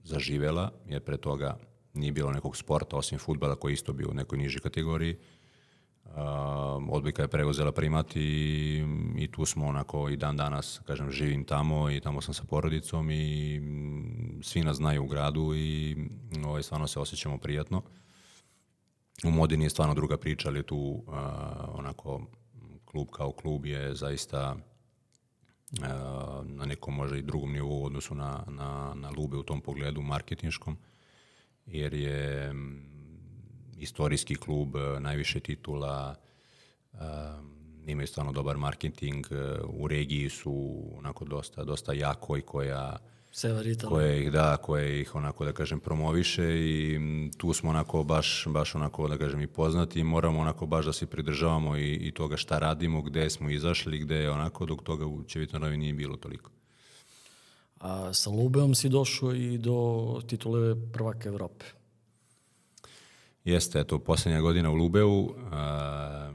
zaživela, 0.05 0.73
jer 0.87 1.03
pre 1.03 1.17
toga 1.17 1.59
nije 1.95 2.13
bilo 2.13 2.33
nekog 2.33 2.57
sporta 2.57 2.97
osim 2.97 3.19
futbala 3.19 3.55
koji 3.55 3.73
isto 3.73 3.93
bio 3.93 4.11
u 4.11 4.15
nekoj 4.15 4.39
nižoj 4.39 4.61
kategoriji. 4.61 5.17
Um, 6.05 6.91
odbojka 6.91 7.23
je 7.23 7.29
preuzela 7.29 7.73
primat 7.73 8.17
i, 8.17 8.85
i 9.19 9.31
tu 9.33 9.45
smo 9.45 9.67
onako 9.67 10.09
i 10.09 10.17
dan 10.17 10.37
danas, 10.37 10.81
kažem, 10.87 11.11
živim 11.11 11.45
tamo 11.45 11.91
i 11.91 12.01
tamo 12.01 12.21
sam 12.21 12.35
sa 12.35 12.45
porodicom 12.45 13.11
i 13.11 13.59
mm, 13.61 14.41
svi 14.43 14.63
nas 14.63 14.77
znaju 14.77 15.05
u 15.05 15.07
gradu 15.07 15.53
i 15.57 15.97
ovaj, 16.45 16.63
stvarno 16.63 16.87
se 16.87 17.01
osjećamo 17.01 17.39
prijatno. 17.39 17.83
U 19.25 19.31
Modini 19.31 19.65
je 19.65 19.71
stvarno 19.71 19.95
druga 19.95 20.17
priča, 20.17 20.49
ali 20.49 20.63
tu 20.63 20.77
uh, 20.77 21.15
onako 21.75 22.21
klub 22.85 23.09
kao 23.11 23.33
klub 23.33 23.67
je 23.67 23.95
zaista 23.95 24.55
uh, 24.57 24.70
na 26.45 26.65
nekom 26.67 26.95
možda 26.95 27.17
i 27.17 27.23
drugom 27.23 27.53
nivou 27.53 27.83
u 27.83 27.85
odnosu 27.85 28.15
na, 28.15 28.45
na, 28.49 28.95
na 28.95 29.11
Lube 29.11 29.37
u 29.37 29.43
tom 29.43 29.61
pogledu 29.61 30.03
marketinškom, 30.03 30.77
jer 31.67 31.95
je 31.95 32.53
istorijski 33.79 34.35
klub, 34.35 34.77
e, 34.77 35.01
najviše 35.01 35.41
titula, 35.41 36.15
um, 36.93 37.01
imaju 37.87 38.07
stvarno 38.07 38.33
dobar 38.33 38.57
marketing, 38.57 39.27
e, 39.31 39.61
u 39.65 39.89
regiji 39.89 40.29
su 40.29 40.85
onako 40.99 41.25
dosta, 41.25 41.65
dosta 41.65 41.93
jako 41.93 42.37
i 42.37 42.43
koja 42.43 42.97
Sever 43.33 43.67
Italije. 43.67 43.91
koje 43.91 44.23
ih 44.23 44.33
da, 44.33 44.57
koje 44.57 45.01
ih 45.01 45.15
onako 45.15 45.45
da 45.45 45.53
kažem 45.53 45.81
promoviše 45.81 46.45
i 46.59 47.01
tu 47.37 47.53
smo 47.53 47.71
onako 47.71 48.05
baš, 48.05 48.47
baš 48.49 48.75
onako 48.75 49.09
da 49.09 49.19
kažem 49.19 49.41
i 49.41 49.47
poznati 49.47 50.01
i 50.01 50.05
moramo 50.05 50.41
onako 50.41 50.67
baš 50.67 50.87
da 50.87 50.93
se 50.93 51.07
pridržavamo 51.07 51.77
i, 51.77 51.95
i 51.95 52.13
toga 52.13 52.37
šta 52.37 52.59
radimo, 52.59 53.03
gde 53.03 53.31
smo 53.31 53.51
izašli, 53.51 53.99
gde 53.99 54.17
je 54.17 54.31
onako, 54.31 54.67
dok 54.67 54.83
toga 54.83 55.07
u 55.07 55.23
Čevitanovi 55.25 55.77
nije 55.77 55.93
bilo 55.93 56.17
toliko. 56.17 56.51
A 57.81 58.13
sa 58.13 58.31
Lubeom 58.31 58.75
si 58.75 58.89
došao 58.89 59.35
i 59.35 59.59
do 59.59 60.21
titule 60.27 60.93
prvaka 60.93 61.29
Evrope. 61.29 61.65
Jeste, 63.45 63.81
eto, 63.81 63.99
poslednja 63.99 64.41
godina 64.41 64.71
u 64.71 64.75
Lubeu, 64.75 65.35
a, 65.53 66.33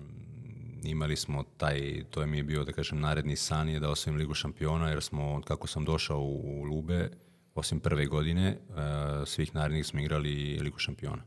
imali 0.86 1.16
smo 1.16 1.44
taj, 1.58 2.04
to 2.10 2.22
je 2.22 2.28
mi 2.28 2.38
je 2.38 2.44
bio, 2.44 2.64
da 2.64 2.72
kažem, 2.72 3.00
naredni 3.00 3.36
san 3.36 3.70
je 3.70 3.80
da 3.80 3.90
osvojim 3.90 4.18
Ligu 4.20 4.34
šampiona, 4.34 4.90
jer 4.90 5.04
smo, 5.04 5.42
kako 5.42 5.68
sam 5.68 5.86
došao 5.86 6.20
u, 6.20 6.64
Lube, 6.64 7.10
osim 7.56 7.80
prve 7.80 8.06
godine, 8.06 8.58
a, 8.76 9.24
svih 9.26 9.56
narednih 9.56 9.86
smo 9.86 10.00
igrali 10.00 10.60
Ligu 10.62 10.78
šampiona. 10.78 11.24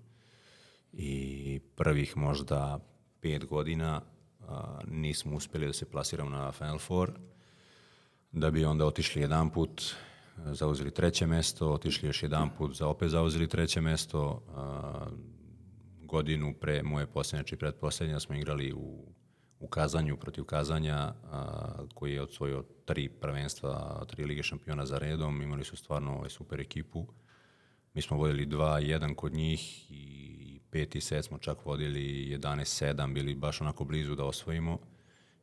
I 0.92 1.60
prvih 1.76 2.16
možda 2.16 2.78
pet 3.20 3.46
godina 3.46 4.00
a, 4.40 4.80
nismo 4.86 5.36
uspeli 5.36 5.66
da 5.66 5.72
se 5.72 5.90
plasiramo 5.90 6.30
na 6.30 6.52
Final 6.52 6.78
Four, 6.78 7.12
da 8.32 8.50
bi 8.50 8.64
onda 8.64 8.86
otišli 8.86 9.22
jedan 9.22 9.50
put, 9.50 9.82
zauzeli 10.46 10.90
treće 10.90 11.26
mesto, 11.26 11.72
otišli 11.72 12.08
još 12.08 12.22
jedan 12.22 12.50
put, 12.58 12.76
za 12.76 12.86
opet 12.86 13.10
zauzeli 13.10 13.48
treće 13.48 13.80
mesto, 13.80 14.42
godinu 16.08 16.54
pre 16.60 16.82
moje 16.82 17.06
poslednje, 17.06 17.42
znači 17.42 17.56
predposlednja 17.56 18.20
smo 18.20 18.34
igrali 18.34 18.72
u, 18.72 19.17
u 19.60 19.68
Kazanju 19.68 20.16
protiv 20.16 20.44
Kazanja, 20.44 21.14
koji 21.94 22.12
je 22.12 22.22
odsvojio 22.22 22.64
tri 22.84 23.08
prvenstva, 23.08 24.04
tri 24.08 24.24
lige 24.24 24.42
šampiona 24.42 24.86
za 24.86 24.98
redom, 24.98 25.42
imali 25.42 25.64
su 25.64 25.76
stvarno 25.76 26.14
ovaj, 26.14 26.30
super 26.30 26.60
ekipu. 26.60 27.06
Mi 27.94 28.02
smo 28.02 28.16
vodili 28.16 28.46
2-1 28.46 29.14
kod 29.14 29.32
njih 29.32 29.90
i 29.90 30.60
peti 30.70 31.00
set 31.00 31.24
smo 31.24 31.38
čak 31.38 31.64
vodili 31.64 32.38
11-7, 32.38 33.14
bili 33.14 33.34
baš 33.34 33.60
onako 33.60 33.84
blizu 33.84 34.14
da 34.14 34.24
osvojimo. 34.24 34.78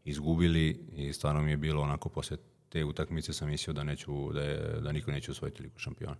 Izgubili 0.04 0.86
i 0.96 1.14
stvarno 1.14 1.42
mi 1.42 1.52
je 1.52 1.58
bilo 1.58 1.82
onako 1.82 2.10
posle 2.10 2.38
te 2.70 2.86
utakmice 2.86 3.34
sam 3.34 3.50
mislio 3.50 3.74
da, 3.74 3.84
neću, 3.84 4.34
da, 4.34 4.42
je, 4.42 4.82
da 4.82 4.92
niko 4.92 5.12
neće 5.12 5.32
osvojiti 5.32 5.64
ligu 5.64 5.80
šampiona. 5.80 6.16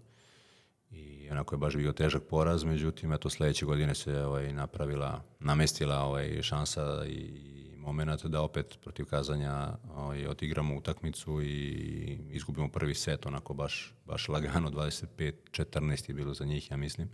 I 0.92 1.30
onako 1.32 1.56
je 1.56 1.60
baš 1.60 1.76
bio 1.76 1.92
težak 1.92 2.24
poraz, 2.30 2.64
međutim, 2.64 3.14
eto, 3.14 3.30
sledeće 3.30 3.66
godine 3.66 3.96
se 3.96 4.26
ovaj, 4.26 4.54
napravila, 4.54 5.24
namestila 5.40 6.00
ovaj, 6.00 6.42
šansa 6.42 7.06
i 7.08 7.65
moment 7.86 8.26
da 8.26 8.42
opet 8.42 8.78
protiv 8.82 9.06
kazanja 9.06 9.78
ovaj, 9.96 10.28
odigramo 10.28 10.76
utakmicu 10.76 11.42
i 11.42 12.20
izgubimo 12.32 12.68
prvi 12.68 12.94
set, 12.94 13.26
onako 13.26 13.54
baš, 13.54 13.94
baš 14.06 14.28
lagano, 14.28 14.70
25-14 14.70 16.10
je 16.10 16.14
bilo 16.14 16.34
za 16.34 16.46
njih, 16.46 16.72
ja 16.72 16.78
mislim. 16.78 17.10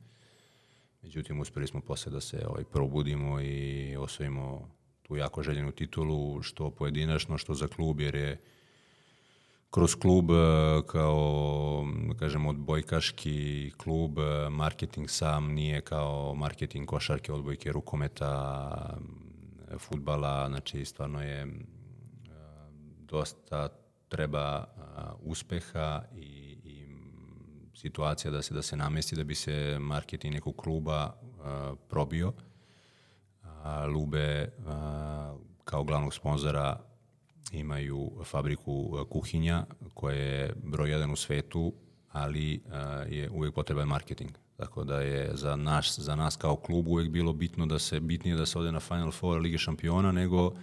Međutim, 1.02 1.40
uspeli 1.40 1.68
smo 1.68 1.82
posle 1.82 2.12
da 2.12 2.22
se 2.22 2.46
ovaj, 2.48 2.64
probudimo 2.64 3.42
i 3.42 3.96
osvojimo 3.96 4.70
tu 5.04 5.16
jako 5.16 5.44
željenu 5.44 5.72
titulu, 5.72 6.42
što 6.42 6.70
pojedinačno, 6.72 7.38
što 7.38 7.54
za 7.54 7.68
klub, 7.68 8.00
jer 8.00 8.16
je 8.16 8.42
kroz 9.72 9.96
klub 9.96 10.32
e, 10.32 10.34
kao, 10.88 11.86
da 12.08 12.14
kažem, 12.14 12.46
odbojkaški 12.46 13.72
klub, 13.78 14.20
e, 14.20 14.50
marketing 14.50 15.10
sam 15.10 15.54
nije 15.54 15.82
kao 15.82 16.36
marketing 16.36 16.88
košarke, 16.88 17.34
odbojke, 17.34 17.72
rukometa, 17.72 18.98
futbala, 19.78 20.48
znači 20.50 20.86
stvarno 20.86 21.22
je 21.22 21.48
dosta 23.00 23.70
treba 24.10 24.66
uspeha 25.20 26.04
i, 26.16 26.58
i 26.64 26.88
situacija 27.76 28.32
da 28.32 28.42
se 28.42 28.54
da 28.54 28.62
se 28.62 28.76
namesti 28.76 29.16
da 29.16 29.24
bi 29.24 29.36
se 29.36 29.78
marketing 29.80 30.34
nekog 30.34 30.56
kluba 30.56 31.16
probio. 31.90 32.34
Lube 33.88 34.52
kao 35.64 35.84
glavnog 35.84 36.14
sponzora 36.14 36.80
imaju 37.52 38.12
fabriku 38.24 39.06
kuhinja 39.10 39.66
koja 39.94 40.16
je 40.16 40.54
broj 40.64 40.92
jedan 40.92 41.12
u 41.12 41.16
svetu, 41.16 41.74
ali 42.12 42.64
je 43.10 43.30
uvek 43.30 43.54
potreban 43.54 43.88
marketing. 43.88 44.32
Tako 44.62 44.84
da 44.84 45.00
je 45.00 45.32
za, 45.34 45.56
naš, 45.56 45.96
za 45.96 46.16
nas 46.16 46.36
kao 46.36 46.56
klub 46.56 46.88
uvek 46.88 47.10
bilo 47.10 47.34
bitno 47.34 47.66
da 47.66 47.80
se, 47.80 48.00
bitnije 48.00 48.36
da 48.36 48.46
se 48.46 48.60
ode 48.60 48.72
na 48.72 48.80
Final 48.80 49.12
Four 49.12 49.42
Lige 49.42 49.58
šampiona 49.58 50.12
nego 50.12 50.54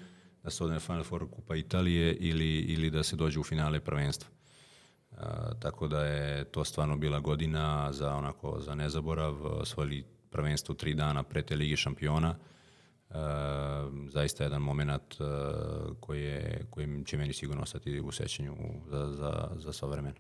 da 0.43 0.51
se 0.51 0.65
ode 0.65 0.73
na 0.73 0.81
Final 0.81 1.05
Four 1.05 1.31
Kupa 1.31 1.57
Italije 1.57 2.15
ili, 2.15 2.59
ili 2.59 2.91
da 2.91 3.03
se 3.03 3.17
dođe 3.17 3.41
u 3.41 3.45
finale 3.45 3.81
prvenstva. 3.81 4.31
Uh, 5.11 5.19
tako 5.61 5.89
da 5.89 6.05
je 6.05 6.45
to 6.45 6.65
stvarno 6.65 6.97
bila 6.97 7.21
godina 7.21 7.93
za 7.93 8.15
onako 8.15 8.61
za 8.61 8.75
nezaborav, 8.75 9.47
osvojili 9.47 10.05
prvenstvo 10.31 10.75
tri 10.75 10.95
dana 10.95 11.23
pre 11.23 11.43
te 11.43 11.57
Lige 11.57 11.77
šampiona. 11.77 12.37
Zaista 14.13 14.45
jedan 14.45 14.63
moment 14.63 15.21
uh, 15.21 15.27
koji, 16.01 16.23
je, 16.23 16.67
koji 16.71 17.05
će 17.05 17.17
meni 17.17 17.33
sigurno 17.33 17.63
ostati 17.63 18.01
u 18.01 18.13
sećanju 18.13 18.55
za, 18.91 19.13
za, 19.13 19.51
za 19.57 19.73
sva 19.73 19.89
vremena. 19.89 20.15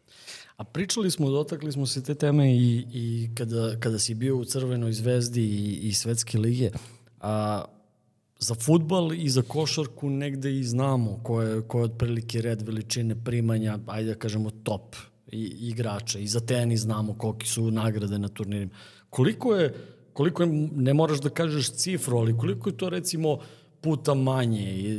A 0.57 0.65
pričali 0.65 1.11
smo, 1.11 1.31
dotakli 1.31 1.73
smo 1.73 1.87
se 1.87 2.05
te 2.05 2.15
teme 2.15 2.55
i, 2.55 2.87
i 2.93 3.31
kada, 3.35 3.77
kada 3.81 3.99
si 3.99 4.15
bio 4.15 4.37
u 4.37 4.45
Crvenoj 4.45 4.93
zvezdi 4.93 5.43
i, 5.43 5.79
i 5.83 5.93
Svetske 5.93 6.39
lige, 6.39 6.71
a, 7.21 7.65
za 8.39 8.55
futbal 8.55 9.13
i 9.13 9.29
za 9.29 9.43
košarku 9.43 10.11
negde 10.11 10.59
i 10.59 10.65
znamo 10.65 11.21
ko 11.23 11.43
je, 11.43 11.63
ko 11.63 11.79
je 11.79 11.85
otprilike 11.85 12.41
red 12.41 12.63
veličine 12.63 13.25
primanja, 13.25 13.79
ajde 13.87 14.15
da 14.15 14.19
kažemo 14.19 14.51
top 14.51 14.97
i, 15.33 15.43
igrača. 15.61 16.19
I 16.19 16.27
za 16.27 16.41
tenis 16.41 16.81
znamo 16.81 17.19
koliki 17.19 17.49
su 17.49 17.71
nagrade 17.71 18.19
na 18.19 18.29
turnirima. 18.29 18.73
Koliko 19.11 19.55
je 19.55 19.75
koliko 20.19 20.47
ne 20.77 20.95
moraš 20.95 21.21
da 21.21 21.31
kažeš 21.31 21.71
cifru, 21.73 22.19
ali 22.19 22.37
koliko 22.37 22.69
je 22.69 22.77
to 22.77 22.89
recimo 22.89 23.39
puta 23.81 24.15
manje, 24.15 24.99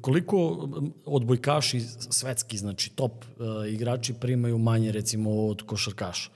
koliko 0.00 0.68
odbojkaši 1.04 1.80
svetski, 2.10 2.58
znači 2.58 2.90
top 2.90 3.12
uh, 3.12 3.72
igrači 3.72 4.14
primaju 4.14 4.58
manje 4.58 4.92
recimo 4.92 5.30
od 5.30 5.62
košarkaša? 5.62 6.30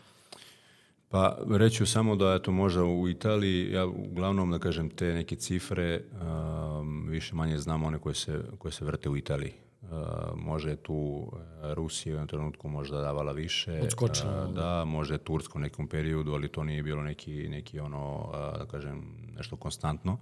Pa 1.09 1.39
reću 1.51 1.87
samo 1.87 2.17
da 2.17 2.35
eto 2.35 2.53
možda 2.53 2.85
u 2.85 3.09
Italiji, 3.09 3.73
ja 3.73 3.87
uglavnom 3.87 4.51
da 4.51 4.59
kažem 4.59 4.91
te 4.91 5.15
neke 5.15 5.37
cifre 5.37 6.01
um, 6.01 7.09
više 7.09 7.35
manje 7.35 7.59
znam 7.59 7.85
one 7.85 7.99
koje 7.99 8.15
se, 8.15 8.41
koje 8.59 8.73
se 8.73 8.85
vrte 8.85 9.09
u 9.09 9.17
Italiji. 9.17 9.53
Uh, 9.83 9.89
može 10.37 10.77
tu 10.77 11.33
Rusija 11.75 12.13
u 12.13 12.15
jednom 12.15 12.29
trenutku 12.29 12.69
možda 12.69 13.01
davala 13.01 13.33
više. 13.33 13.81
Odskočila. 13.83 14.47
Uh, 14.49 14.55
da, 14.55 14.85
može 14.85 15.19
Tursko 15.19 15.59
u 15.59 15.61
nekom 15.61 15.89
periodu, 15.89 16.33
ali 16.33 16.49
to 16.49 16.65
nije 16.65 16.83
bilo 16.83 17.03
neki, 17.03 17.49
neki 17.49 17.81
ono, 17.81 18.31
da 18.33 18.67
kažem, 18.71 19.17
nešto 19.37 19.57
konstantno. 19.57 20.19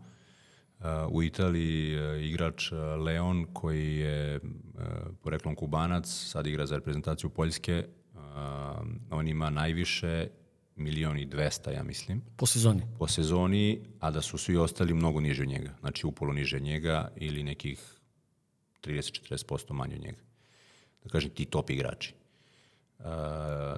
U 1.10 1.22
Italiji 1.22 1.96
igrač 2.28 2.72
Leon 3.04 3.46
koji 3.52 3.96
je 3.96 4.40
poreklom 5.22 5.54
kubanac, 5.54 6.06
sad 6.06 6.46
igra 6.46 6.66
za 6.66 6.74
reprezentaciju 6.74 7.30
Poljske, 7.30 7.84
on 9.10 9.28
ima 9.28 9.50
najviše 9.50 10.28
milion 10.76 11.18
i 11.18 11.26
dvesta, 11.26 11.70
ja 11.70 11.82
mislim. 11.82 12.22
Po 12.36 12.46
sezoni? 12.46 12.82
Po 12.98 13.06
sezoni, 13.06 13.80
a 14.00 14.10
da 14.10 14.20
su 14.20 14.38
svi 14.38 14.56
ostali 14.56 14.94
mnogo 14.94 15.20
niže 15.20 15.42
od 15.42 15.48
njega. 15.48 15.74
Znači 15.80 16.06
upolo 16.06 16.32
niže 16.32 16.56
od 16.56 16.62
njega 16.62 17.08
ili 17.16 17.42
nekih 17.42 17.95
30-40% 18.86 19.72
manje 19.72 19.94
od 19.94 20.02
njega. 20.02 20.20
Da 21.04 21.10
kažem, 21.10 21.30
ti 21.30 21.44
top 21.44 21.70
igrači. 21.70 22.14
Uh, 22.98 23.04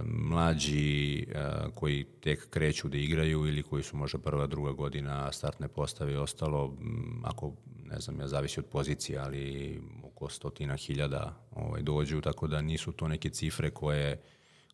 mlađi 0.05 1.27
uh, 1.29 1.75
koji 1.75 2.05
tek 2.05 2.51
kreću 2.51 2.89
da 2.89 2.97
igraju 2.97 3.47
ili 3.47 3.63
koji 3.63 3.83
su 3.83 3.97
možda 3.97 4.19
prva, 4.19 4.47
druga 4.47 4.73
godina 4.73 5.33
startne 5.33 5.69
postave 5.69 6.13
i 6.13 6.17
ostalo, 6.17 6.77
m, 6.81 7.23
ako, 7.25 7.53
ne 7.85 8.01
znam, 8.01 8.21
ja 8.21 8.29
zavisi 8.29 8.61
od 8.61 8.67
pozicije, 8.67 9.19
ali 9.19 9.81
oko 10.05 10.29
stotina 10.29 10.77
hiljada 10.77 11.35
ovaj, 11.51 11.83
dođu, 11.83 12.21
tako 12.21 12.47
da 12.47 12.61
nisu 12.61 12.93
to 12.93 13.09
neke 13.09 13.31
cifre 13.31 13.71
koje 13.71 14.23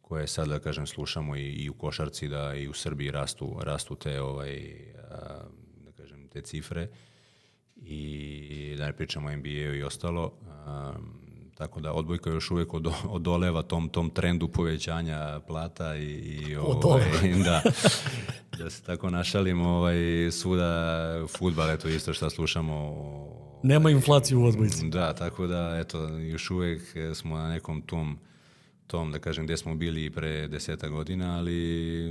koje 0.03 0.27
sad 0.27 0.49
da 0.49 0.59
kažem 0.59 0.87
slušamo 0.87 1.37
i, 1.37 1.43
i 1.43 1.71
u 1.71 1.75
košarci 1.75 2.29
da 2.29 2.55
i 2.55 2.69
u 2.69 2.73
Srbiji 2.73 3.11
rastu 3.11 3.57
rastu 3.61 3.95
te 3.95 4.21
ovaj 4.21 4.85
da 5.85 5.93
kažem 5.97 6.29
te 6.29 6.41
cifre. 6.41 6.83
Uh, 6.83 7.14
i 7.77 8.75
da 8.79 8.87
ne 8.87 8.93
pričamo 8.93 9.29
o 9.29 9.37
NBA-u 9.37 9.75
i 9.75 9.83
ostalo. 9.83 10.33
Um, 10.67 11.25
tako 11.55 11.81
da 11.81 11.93
odbojka 11.93 12.31
još 12.31 12.51
uvek 12.51 12.75
od, 12.75 12.87
odoleva 13.09 13.63
tom, 13.63 13.89
tom 13.89 14.11
trendu 14.11 14.49
povećanja 14.49 15.41
plata 15.47 15.97
i, 15.97 16.05
i 16.05 16.57
ovaj, 16.57 17.05
da, 17.45 17.63
da 18.59 18.71
se 18.71 18.83
tako 18.83 19.11
našalimo 19.11 19.69
ovaj, 19.69 19.97
svuda 20.31 21.05
futbal, 21.29 21.71
eto 21.71 21.89
isto 21.89 22.13
što 22.13 22.31
slušamo 22.31 22.95
Nema 23.63 23.91
inflaciju 23.91 24.41
u 24.41 24.45
odbojci. 24.45 24.89
Da, 24.89 25.15
tako 25.15 25.47
da 25.47 25.79
eto 25.81 26.09
još 26.09 26.51
uvek 26.51 26.83
smo 27.15 27.39
na 27.39 27.49
nekom 27.49 27.83
tom 27.83 28.19
tom, 28.87 29.13
da 29.13 29.19
kažem, 29.19 29.45
gde 29.45 29.57
smo 29.57 29.75
bili 29.75 30.11
pre 30.11 30.49
deseta 30.49 30.89
godina, 30.89 31.39
ali 31.39 32.09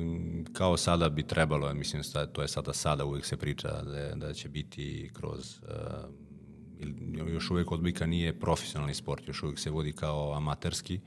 kao 0.54 0.78
sada 0.78 1.10
bi 1.10 1.24
trebalo, 1.24 1.74
mislim, 1.74 2.04
to 2.34 2.42
je 2.42 2.48
sada 2.48 2.74
sada, 2.74 3.06
uvek 3.06 3.26
se 3.26 3.38
priča 3.38 3.82
da, 3.82 4.16
da 4.16 4.34
će 4.34 4.50
biti 4.50 5.12
kroz, 5.14 5.60
uh, 5.62 7.34
još 7.34 7.52
uvek 7.52 7.72
odbika 7.72 8.06
nije 8.06 8.40
profesionalni 8.40 8.94
sport, 8.94 9.28
još 9.28 9.44
uvek 9.44 9.60
se 9.60 9.70
vodi 9.70 9.92
kao 9.92 10.34
amaterski 10.34 11.00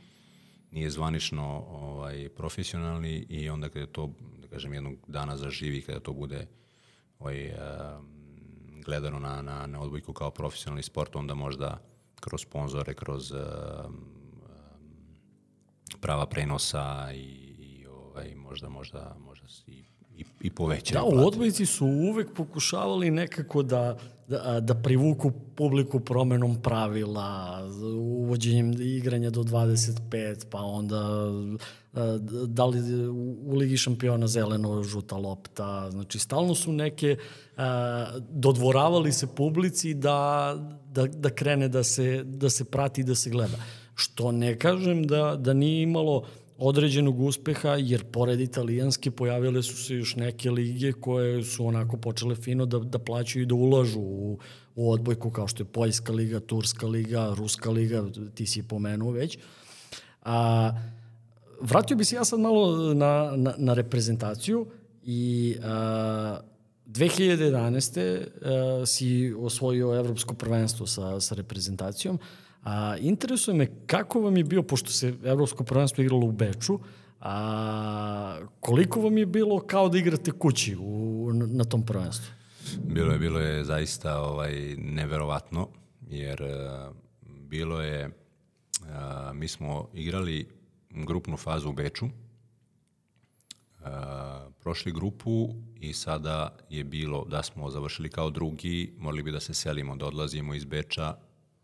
nije 0.71 0.91
zvanično 0.91 1.64
ovaj, 1.69 2.29
profesionalni 2.29 3.27
i 3.29 3.51
onda 3.51 3.69
kada 3.69 3.87
to, 3.87 4.12
da 4.43 4.49
kažem, 4.49 4.75
jednog 4.75 4.95
dana 5.07 5.37
zaživi, 5.37 5.83
kada 5.83 6.01
to 6.01 6.12
bude 6.12 6.47
ovaj, 7.19 7.49
um, 7.49 7.53
gledano 8.85 9.19
na, 9.19 9.43
na, 9.43 9.67
na 9.67 9.81
odbojku 9.81 10.12
kao 10.12 10.31
profesionalni 10.31 10.83
sport, 10.83 11.17
onda 11.17 11.35
možda 11.35 11.83
kroz 12.21 12.41
sponzore, 12.41 12.95
kroz 12.95 13.33
um, 13.33 14.16
prava 16.01 16.26
prenosa 16.26 17.12
i, 17.14 17.47
i 17.59 17.87
ovaj, 17.87 18.34
možda, 18.34 18.68
možda, 18.68 19.16
možda 19.26 19.47
i, 19.66 19.84
i, 20.16 20.24
i 20.41 20.51
povećaju. 20.51 21.11
Da, 21.11 21.22
u 21.22 21.26
odbojci 21.26 21.66
su 21.66 21.87
uvek 21.87 22.34
pokušavali 22.34 23.11
nekako 23.11 23.62
da, 23.62 23.99
da, 24.28 24.61
da 24.61 24.74
privuku 24.74 25.32
publiku 25.57 26.01
promenom 26.01 26.62
pravila, 26.62 27.61
uvođenjem 27.99 28.72
igranja 28.80 29.30
do 29.30 29.43
25, 29.43 30.47
pa 30.51 30.59
onda 30.59 31.01
da 32.47 32.64
li 32.64 33.07
u 33.09 33.55
Ligi 33.57 33.76
šampiona 33.76 34.26
zeleno 34.26 34.82
žuta 34.82 35.16
lopta, 35.16 35.91
znači 35.91 36.18
stalno 36.18 36.55
su 36.55 36.72
neke 36.72 37.16
dodvoravali 38.30 39.12
se 39.12 39.26
publici 39.26 39.95
da, 39.95 40.55
da, 40.89 41.07
da 41.07 41.30
krene 41.30 41.68
da 41.68 41.84
se, 41.84 42.24
da 42.24 42.51
se 42.51 42.64
prati 42.64 43.01
i 43.01 43.05
da 43.05 43.14
se 43.14 43.30
gleda. 43.30 43.57
Što 43.97 44.32
ne 44.32 44.59
kažem 44.59 45.07
da, 45.07 45.36
da 45.36 45.53
nije 45.53 45.82
imalo 45.82 46.24
određenog 46.59 47.20
uspeha, 47.20 47.68
jer 47.68 48.05
pored 48.05 48.40
italijanske 48.40 49.11
pojavile 49.11 49.62
su 49.62 49.76
se 49.76 49.94
još 49.94 50.16
neke 50.16 50.51
lige 50.51 50.92
koje 50.92 51.44
su 51.44 51.66
onako 51.66 51.97
počele 51.97 52.34
fino 52.34 52.66
da, 52.66 52.78
da 52.78 52.99
plaćaju 52.99 53.42
i 53.42 53.47
da 53.47 53.55
ulažu 53.55 54.01
u, 54.01 54.38
u 54.74 54.92
odbojku, 54.92 55.30
kao 55.30 55.49
što 55.49 55.62
je 55.62 55.66
Poljska 55.66 56.12
liga, 56.12 56.40
Turska 56.40 56.86
liga, 56.86 57.34
Ruska 57.36 57.70
liga, 57.70 58.05
ti 58.34 58.47
si 58.47 58.59
je 58.59 58.62
pomenuo 58.62 59.11
već. 59.11 59.38
A, 60.22 60.72
vratio 61.61 61.97
bi 61.97 62.05
se 62.05 62.16
ja 62.16 62.24
sad 62.24 62.40
malo 62.40 62.94
na, 62.94 63.32
na, 63.36 63.55
na 63.59 63.74
reprezentaciju 63.74 64.66
i 65.05 65.57
a, 65.62 66.40
2011. 66.86 68.26
A, 68.42 68.86
si 68.86 69.34
osvojio 69.38 69.94
evropsko 69.94 70.34
prvenstvo 70.34 70.86
sa, 70.86 71.20
sa 71.20 71.34
reprezentacijom. 71.34 72.16
A, 72.16 72.45
interesuje 73.01 73.55
me 73.57 73.67
kako 73.87 74.21
vam 74.21 74.37
je 74.37 74.45
bio, 74.45 74.62
pošto 74.62 74.91
se 74.91 75.14
evropsko 75.25 75.64
prvenstvo 75.64 76.03
igralo 76.03 76.27
u 76.27 76.33
Beču, 76.33 76.79
a, 77.21 78.39
koliko 78.61 79.01
vam 79.01 79.19
je 79.19 79.27
bilo 79.27 79.61
kao 79.61 79.89
da 79.89 79.99
igrate 79.99 80.31
kući 80.31 80.77
u, 80.81 81.31
na 81.33 81.64
tom 81.64 81.87
prvenstvu? 81.87 82.33
Bilo 82.85 83.12
je, 83.12 83.19
bilo 83.19 83.41
je 83.41 83.64
zaista 83.64 84.21
ovaj, 84.21 84.77
neverovatno, 84.79 85.69
jer 86.09 86.43
uh, 86.43 86.97
bilo 87.25 87.81
je, 87.81 88.07
uh, 88.07 88.87
mi 89.35 89.49
smo 89.49 89.89
igrali 89.95 90.49
grupnu 90.91 91.37
fazu 91.37 91.69
u 91.69 91.73
Beču, 91.73 92.05
uh, 92.05 92.11
prošli 94.61 94.93
grupu 94.93 95.49
i 95.81 95.93
sada 95.93 96.57
je 96.71 96.85
bilo 96.85 97.25
da 97.25 97.43
smo 97.43 97.71
završili 97.71 98.09
kao 98.09 98.31
drugi, 98.31 98.95
morali 98.99 99.23
bi 99.23 99.33
da 99.33 99.41
se 99.41 99.55
selimo, 99.55 99.97
da 99.97 100.07
odlazimo 100.07 100.55
iz 100.55 100.64
Beča 100.64 101.17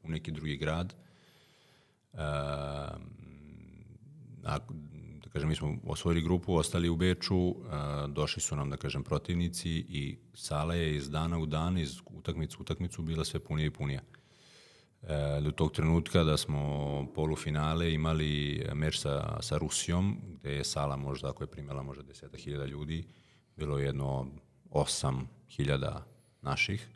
u 0.03 0.09
neki 0.09 0.33
drugi 0.33 0.57
grad. 0.57 0.95
Uh, 2.13 2.19
a, 4.45 4.59
da 5.23 5.29
kažem, 5.33 5.49
mi 5.49 5.55
smo 5.55 5.77
osvojili 5.87 6.23
grupu, 6.23 6.55
ostali 6.55 6.89
u 6.89 6.97
Beču, 6.97 7.37
uh, 7.37 7.57
došli 8.09 8.43
su 8.43 8.57
nam, 8.57 8.71
da 8.71 8.77
kažem, 8.77 9.03
protivnici 9.03 9.71
i 9.71 10.19
sala 10.35 10.75
je 10.75 10.97
iz 10.97 11.11
dana 11.11 11.39
u 11.39 11.47
dan, 11.47 11.79
iz 11.79 12.01
utakmicu 12.11 12.59
u 12.59 12.63
utakmicu 12.63 13.03
bila 13.03 13.25
sve 13.25 13.41
punija 13.41 13.67
i 13.67 13.71
punija. 13.71 14.01
E, 15.03 15.41
do 15.41 15.51
tog 15.51 15.73
trenutka 15.73 16.25
da 16.25 16.37
smo 16.37 16.63
polufinale 17.15 17.93
imali 17.93 18.63
meč 18.75 19.01
sa, 19.01 19.39
sa 19.41 19.59
Rusijom, 19.59 20.21
gde 20.39 20.53
je 20.53 20.65
sala 20.65 20.97
možda, 20.97 21.31
ako 21.31 21.43
je 21.43 21.51
primjela 21.51 21.83
možda 21.83 22.03
deseta 22.03 22.37
hiljada 22.37 22.67
ljudi, 22.67 23.05
bilo 23.57 23.79
jedno 23.79 24.27
osam 24.71 25.29
hiljada 25.49 26.07
naših 26.43 26.89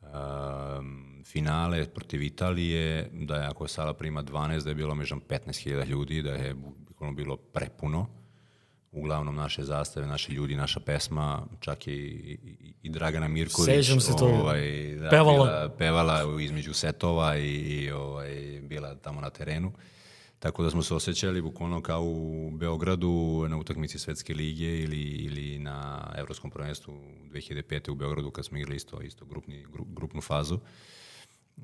um, 0.00 1.13
finale 1.24 1.86
protiv 1.86 2.22
Italije, 2.22 3.10
da 3.12 3.36
je 3.36 3.46
ako 3.46 3.64
je 3.64 3.68
sala 3.68 3.94
prima 3.94 4.22
12, 4.22 4.64
da 4.64 4.70
je 4.70 4.74
bilo 4.74 4.94
međam 4.94 5.20
15.000 5.28 5.86
ljudi, 5.86 6.22
da 6.22 6.30
je 6.30 6.54
bilo 7.16 7.36
prepuno. 7.36 8.06
Uglavnom 8.92 9.36
naše 9.36 9.64
zastave, 9.64 10.06
naši 10.06 10.32
ljudi, 10.32 10.56
naša 10.56 10.80
pesma, 10.80 11.46
čak 11.60 11.86
i, 11.86 11.92
i, 11.92 12.74
i 12.82 12.90
Dragana 12.90 13.28
Mirković. 13.28 13.74
Sećam 13.74 14.00
se 14.00 14.16
to. 14.16 14.26
Ovaj, 14.26 14.94
da, 15.00 15.10
pevala. 15.10 15.44
Bila, 15.44 15.68
pevala 15.78 16.42
između 16.42 16.72
setova 16.72 17.36
i, 17.36 17.50
i 17.50 17.90
ovaj, 17.90 18.60
bila 18.62 18.94
tamo 18.94 19.20
na 19.20 19.30
terenu. 19.30 19.68
Uh, 19.68 19.74
Tako 20.44 20.62
da 20.62 20.70
smo 20.70 20.82
se 20.82 20.94
osjećali 20.94 21.42
bukvalno 21.42 21.82
kao 21.82 22.02
u 22.04 22.50
Beogradu 22.50 23.46
na 23.48 23.56
utakmici 23.56 23.98
Svetske 23.98 24.34
lige 24.34 24.78
ili, 24.78 25.00
ili 25.00 25.58
na 25.58 26.08
Evropskom 26.16 26.50
prvenstvu 26.50 26.94
2005. 27.32 27.90
u 27.90 27.94
Beogradu 27.94 28.30
kad 28.30 28.44
smo 28.44 28.58
igrali 28.58 28.76
isto, 28.76 29.00
isto 29.00 29.24
grupni, 29.24 29.66
gru, 29.72 29.84
grupnu 29.84 30.20
fazu. 30.20 30.58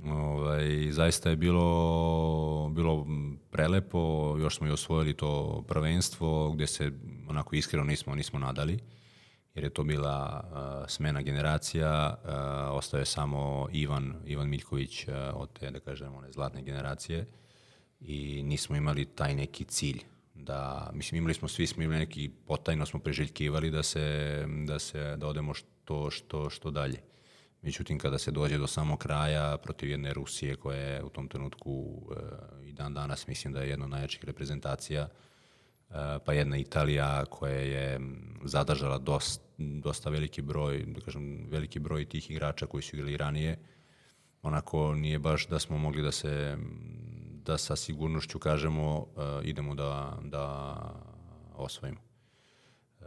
Ovaj, 0.04 0.90
zaista 0.90 1.30
je 1.30 1.36
bilo, 1.36 2.72
bilo 2.74 3.06
prelepo, 3.50 4.36
još 4.38 4.56
smo 4.56 4.66
i 4.66 4.70
osvojili 4.70 5.16
to 5.16 5.64
prvenstvo 5.68 6.50
gde 6.50 6.66
se 6.66 6.92
onako 7.28 7.56
iskreno 7.56 7.84
nismo, 7.84 8.14
nismo 8.14 8.38
nadali 8.38 8.78
jer 9.54 9.64
je 9.64 9.70
to 9.70 9.84
bila 9.84 10.44
uh, 10.44 10.90
smena 10.90 11.22
generacija, 11.22 12.14
uh, 12.24 12.30
ostao 12.76 13.00
je 13.00 13.06
samo 13.06 13.68
Ivan, 13.72 14.14
Ivan 14.26 14.48
Miljković 14.48 15.08
uh, 15.08 15.14
od 15.34 15.58
te, 15.58 15.70
da 15.70 15.80
kažem, 15.80 16.14
one 16.14 16.32
zlatne 16.32 16.62
generacije 16.62 17.26
i 18.00 18.42
nismo 18.42 18.76
imali 18.76 19.04
taj 19.04 19.34
neki 19.34 19.64
cilj 19.64 20.02
da, 20.34 20.90
mislim, 20.94 21.18
imali 21.18 21.34
smo, 21.34 21.48
svi 21.48 21.66
smo 21.66 21.82
imali 21.82 21.98
neki, 21.98 22.30
potajno 22.46 22.86
smo 22.86 23.00
preželjkivali 23.00 23.70
da 23.70 23.82
se, 23.82 24.46
da 24.66 24.78
se, 24.78 25.16
da 25.16 25.26
odemo 25.26 25.54
što, 25.54 26.10
što, 26.10 26.50
što 26.50 26.70
dalje. 26.70 27.00
Međutim, 27.62 27.98
kada 27.98 28.18
se 28.18 28.30
dođe 28.30 28.58
do 28.58 28.66
samog 28.66 28.98
kraja 28.98 29.56
protiv 29.56 29.90
jedne 29.90 30.14
Rusije 30.14 30.56
koja 30.56 30.78
je 30.78 31.04
u 31.04 31.08
tom 31.08 31.28
trenutku 31.28 32.02
e, 32.10 32.68
i 32.68 32.72
dan 32.72 32.94
danas 32.94 33.26
mislim 33.26 33.52
da 33.52 33.60
je 33.60 33.68
jedna 33.68 33.84
od 33.84 33.90
najjačih 33.90 34.24
reprezentacija, 34.24 35.02
e, 35.02 35.94
pa 36.24 36.32
jedna 36.32 36.56
Italija 36.56 37.24
koja 37.24 37.54
je 37.54 38.00
zadržala 38.44 38.98
dost, 38.98 39.42
dosta 39.58 40.10
veliki 40.10 40.42
broj, 40.42 40.84
da 40.86 41.00
kažem, 41.00 41.46
veliki 41.50 41.78
broj 41.78 42.08
tih 42.08 42.30
igrača 42.30 42.66
koji 42.66 42.82
su 42.82 42.96
igrali 42.96 43.16
ranije, 43.16 43.58
onako 44.42 44.94
nije 44.94 45.18
baš 45.18 45.46
da 45.46 45.58
smo 45.58 45.78
mogli 45.78 46.02
da 46.02 46.12
se 46.12 46.56
da 47.44 47.58
sa 47.58 47.76
sigurnošću 47.76 48.38
kažemo 48.38 48.98
uh, 48.98 49.06
idemo 49.42 49.74
da, 49.74 50.18
da 50.22 50.76
osvojimo. 51.56 52.00
Uh, 53.00 53.06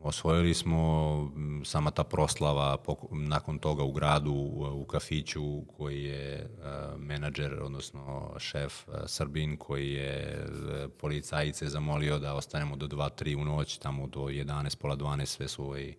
osvojili 0.00 0.54
smo 0.54 1.32
sama 1.64 1.90
ta 1.90 2.04
proslava 2.04 2.76
nakon 3.10 3.58
toga 3.58 3.82
u 3.82 3.92
gradu, 3.92 4.32
u 4.74 4.84
kafiću 4.84 5.62
koji 5.76 6.04
je 6.04 6.50
uh, 6.58 7.00
menadžer, 7.00 7.62
odnosno 7.62 8.34
šef 8.38 8.88
uh, 8.88 8.94
Srbin 9.06 9.56
koji 9.56 9.92
je 9.92 10.46
uh, 10.46 10.90
policajice 10.98 11.68
zamolio 11.68 12.18
da 12.18 12.34
ostanemo 12.34 12.76
do 12.76 12.86
2-3 12.86 13.40
u 13.40 13.44
noć, 13.44 13.78
tamo 13.78 14.06
do 14.06 14.20
11, 14.20 14.76
pola 14.76 14.96
12 14.96 15.24
sve 15.24 15.48
su 15.48 15.64
ovaj, 15.64 15.94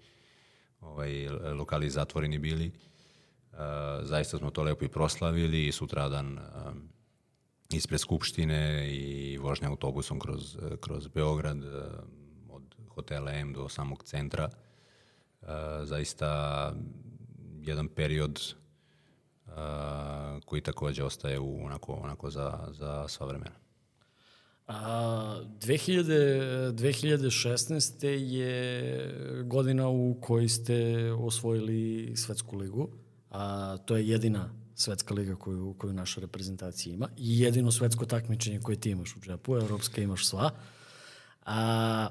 ovaj, 0.82 1.28
lokali 1.30 1.90
zatvoreni 1.90 2.40
bili. 2.40 2.72
Zaista 4.02 4.38
smo 4.38 4.50
to 4.50 4.64
lepo 4.64 4.86
i 4.86 4.88
proslavili 4.88 5.68
i 5.68 5.72
sutradan 5.72 6.40
ispred 7.72 8.00
Skupštine 8.00 8.90
i 8.92 9.38
vožnja 9.38 9.70
autobusom 9.70 10.20
kroz, 10.20 10.58
kroz 10.82 11.08
Beograd 11.08 11.58
hotela 13.00 13.32
M 13.32 13.54
do 13.54 13.70
samog 13.70 14.04
centra. 14.04 14.50
Eh, 15.42 15.46
zaista 15.84 16.30
jedan 17.62 17.88
period 17.88 18.40
eh, 18.40 19.52
koji 20.46 20.62
takođe 20.62 21.04
ostaje 21.04 21.40
u, 21.40 21.66
onako, 21.66 21.94
onako 21.94 22.30
za, 22.30 22.68
za 22.72 23.08
sva 23.08 23.28
vremena. 23.28 23.56
A, 24.68 25.42
2000, 25.60 26.72
2016. 26.72 28.06
je 28.08 29.44
godina 29.44 29.88
u 29.88 30.18
kojoj 30.22 30.50
ste 30.50 31.12
osvojili 31.12 32.14
Svetsku 32.16 32.58
ligu. 32.58 32.90
A, 33.32 33.78
to 33.86 33.98
je 33.98 34.08
jedina 34.08 34.50
svetska 34.76 35.14
liga 35.14 35.36
koju, 35.36 35.76
koju 35.78 35.94
naša 35.94 36.22
reprezentacija 36.22 36.94
ima 36.94 37.10
i 37.18 37.40
jedino 37.40 37.72
svetsko 37.72 38.06
takmičenje 38.06 38.60
koje 38.60 38.80
ti 38.80 38.90
imaš 38.90 39.16
u 39.16 39.20
džepu, 39.20 39.56
evropska 39.56 40.02
imaš 40.02 40.28
sva. 40.28 40.52
A, 41.46 42.10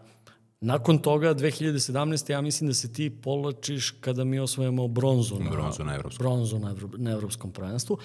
nakon 0.61 0.99
toga, 0.99 1.35
2017. 1.35 2.31
ja 2.31 2.41
mislim 2.41 2.69
da 2.69 2.75
se 2.75 2.93
ti 2.93 3.11
polačiš 3.11 3.91
kada 3.91 4.25
mi 4.25 4.39
osvojamo 4.39 4.89
bronzu 4.89 5.39
na, 5.39 5.51
bronzu 5.51 5.85
na, 5.85 5.95
evropskom. 5.95 6.25
bronzu 6.25 6.59
na, 6.59 6.71
evro, 6.71 6.89
na 6.97 7.11
evropskom 7.11 7.53
prvenstvu. 7.53 7.99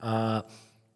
A, 0.00 0.40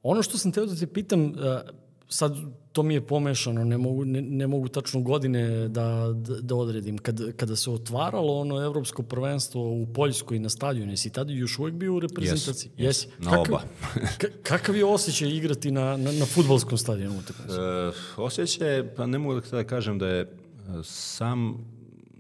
ono 0.02 0.22
što 0.22 0.38
sam 0.38 0.52
teo 0.52 0.66
da 0.66 0.76
te 0.76 0.86
pitam, 0.86 1.34
a, 1.38 1.61
sad 2.09 2.36
to 2.72 2.82
mi 2.82 2.94
je 2.94 3.06
pomešano, 3.06 3.64
ne 3.64 3.78
mogu, 3.78 4.04
ne, 4.04 4.22
ne 4.22 4.46
mogu 4.46 4.68
tačno 4.68 5.00
godine 5.00 5.68
da, 5.68 6.12
da, 6.14 6.40
da 6.40 6.54
odredim. 6.54 6.98
Kad, 6.98 7.36
kada 7.36 7.56
se 7.56 7.70
otvaralo 7.70 8.40
ono 8.40 8.64
evropsko 8.64 9.02
prvenstvo 9.02 9.62
u 9.62 9.86
Poljskoj 9.86 10.38
na 10.38 10.48
stadionu, 10.48 10.92
jesi 10.92 11.11
tada 11.11 11.32
još 11.32 11.59
uvek 11.59 11.74
bio 11.74 11.94
u 11.94 12.00
reprezentaciji? 12.00 12.70
Yes, 12.76 12.84
jesi. 12.84 13.09
Na 13.18 13.30
kakav, 13.30 13.54
oba. 13.54 13.62
kakav 14.50 14.76
je 14.76 14.84
osjećaj 14.84 15.28
igrati 15.28 15.70
na, 15.70 15.96
na, 15.96 16.12
na 16.12 16.26
futbolskom 16.26 16.78
stadionu 16.78 17.18
utakmicu? 17.18 17.61
E, 17.61 17.92
osjećaj, 18.16 18.94
pa 18.94 19.06
ne 19.06 19.18
mogu 19.18 19.40
da 19.50 19.64
kažem 19.64 19.98
da 19.98 20.09
je 20.09 20.36
sam 20.83 21.64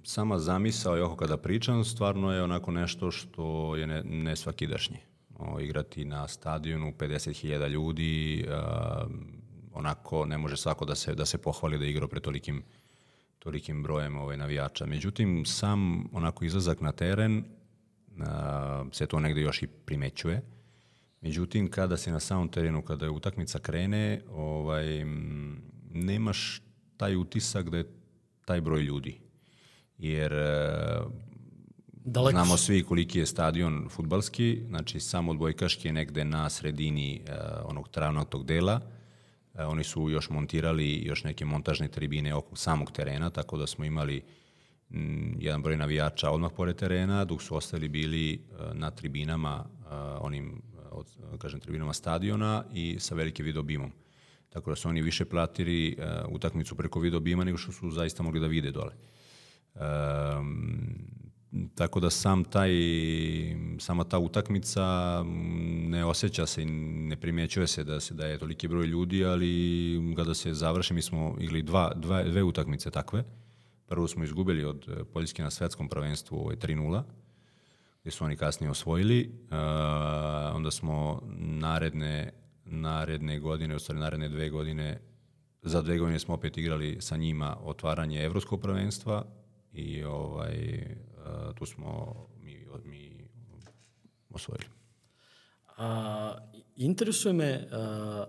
sama 0.04 0.38
zamisao 0.38 0.98
i 0.98 1.00
oko 1.00 1.16
kada 1.16 1.36
pričam, 1.36 1.84
stvarno 1.84 2.32
je 2.32 2.42
onako 2.42 2.70
nešto 2.70 3.10
što 3.10 3.76
je 3.76 3.86
ne, 3.86 4.02
ne 4.04 4.36
svakidašnje. 4.36 5.00
O, 5.38 5.60
igrati 5.60 6.04
na 6.04 6.28
stadionu 6.28 6.92
50.000 6.98 7.68
ljudi, 7.68 8.44
a, 8.50 9.06
onako 9.72 10.26
ne 10.26 10.38
može 10.38 10.56
svako 10.56 10.84
da 10.84 10.94
se, 10.94 11.14
da 11.14 11.26
se 11.26 11.38
pohvali 11.38 11.78
da 11.78 11.84
igra 11.84 12.08
pre 12.08 12.20
tolikim, 12.20 12.62
tolikim 13.38 13.82
brojem 13.82 14.16
ovaj, 14.16 14.36
navijača. 14.36 14.86
Međutim, 14.86 15.44
sam 15.46 16.08
onako 16.12 16.44
izlazak 16.44 16.80
na 16.80 16.92
teren 16.92 17.44
a, 18.20 18.84
se 18.92 19.06
to 19.06 19.20
negde 19.20 19.40
još 19.40 19.62
i 19.62 19.66
primećuje. 19.66 20.42
Međutim, 21.20 21.70
kada 21.70 21.96
se 21.96 22.12
na 22.12 22.20
samom 22.20 22.48
terenu, 22.48 22.82
kada 22.82 23.04
je 23.04 23.10
utakmica 23.10 23.58
krene, 23.58 24.22
ovaj, 24.30 25.04
nemaš 25.90 26.62
taj 26.96 27.16
utisak 27.16 27.70
da 27.70 27.76
je 27.76 27.97
taj 28.48 28.60
broj 28.60 28.82
ljudi 28.82 29.18
jer 29.98 30.32
e, 30.32 31.00
Daleko. 32.04 32.30
znamo 32.30 32.56
svi 32.56 32.82
koliki 32.82 33.18
je 33.18 33.26
stadion 33.26 33.88
futbalski, 33.90 34.62
znači 34.68 35.00
sam 35.00 35.28
odbojkaški 35.28 35.88
je 35.88 35.92
negde 35.92 36.24
na 36.24 36.50
sredini 36.50 37.20
uh, 37.20 37.34
onog 37.64 37.88
travnog 37.88 38.28
tog 38.28 38.46
dela, 38.46 38.80
uh, 38.80 39.60
oni 39.66 39.84
su 39.84 40.10
još 40.10 40.30
montirali 40.30 41.02
još 41.04 41.24
neke 41.24 41.44
montažne 41.44 41.88
tribine 41.88 42.34
oko 42.34 42.56
samog 42.56 42.92
terena, 42.92 43.30
tako 43.30 43.58
da 43.58 43.66
smo 43.66 43.84
imali 43.84 44.22
m, 44.90 45.36
jedan 45.40 45.62
broj 45.62 45.76
navijača 45.76 46.30
odmah 46.30 46.52
pored 46.56 46.76
terena, 46.76 47.24
dok 47.24 47.42
su 47.42 47.56
ostali 47.56 47.88
bili 47.88 48.40
uh, 48.50 48.74
na 48.74 48.90
tribinama, 48.90 49.64
uh, 49.64 49.86
onim, 50.20 50.62
od, 50.90 51.06
kažem, 51.38 51.60
tribinama 51.60 51.92
stadiona 51.92 52.64
i 52.72 52.96
sa 53.00 53.14
velikim 53.14 53.44
videobimom. 53.46 53.92
Tako 54.48 54.70
da 54.70 54.76
su 54.76 54.88
oni 54.88 55.02
više 55.02 55.24
platili 55.24 55.96
uh, 55.98 56.04
utakmicu 56.34 56.74
preko 56.74 57.00
videobima 57.00 57.44
nego 57.44 57.58
što 57.58 57.72
su 57.72 57.90
zaista 57.90 58.22
mogli 58.22 58.40
da 58.40 58.46
vide 58.46 58.70
dole. 58.70 58.92
Um, 59.74 61.18
tako 61.74 62.00
da 62.00 62.10
sam 62.10 62.44
taj, 62.44 62.70
sama 63.78 64.04
ta 64.04 64.18
utakmica 64.18 64.84
ne 65.88 66.04
osjeća 66.04 66.46
se 66.46 66.62
i 66.62 66.66
ne 67.08 67.16
primjećuje 67.16 67.66
se 67.66 67.84
da 67.84 68.00
se 68.00 68.14
da 68.14 68.26
je 68.26 68.38
toliki 68.38 68.68
broj 68.68 68.86
ljudi, 68.86 69.24
ali 69.24 70.14
kada 70.16 70.34
se 70.34 70.54
završi, 70.54 70.94
mi 70.94 71.02
smo 71.02 71.36
igli 71.40 71.62
dva, 71.62 71.92
dva, 71.96 72.22
dve 72.22 72.42
utakmice 72.42 72.90
takve. 72.90 73.24
Prvo 73.86 74.08
smo 74.08 74.24
izgubili 74.24 74.64
od 74.64 75.06
Poljske 75.12 75.42
na 75.42 75.50
svetskom 75.50 75.88
prvenstvu 75.88 76.36
ovaj 76.36 76.56
3-0, 76.56 77.02
gde 78.02 78.10
su 78.10 78.24
oni 78.24 78.36
kasnije 78.36 78.70
osvojili. 78.70 79.30
Uh, 79.30 79.56
onda 80.56 80.70
smo 80.70 81.22
naredne, 81.38 82.32
naredne 82.70 83.38
godine, 83.38 83.76
u 83.76 83.78
stvari 83.78 84.00
naredne 84.00 84.28
dve 84.28 84.48
godine, 84.48 85.00
za 85.62 85.82
dve 85.82 85.98
godine 85.98 86.18
smo 86.18 86.34
opet 86.34 86.58
igrali 86.58 86.96
sa 87.00 87.16
njima 87.16 87.56
otvaranje 87.62 88.24
evropskog 88.24 88.60
prvenstva, 88.60 89.24
i 89.72 90.04
ovaj, 90.04 90.56
uh, 91.16 91.54
tu 91.54 91.66
smo 91.66 92.14
mi, 92.42 92.66
mi 92.84 93.28
osvojili. 94.30 94.64
A, 95.76 96.34
interesuje 96.76 97.32
me 97.32 97.68
a, 97.72 98.24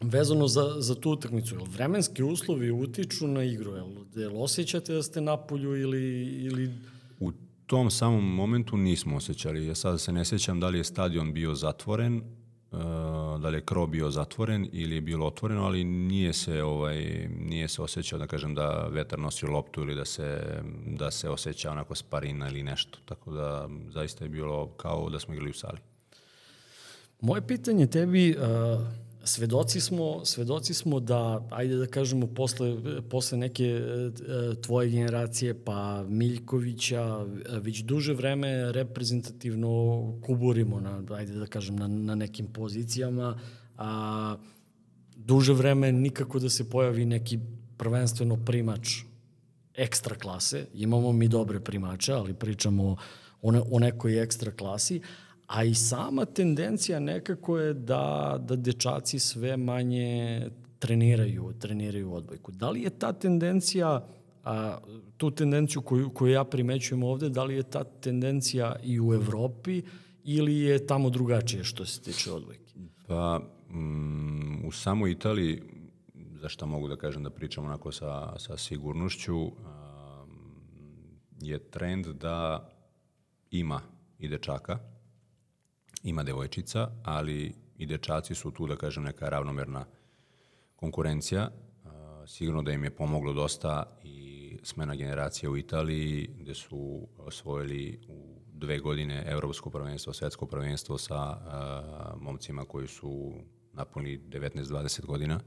vezano 0.00 0.48
za, 0.48 0.74
za 0.78 0.94
tu 0.94 1.10
utakmicu, 1.10 1.54
jel 1.54 1.64
vremenski 1.64 2.22
uslovi 2.22 2.70
utiču 2.70 3.28
na 3.28 3.44
igru, 3.44 3.72
jel, 3.72 3.88
jel 4.14 4.42
osjećate 4.42 4.94
da 4.94 5.02
ste 5.02 5.20
na 5.20 5.36
polju 5.36 5.76
ili, 5.76 6.24
ili... 6.44 6.74
U 7.20 7.32
tom 7.66 7.90
samom 7.90 8.34
momentu 8.34 8.76
nismo 8.76 9.16
osjećali. 9.16 9.66
Ja 9.66 9.74
sada 9.74 9.98
se 9.98 10.12
ne 10.12 10.24
sjećam 10.24 10.60
da 10.60 10.68
li 10.68 10.78
je 10.78 10.84
stadion 10.84 11.32
bio 11.32 11.54
zatvoren 11.54 12.22
Uh, 12.70 12.80
da 13.38 13.48
li 13.48 13.56
je 13.56 13.64
krov 13.64 13.86
bio 13.86 14.10
zatvoren 14.10 14.68
ili 14.72 14.94
je 14.94 15.00
bilo 15.00 15.26
otvoreno, 15.26 15.64
ali 15.64 15.84
nije 15.84 16.32
se 16.32 16.62
ovaj 16.62 17.28
nije 17.40 17.68
se 17.68 17.82
osjećao 17.82 18.18
da 18.18 18.26
kažem 18.26 18.54
da 18.54 18.88
vetar 18.90 19.18
nosi 19.18 19.46
loptu 19.46 19.80
ili 19.80 19.94
da 19.94 20.04
se 20.04 20.40
da 20.86 21.10
se 21.10 21.30
osjeća 21.30 21.70
onako 21.70 21.94
sparina 21.94 22.48
ili 22.48 22.62
nešto. 22.62 22.98
Tako 23.04 23.32
da 23.32 23.68
zaista 23.88 24.24
je 24.24 24.28
bilo 24.28 24.66
kao 24.66 25.10
da 25.10 25.20
smo 25.20 25.34
igrali 25.34 25.50
u 25.50 25.54
sali. 25.54 25.78
Moje 27.20 27.46
pitanje 27.46 27.86
tebi 27.86 28.36
uh 28.38 29.05
svedoci 29.26 29.80
smo, 29.80 30.24
svedoci 30.24 30.74
smo 30.74 31.00
da, 31.00 31.46
ajde 31.50 31.76
da 31.76 31.86
kažemo, 31.86 32.26
posle, 32.26 32.76
posle 33.10 33.38
neke 33.38 33.64
e, 33.64 33.80
tvoje 34.60 34.90
generacije, 34.90 35.64
pa 35.64 36.04
Miljkovića, 36.08 37.24
već 37.60 37.82
duže 37.82 38.14
vreme 38.14 38.72
reprezentativno 38.72 40.12
kuburimo, 40.26 40.80
na, 40.80 41.02
ajde 41.16 41.32
da 41.32 41.46
kažem, 41.46 41.76
na, 41.76 41.88
na 41.88 42.14
nekim 42.14 42.46
pozicijama, 42.46 43.38
a 43.78 44.36
duže 45.16 45.52
vreme 45.52 45.92
nikako 45.92 46.38
da 46.38 46.50
se 46.50 46.70
pojavi 46.70 47.04
neki 47.04 47.38
prvenstveno 47.76 48.36
primač 48.44 48.88
ekstra 49.74 50.14
klase. 50.14 50.66
Imamo 50.74 51.12
mi 51.12 51.28
dobre 51.28 51.60
primače, 51.60 52.12
ali 52.12 52.34
pričamo 52.34 52.96
o, 53.42 53.52
ne, 53.52 53.60
o 53.70 53.78
nekoj 53.78 54.22
ekstra 54.22 54.50
klasi, 54.50 55.00
a 55.46 55.64
i 55.64 55.74
sama 55.74 56.24
tendencija 56.24 57.00
nekako 57.00 57.58
je 57.58 57.74
da, 57.74 58.36
da 58.40 58.56
dečaci 58.56 59.18
sve 59.18 59.56
manje 59.56 60.42
treniraju, 60.78 61.52
treniraju 61.58 62.12
odbojku. 62.12 62.52
Da 62.52 62.70
li 62.70 62.82
je 62.82 62.90
ta 62.90 63.12
tendencija, 63.12 64.06
a, 64.44 64.78
tu 65.16 65.30
tendenciju 65.30 65.82
koju, 65.82 66.10
koju 66.10 66.32
ja 66.32 66.44
primećujem 66.44 67.02
ovde, 67.02 67.28
da 67.28 67.44
li 67.44 67.54
je 67.54 67.62
ta 67.62 67.84
tendencija 67.84 68.76
i 68.84 69.00
u 69.00 69.14
Evropi 69.14 69.82
ili 70.24 70.56
je 70.56 70.86
tamo 70.86 71.10
drugačije 71.10 71.64
što 71.64 71.86
se 71.86 72.00
tiče 72.00 72.32
odbojke? 72.32 72.72
Pa, 73.06 73.40
mm, 73.70 74.66
u 74.66 74.72
samoj 74.72 75.10
Italiji, 75.10 75.62
za 76.14 76.48
šta 76.48 76.66
mogu 76.66 76.88
da 76.88 76.96
kažem 76.96 77.22
da 77.22 77.30
pričam 77.30 77.64
onako 77.64 77.92
sa, 77.92 78.38
sa 78.38 78.56
sigurnošću, 78.56 79.36
um, 79.36 79.52
je 81.40 81.58
trend 81.58 82.06
da 82.06 82.68
ima 83.50 83.80
i 84.18 84.28
dečaka, 84.28 84.78
ima 86.02 86.22
devojčica, 86.22 86.90
ali 87.02 87.54
i 87.78 87.86
dečaci 87.86 88.34
su 88.34 88.50
tu, 88.50 88.66
da 88.66 88.76
kažem, 88.76 89.02
neka 89.02 89.28
ravnomerna 89.28 89.84
konkurencija. 90.76 91.50
Sigurno 92.26 92.62
da 92.62 92.72
im 92.72 92.84
je 92.84 92.96
pomoglo 92.96 93.32
dosta 93.32 93.98
i 94.04 94.58
smena 94.62 94.94
generacija 94.94 95.50
u 95.50 95.56
Italiji, 95.56 96.30
gde 96.38 96.54
su 96.54 97.08
osvojili 97.18 98.00
u 98.08 98.36
dve 98.52 98.78
godine 98.78 99.24
evropsko 99.26 99.70
prvenstvo, 99.70 100.12
svetsko 100.12 100.46
prvenstvo 100.46 100.98
sa 100.98 101.38
momcima 102.20 102.64
koji 102.64 102.88
su 102.88 103.32
napunili 103.72 104.18
19-20 104.18 105.06
godina. 105.06 105.40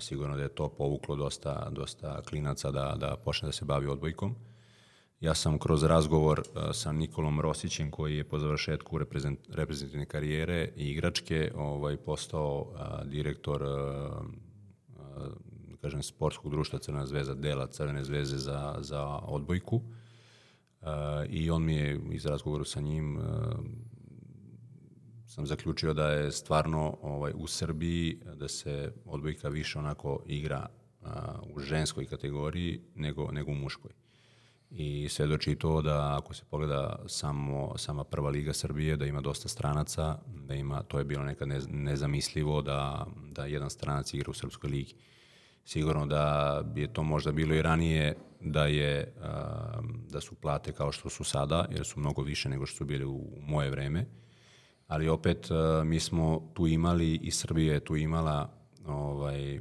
Sigurno 0.00 0.36
da 0.36 0.42
je 0.42 0.54
to 0.54 0.68
povuklo 0.68 1.16
dosta, 1.16 1.70
dosta 1.70 2.22
klinaca 2.22 2.70
da, 2.70 2.96
da 2.98 3.16
počne 3.24 3.48
da 3.48 3.52
se 3.52 3.64
bavi 3.64 3.86
odbojkom. 3.86 4.34
Ja 5.20 5.34
sam 5.34 5.58
kroz 5.58 5.82
razgovor 5.82 6.40
uh, 6.40 6.62
sa 6.72 6.92
Nikolom 6.92 7.40
Rosićem 7.40 7.90
koji 7.90 8.16
je 8.16 8.28
po 8.28 8.38
završetku 8.38 8.98
reprezent, 8.98 9.38
reprezentativne 9.48 10.06
karijere 10.06 10.72
i 10.76 10.90
igračke 10.90 11.52
ovaj, 11.54 11.96
postao 11.96 12.60
uh, 12.60 13.08
direktor 13.08 13.62
uh, 13.62 13.68
uh, 14.88 15.32
kažem, 15.80 16.02
sportskog 16.02 16.50
društva 16.50 16.78
Crvena 16.78 17.06
zvezda, 17.06 17.34
dela 17.34 17.66
Crvene 17.66 18.04
zvezde 18.04 18.38
za, 18.38 18.76
za 18.80 19.04
odbojku. 19.06 19.76
Uh, 19.76 20.88
I 21.28 21.50
on 21.50 21.64
mi 21.64 21.74
je 21.74 22.00
iz 22.12 22.26
razgovoru 22.26 22.64
sa 22.64 22.80
njim 22.80 23.16
uh, 23.16 23.24
sam 25.26 25.46
zaključio 25.46 25.94
da 25.94 26.10
je 26.10 26.32
stvarno 26.32 26.98
ovaj, 27.02 27.32
u 27.34 27.46
Srbiji 27.46 28.20
da 28.34 28.48
se 28.48 28.92
odbojka 29.04 29.48
više 29.48 29.78
onako 29.78 30.22
igra 30.26 30.68
uh, 31.00 31.08
u 31.54 31.60
ženskoj 31.60 32.06
kategoriji 32.06 32.80
nego, 32.94 33.30
nego 33.32 33.50
u 33.50 33.54
muškoj 33.54 34.05
i 34.70 35.08
svedoči 35.08 35.54
to 35.54 35.82
da 35.82 36.18
ako 36.18 36.34
se 36.34 36.44
pogleda 36.50 36.98
samo, 37.06 37.72
sama 37.78 38.04
prva 38.04 38.30
liga 38.30 38.52
Srbije, 38.52 38.96
da 38.96 39.06
ima 39.06 39.20
dosta 39.20 39.48
stranaca, 39.48 40.18
da 40.26 40.54
ima, 40.54 40.82
to 40.82 40.98
je 40.98 41.04
bilo 41.04 41.24
nekad 41.24 41.48
ne, 41.48 41.60
nezamislivo 41.68 42.62
da, 42.62 43.06
da 43.32 43.46
jedan 43.46 43.70
stranac 43.70 44.14
igra 44.14 44.30
u 44.30 44.34
Srpskoj 44.34 44.70
ligi. 44.70 44.94
Sigurno 45.64 46.06
da 46.06 46.62
je 46.76 46.92
to 46.92 47.02
možda 47.02 47.32
bilo 47.32 47.54
i 47.54 47.62
ranije 47.62 48.16
da 48.40 48.66
je 48.66 49.14
da 50.08 50.20
su 50.20 50.34
plate 50.34 50.72
kao 50.72 50.92
što 50.92 51.10
su 51.10 51.24
sada, 51.24 51.66
jer 51.70 51.86
su 51.86 52.00
mnogo 52.00 52.22
više 52.22 52.48
nego 52.48 52.66
što 52.66 52.76
su 52.76 52.84
bili 52.84 53.04
u 53.04 53.28
moje 53.40 53.70
vreme. 53.70 54.06
Ali 54.86 55.08
opet 55.08 55.48
mi 55.84 56.00
smo 56.00 56.50
tu 56.54 56.66
imali 56.66 57.14
i 57.14 57.30
Srbija 57.30 57.74
je 57.74 57.84
tu 57.84 57.96
imala 57.96 58.50
ovaj, 58.86 59.60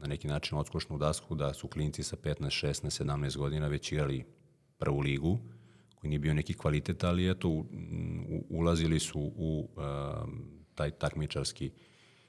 na 0.00 0.06
neki 0.06 0.28
način 0.28 0.58
odskočnu 0.58 0.98
dasku 0.98 1.34
da 1.34 1.54
su 1.54 1.68
klinci 1.68 2.02
sa 2.02 2.16
15, 2.16 2.66
16, 2.66 3.04
17 3.04 3.36
godina 3.36 3.68
već 3.68 3.92
igrali 3.92 4.24
prvu 4.78 5.00
ligu, 5.00 5.38
koji 5.94 6.08
nije 6.08 6.18
bio 6.18 6.34
neki 6.34 6.54
kvalitet, 6.54 7.04
ali 7.04 7.30
eto, 7.30 7.48
u, 7.48 7.64
ulazili 8.48 8.98
su 8.98 9.32
u 9.36 9.68
uh, 9.76 9.82
taj 10.74 10.90
takmičarski 10.90 11.70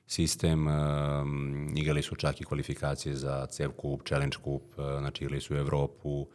sistem, 0.08 0.68
um, 0.68 1.74
igrali 1.76 2.02
su 2.02 2.16
čak 2.16 2.42
i 2.42 2.44
kvalifikacije 2.44 3.16
za 3.16 3.46
CEV 3.46 3.72
kup, 3.72 4.04
Challenge 4.08 4.38
kup, 4.44 4.64
uh, 4.78 4.86
znači 5.00 5.24
igrali 5.24 5.42
su 5.42 5.54
u 5.54 5.58
Evropu, 5.58 6.28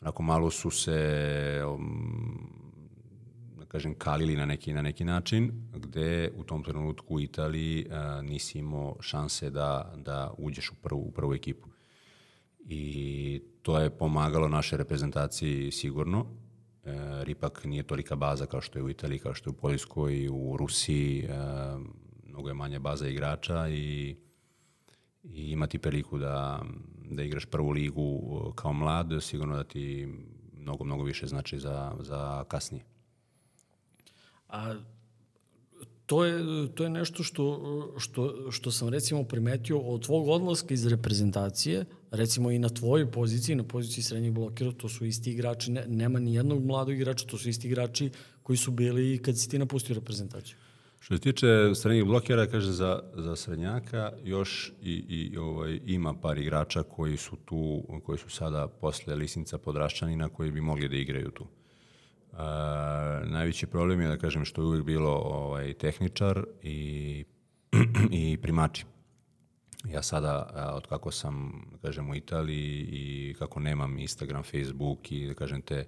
onako 0.00 0.22
malo 0.22 0.50
su 0.50 0.70
se 0.70 1.62
um, 1.68 2.65
kažem 3.76 3.94
kalili 3.94 4.36
na 4.36 4.46
neki 4.46 4.72
na 4.72 4.82
neki 4.82 5.04
način 5.04 5.52
gde 5.74 6.30
u 6.36 6.44
tom 6.44 6.62
trenutku 6.62 7.14
u 7.14 7.20
Italiji 7.20 7.86
uh, 7.86 8.24
nisi 8.24 8.58
imao 8.58 8.96
šanse 9.00 9.50
da 9.50 9.92
da 9.96 10.34
uđeš 10.38 10.70
u 10.70 10.74
prvu 10.82 11.00
u 11.00 11.10
prvu 11.10 11.34
ekipu. 11.34 11.68
I 12.68 13.42
to 13.62 13.78
je 13.78 13.90
pomagalo 13.90 14.48
našoj 14.48 14.78
reprezentaciji 14.78 15.72
sigurno. 15.72 16.26
E, 16.84 17.24
ipak 17.26 17.64
nije 17.64 17.82
tolika 17.82 18.16
baza 18.16 18.46
kao 18.46 18.60
što 18.60 18.78
je 18.78 18.82
u 18.82 18.90
Italiji, 18.90 19.18
kao 19.18 19.34
što 19.34 19.50
je 19.50 19.52
u 19.52 19.60
Poljskoj, 19.60 20.28
u 20.28 20.56
Rusiji, 20.56 21.24
e, 21.24 21.28
mnogo 22.26 22.48
je 22.48 22.54
manja 22.54 22.78
baza 22.78 23.08
igrača 23.08 23.68
i, 23.68 24.16
i 25.24 25.50
imati 25.52 25.78
priliku 25.78 26.18
da, 26.18 26.62
da 27.10 27.22
igraš 27.22 27.46
prvu 27.46 27.70
ligu 27.70 28.52
kao 28.54 28.72
mlad, 28.72 29.10
sigurno 29.20 29.56
da 29.56 29.64
ti 29.64 30.08
mnogo, 30.52 30.84
mnogo 30.84 31.04
više 31.04 31.26
znači 31.26 31.58
za, 31.58 31.94
za 32.00 32.44
kasnije. 32.48 32.95
A 34.48 34.74
to 36.06 36.24
je, 36.24 36.44
to 36.74 36.84
je 36.84 36.90
nešto 36.90 37.22
što, 37.22 37.94
što, 37.98 38.50
što 38.50 38.70
sam 38.70 38.88
recimo 38.88 39.24
primetio 39.24 39.78
od 39.78 40.04
tvog 40.04 40.28
odlaska 40.28 40.74
iz 40.74 40.86
reprezentacije, 40.86 41.84
recimo 42.10 42.50
i 42.50 42.58
na 42.58 42.68
tvojoj 42.68 43.10
poziciji, 43.10 43.56
na 43.56 43.64
poziciji 43.64 44.04
srednjih 44.04 44.32
blokera, 44.32 44.72
to 44.72 44.88
su 44.88 45.04
isti 45.04 45.30
igrači, 45.30 45.70
ne, 45.70 45.84
nema 45.88 46.18
ni 46.18 46.34
jednog 46.34 46.64
mladog 46.64 46.94
igrača, 46.94 47.26
to 47.26 47.38
su 47.38 47.48
isti 47.48 47.66
igrači 47.68 48.10
koji 48.42 48.56
su 48.56 48.70
bili 48.70 49.18
kad 49.22 49.38
si 49.38 49.48
ti 49.50 49.58
napustio 49.58 49.94
reprezentaciju. 49.94 50.56
Što 51.00 51.14
se 51.14 51.20
tiče 51.20 51.46
srednjih 51.74 52.04
blokera, 52.04 52.46
kaže 52.46 52.72
za, 52.72 53.00
za 53.14 53.36
srednjaka, 53.36 54.12
još 54.24 54.72
i, 54.82 54.92
i 55.08 55.36
ovaj, 55.36 55.80
ima 55.86 56.14
par 56.14 56.38
igrača 56.38 56.82
koji 56.82 57.16
su 57.16 57.36
tu, 57.44 57.82
koji 58.04 58.18
su 58.18 58.30
sada 58.30 58.68
posle 58.68 59.14
Lisnica 59.14 59.58
Podrašćanina 59.58 60.28
koji 60.28 60.50
bi 60.50 60.60
mogli 60.60 60.88
da 60.88 60.96
igraju 60.96 61.30
tu. 61.30 61.46
Uh, 62.32 62.38
najveći 63.30 63.66
problem 63.66 64.00
je 64.00 64.08
da 64.08 64.16
kažem 64.16 64.44
što 64.44 64.62
je 64.62 64.66
uvijek 64.66 64.84
bilo 64.84 65.10
ovaj 65.10 65.74
tehničar 65.74 66.44
i 66.62 67.24
i 68.10 68.38
primači. 68.42 68.84
Ja 69.84 70.02
sada 70.02 70.72
od 70.74 70.86
kako 70.86 71.10
sam 71.10 71.64
da 71.72 71.78
kažem 71.78 72.10
u 72.10 72.14
Italiji 72.14 72.86
i 72.90 73.34
kako 73.38 73.60
nemam 73.60 73.98
Instagram, 73.98 74.42
Facebook 74.42 75.12
i 75.12 75.26
da 75.26 75.34
kažem 75.34 75.62
te 75.62 75.86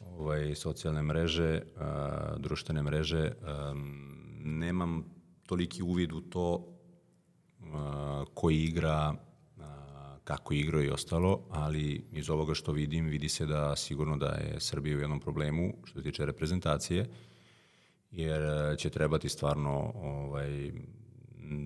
ovaj 0.00 0.54
socijalne 0.54 1.02
mreže, 1.02 1.62
uh, 1.76 2.40
društvene 2.40 2.82
mreže, 2.82 3.32
um, 3.70 4.14
nemam 4.44 5.04
toliki 5.46 5.82
uvid 5.82 6.12
u 6.12 6.20
to 6.20 6.54
uh, 6.54 8.26
koji 8.34 8.62
igra 8.62 9.14
kako 10.24 10.54
igrao 10.54 10.82
i 10.82 10.90
ostalo, 10.90 11.40
ali 11.50 12.04
iz 12.12 12.30
ovoga 12.30 12.54
što 12.54 12.72
vidim, 12.72 13.06
vidi 13.06 13.28
se 13.28 13.46
da 13.46 13.76
sigurno 13.76 14.16
da 14.16 14.26
je 14.26 14.60
Srbija 14.60 14.96
u 14.96 15.00
jednom 15.00 15.20
problemu 15.20 15.74
što 15.84 15.98
se 15.98 16.04
tiče 16.04 16.26
reprezentacije, 16.26 17.06
jer 18.10 18.42
e, 18.42 18.76
će 18.76 18.90
trebati 18.90 19.28
stvarno 19.28 19.92
ovaj, 19.94 20.72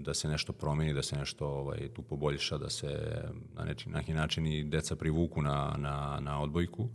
da 0.02 0.14
se 0.14 0.28
nešto 0.28 0.52
promeni, 0.52 0.94
da 0.94 1.02
se 1.02 1.16
nešto 1.16 1.46
ovaj, 1.46 1.88
tu 1.88 2.02
poboljša, 2.02 2.58
da 2.58 2.70
se 2.70 3.22
na 3.54 3.64
neki, 3.86 4.14
način 4.14 4.46
i 4.46 4.64
deca 4.64 4.96
privuku 4.96 5.42
na, 5.42 5.74
na, 5.78 6.18
na 6.20 6.42
odbojku, 6.42 6.88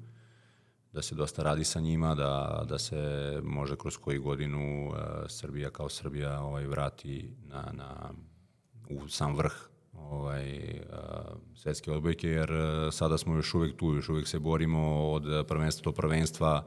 da 0.93 1.01
se 1.01 1.15
dosta 1.15 1.43
radi 1.43 1.63
sa 1.63 1.79
njima, 1.79 2.15
da, 2.15 2.63
da 2.69 2.79
se 2.79 2.99
može 3.43 3.75
kroz 3.75 3.97
koju 3.97 4.23
godinu 4.23 4.87
uh, 4.87 4.95
Srbija 5.27 5.69
kao 5.69 5.89
Srbija 5.89 6.41
ovaj, 6.41 6.67
vrati 6.67 7.29
na, 7.45 7.71
na, 7.73 8.11
u 8.89 9.07
sam 9.07 9.35
vrh 9.35 9.72
ovaj, 10.09 10.79
svetske 11.55 11.91
odbojke, 11.91 12.27
jer 12.27 12.49
sada 12.91 13.17
smo 13.17 13.35
još 13.35 13.53
uvek 13.53 13.75
tu, 13.77 13.93
još 13.93 14.09
uvek 14.09 14.27
se 14.27 14.39
borimo 14.39 15.11
od 15.11 15.47
prvenstva 15.47 15.83
do 15.83 15.91
prvenstva, 15.91 16.65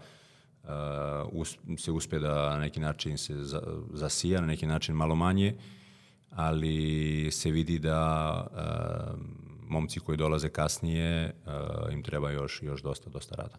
us, 1.32 1.56
se 1.78 1.92
uspe 1.92 2.18
da 2.18 2.50
na 2.50 2.58
neki 2.58 2.80
način 2.80 3.18
se 3.18 3.34
za, 3.34 3.62
zasija, 3.92 4.40
na 4.40 4.46
neki 4.46 4.66
način 4.66 4.94
malo 4.94 5.14
manje, 5.14 5.54
ali 6.30 7.28
se 7.32 7.50
vidi 7.50 7.78
da 7.78 8.46
momci 9.68 10.00
koji 10.00 10.18
dolaze 10.18 10.48
kasnije 10.48 11.34
im 11.92 12.02
treba 12.02 12.30
još, 12.30 12.62
još 12.62 12.82
dosta, 12.82 13.10
dosta 13.10 13.34
rada. 13.34 13.58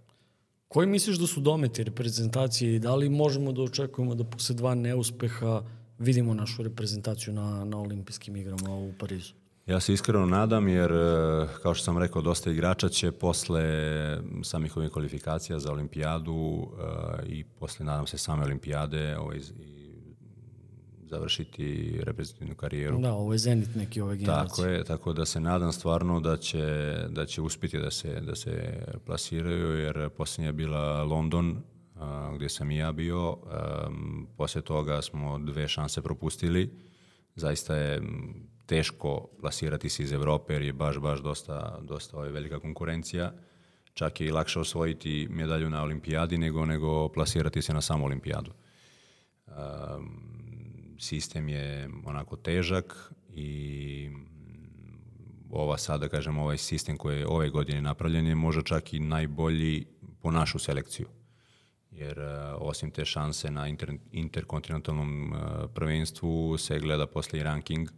Koji 0.67 0.87
misliš 0.87 1.17
da 1.17 1.27
su 1.27 1.39
dometi 1.39 1.83
reprezentacije 1.83 2.75
i 2.75 2.79
da 2.79 2.95
li 2.95 3.09
možemo 3.09 3.51
da 3.51 3.61
očekujemo 3.61 4.15
da 4.15 4.23
posle 4.23 4.55
dva 4.55 4.75
neuspeha 4.75 5.61
vidimo 5.99 6.33
našu 6.33 6.63
reprezentaciju 6.63 7.33
na, 7.33 7.65
na 7.65 7.79
olimpijskim 7.79 8.35
igrama 8.35 8.75
u 8.75 8.93
Parizu? 8.99 9.33
Ja 9.67 9.79
se 9.79 9.93
iskreno 9.93 10.25
nadam 10.25 10.67
jer, 10.67 10.91
e, 10.91 11.47
kao 11.61 11.73
što 11.73 11.83
sam 11.83 11.97
rekao, 11.97 12.21
dosta 12.21 12.51
igrača 12.51 12.89
će 12.89 13.11
posle 13.11 13.63
samih 14.43 14.77
ovih 14.77 14.91
kvalifikacija 14.91 15.59
za 15.59 15.71
olimpijadu 15.71 16.33
uh, 16.33 16.69
i 17.25 17.43
posle, 17.43 17.85
nadam 17.85 18.07
se, 18.07 18.17
same 18.17 18.43
olimpijade 18.43 19.17
ovaj, 19.17 19.37
i 19.37 19.87
završiti 21.09 21.97
reprezentativnu 22.03 22.55
karijeru. 22.55 22.99
Da, 22.99 23.13
ovo 23.13 23.33
je 23.33 23.37
zenit 23.37 23.75
neki 23.75 24.01
ove 24.01 24.17
generacije. 24.17 24.49
Tako 24.49 24.65
je, 24.65 24.83
tako 24.83 25.13
da 25.13 25.25
se 25.25 25.39
nadam 25.39 25.71
stvarno 25.71 26.19
da 26.19 26.37
će, 26.37 26.95
da 27.09 27.25
će 27.25 27.41
uspjeti 27.41 27.79
da 27.79 27.91
se, 27.91 28.21
da 28.21 28.35
se 28.35 28.83
plasiraju, 29.05 29.79
jer 29.79 30.09
posljednja 30.09 30.47
je 30.47 30.53
bila 30.53 31.03
London, 31.03 31.49
uh, 31.95 32.35
gdje 32.35 32.49
sam 32.49 32.71
i 32.71 32.77
ja 32.77 32.91
bio. 32.91 33.37
Posle 34.37 34.61
toga 34.61 35.01
smo 35.01 35.39
dve 35.39 35.67
šanse 35.67 36.01
propustili. 36.01 36.73
Zaista 37.35 37.75
je 37.75 38.01
teško 38.67 39.27
plasirati 39.39 39.89
se 39.89 40.03
iz 40.03 40.11
Evrope 40.11 40.53
jer 40.53 40.61
je 40.61 40.73
baš, 40.73 40.99
baš 40.99 41.19
dosta, 41.19 41.79
dosta 41.81 42.17
ovaj, 42.17 42.29
velika 42.29 42.59
konkurencija. 42.59 43.33
Čak 43.93 44.21
je 44.21 44.27
i 44.27 44.31
lakše 44.31 44.59
osvojiti 44.59 45.27
medalju 45.29 45.69
na 45.69 45.83
olimpijadi 45.83 46.37
nego, 46.37 46.65
nego 46.65 47.09
plasirati 47.09 47.61
se 47.61 47.73
na 47.73 47.81
samu 47.81 48.05
olimpijadu. 48.05 48.51
Um, 49.47 50.95
sistem 50.99 51.49
je 51.49 51.89
onako 52.05 52.35
težak 52.35 53.13
i 53.33 54.09
ova 55.49 55.77
sada, 55.77 56.09
kažem, 56.09 56.37
ovaj 56.37 56.57
sistem 56.57 56.97
koji 56.97 57.19
je 57.19 57.27
ove 57.27 57.49
godine 57.49 57.81
napravljen 57.81 58.27
je 58.27 58.35
možda 58.35 58.61
čak 58.61 58.93
i 58.93 58.99
najbolji 58.99 59.85
po 60.21 60.31
našu 60.31 60.59
selekciju. 60.59 61.07
Jer 61.91 62.19
uh, 62.19 62.25
osim 62.59 62.91
te 62.91 63.05
šanse 63.05 63.51
na 63.51 63.67
inter, 63.67 63.97
interkontinentalnom 64.11 65.31
uh, 65.31 65.39
prvenstvu 65.73 66.57
se 66.57 66.79
gleda 66.79 67.07
posle 67.07 67.39
i 67.39 67.43
ranking 67.43 67.89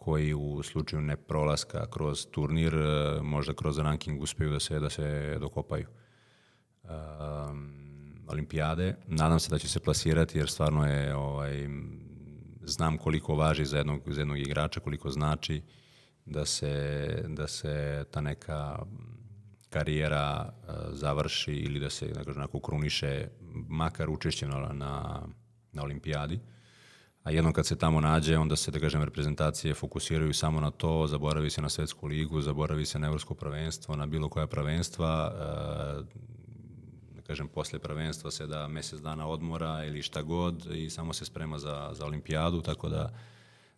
koji 0.00 0.34
u 0.34 0.62
slučaju 0.62 1.02
neprolaska 1.02 1.86
kroz 1.90 2.26
turnir 2.30 2.74
e, 2.74 3.20
možda 3.22 3.54
kroz 3.54 3.78
ranking 3.78 4.22
uspeju 4.22 4.50
da 4.50 4.60
se 4.60 4.80
da 4.80 4.90
se 4.90 5.36
dokopaju. 5.40 5.86
Um, 6.82 7.72
olimpijade, 8.28 8.96
nadam 9.06 9.40
se 9.40 9.50
da 9.50 9.58
će 9.58 9.68
se 9.68 9.80
plasirati 9.80 10.38
jer 10.38 10.50
stvarno 10.50 10.86
je 10.86 11.14
ovaj 11.14 11.68
znam 12.62 12.98
koliko 12.98 13.34
važi 13.34 13.64
za 13.64 13.76
jednog 13.76 14.02
za 14.06 14.20
jednog 14.20 14.38
igrača, 14.38 14.80
koliko 14.80 15.10
znači 15.10 15.62
da 16.24 16.46
se 16.46 17.06
da 17.28 17.46
se 17.46 18.04
ta 18.10 18.20
neka 18.20 18.78
karijera 19.70 20.52
uh, 20.52 20.74
završi 20.92 21.52
ili 21.52 21.80
da 21.80 21.90
se 21.90 22.06
da 22.06 22.24
kažem, 22.24 22.46
kruniše 22.64 23.28
makar 23.68 24.10
učešćem 24.10 24.50
na, 24.50 24.72
na, 24.72 25.22
na 25.72 25.82
olimpijadi. 25.82 26.34
Uh, 26.34 26.59
jednom 27.30 27.52
kad 27.52 27.66
se 27.66 27.76
tamo 27.76 28.00
nađe, 28.00 28.38
onda 28.38 28.56
se, 28.56 28.70
da 28.70 28.78
kažem, 28.78 29.02
reprezentacije 29.02 29.74
fokusiraju 29.74 30.34
samo 30.34 30.60
na 30.60 30.70
to, 30.70 31.06
zaboravi 31.06 31.50
se 31.50 31.62
na 31.62 31.68
svetsku 31.68 32.06
ligu, 32.06 32.40
zaboravi 32.40 32.86
se 32.86 32.98
na 32.98 33.06
evropsko 33.06 33.34
prvenstvo, 33.34 33.96
na 33.96 34.06
bilo 34.06 34.28
koja 34.28 34.46
prvenstva, 34.46 35.32
e, 35.34 35.40
da 37.16 37.22
kažem, 37.22 37.48
posle 37.48 37.78
prvenstva 37.78 38.30
se 38.30 38.46
da 38.46 38.68
mesec 38.68 39.00
dana 39.00 39.26
odmora 39.26 39.84
ili 39.84 40.02
šta 40.02 40.22
god 40.22 40.66
i 40.74 40.90
samo 40.90 41.12
se 41.12 41.24
sprema 41.24 41.58
za, 41.58 41.90
za 41.92 42.06
olimpijadu, 42.06 42.60
tako 42.60 42.88
da 42.88 43.12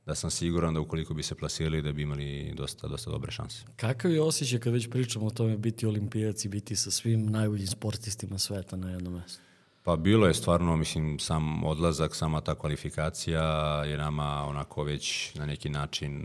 da 0.06 0.14
sam 0.14 0.30
siguran 0.30 0.74
da 0.74 0.80
ukoliko 0.80 1.14
bi 1.14 1.22
se 1.22 1.34
plasirali 1.34 1.82
da 1.82 1.92
bi 1.92 2.02
imali 2.02 2.52
dosta, 2.56 2.88
dosta 2.88 3.10
dobre 3.10 3.32
šanse. 3.32 3.64
Kakav 3.76 4.10
je 4.10 4.22
osjećaj 4.22 4.58
kad 4.58 4.72
već 4.72 4.90
pričamo 4.90 5.26
o 5.26 5.30
tome 5.30 5.56
biti 5.56 5.86
olimpijac 5.86 6.44
i 6.44 6.48
biti 6.48 6.76
sa 6.76 6.90
svim 6.90 7.26
najboljim 7.26 7.66
sportistima 7.66 8.38
sveta 8.38 8.76
na 8.76 8.90
jednom 8.90 9.14
mestu? 9.14 9.40
Pa 9.84 9.96
bilo 9.96 10.26
je 10.26 10.34
stvarno, 10.34 10.76
mislim, 10.76 11.18
sam 11.18 11.64
odlazak, 11.64 12.14
sama 12.14 12.40
ta 12.40 12.54
kvalifikacija 12.54 13.42
je 13.84 13.96
nama 13.96 14.44
onako 14.48 14.84
već 14.84 15.34
na 15.34 15.46
neki 15.46 15.68
način 15.68 16.22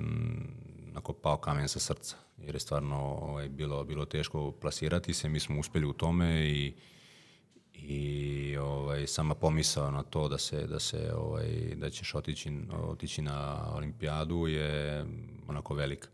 onako 0.91 1.13
pao 1.13 1.37
kamen 1.37 1.67
sa 1.67 1.79
srca. 1.79 2.15
Jer 2.37 2.55
je 2.55 2.59
stvarno 2.59 2.97
ovaj, 2.97 3.49
bilo, 3.49 3.83
bilo 3.83 4.05
teško 4.05 4.51
plasirati 4.51 5.13
se, 5.13 5.29
mi 5.29 5.39
smo 5.39 5.59
uspeli 5.59 5.85
u 5.85 5.93
tome 5.93 6.49
i, 6.49 6.73
i 7.73 8.57
ovaj, 8.57 9.07
sama 9.07 9.35
pomisao 9.35 9.91
na 9.91 10.03
to 10.03 10.27
da 10.27 10.37
se 10.37 10.67
da 10.67 10.79
se 10.79 11.13
ovaj 11.15 11.75
da 11.75 11.89
ćeš 11.89 12.15
otići 12.15 12.51
otići 12.89 13.21
na 13.21 13.67
olimpijadu 13.73 14.47
je 14.47 15.05
onako 15.47 15.73
velik. 15.73 16.09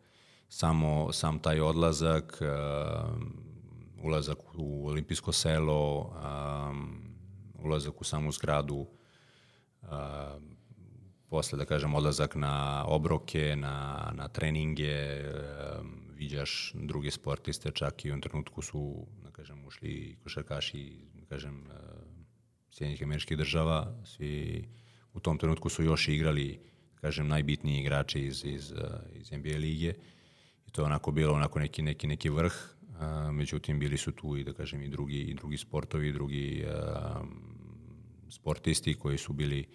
Samo 0.50 1.12
sam 1.12 1.39
taj 1.39 1.62
odlazak, 1.62 2.41
uh, 2.41 3.12
ulazak 4.04 4.38
u 4.56 4.88
olimpijsko 4.88 5.32
selo, 5.32 6.00
um, 6.00 7.03
ulazak 7.64 8.01
u 8.01 8.03
samu 8.03 8.32
zgradu, 8.32 8.88
a, 9.82 10.39
posle, 11.30 11.57
da 11.57 11.66
kažem, 11.66 11.95
odlazak 11.95 12.36
na 12.36 12.86
obroke, 12.88 13.55
na, 13.55 14.11
na 14.16 14.28
treninge, 14.28 15.24
viđaš 16.14 16.74
druge 16.76 17.11
sportiste, 17.11 17.72
čak 17.72 18.05
i 18.05 18.11
u 18.11 18.22
trenutku 18.22 18.61
su, 18.61 19.07
da 19.24 19.32
kažem, 19.32 19.66
ušli 19.66 20.18
košarkaši, 20.24 20.84
da 21.14 21.26
kažem, 21.26 21.64
Sjedinjih 22.72 23.03
američkih 23.03 23.38
država, 23.38 23.95
svi 24.05 24.64
u 25.14 25.20
tom 25.20 25.38
trenutku 25.38 25.70
su 25.70 25.84
još 25.84 26.07
igrali, 26.07 26.59
da 26.93 27.01
kažem, 27.01 27.28
najbitniji 27.28 27.80
igrači 27.80 28.20
iz, 28.20 28.45
iz, 28.45 28.74
iz 29.14 29.32
NBA 29.32 29.57
lige. 29.57 29.93
I 30.68 30.72
to 30.72 30.82
je 30.82 30.86
onako 30.86 31.11
bilo 31.11 31.34
onako 31.34 31.59
neki, 31.59 31.82
neki, 31.82 32.07
neki 32.07 32.30
vrh, 32.30 32.53
a, 32.99 33.32
međutim 33.32 33.80
bili 33.80 33.97
su 33.97 34.11
tu 34.11 34.38
i 34.38 34.43
da 34.43 34.53
kažem 34.53 34.82
i 34.82 34.88
drugi, 34.88 35.22
i 35.22 35.34
drugi 35.34 35.57
sportovi, 35.57 36.07
i 36.07 36.14
drugi 36.14 36.66
a, 36.68 37.24
sportisti 38.34 38.94
koji 38.94 39.18
su 39.18 39.34
bili 39.34 39.68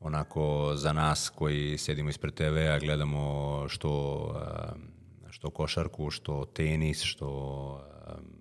onako 0.00 0.72
za 0.76 0.92
nas 0.92 1.28
koji 1.34 1.78
sedimo 1.78 2.10
ispred 2.10 2.34
TV-a, 2.34 2.78
gledamo 2.78 3.64
što, 3.68 3.92
a, 4.36 4.72
što 5.30 5.50
košarku, 5.50 6.10
što 6.10 6.44
tenis, 6.44 7.02
što 7.02 7.86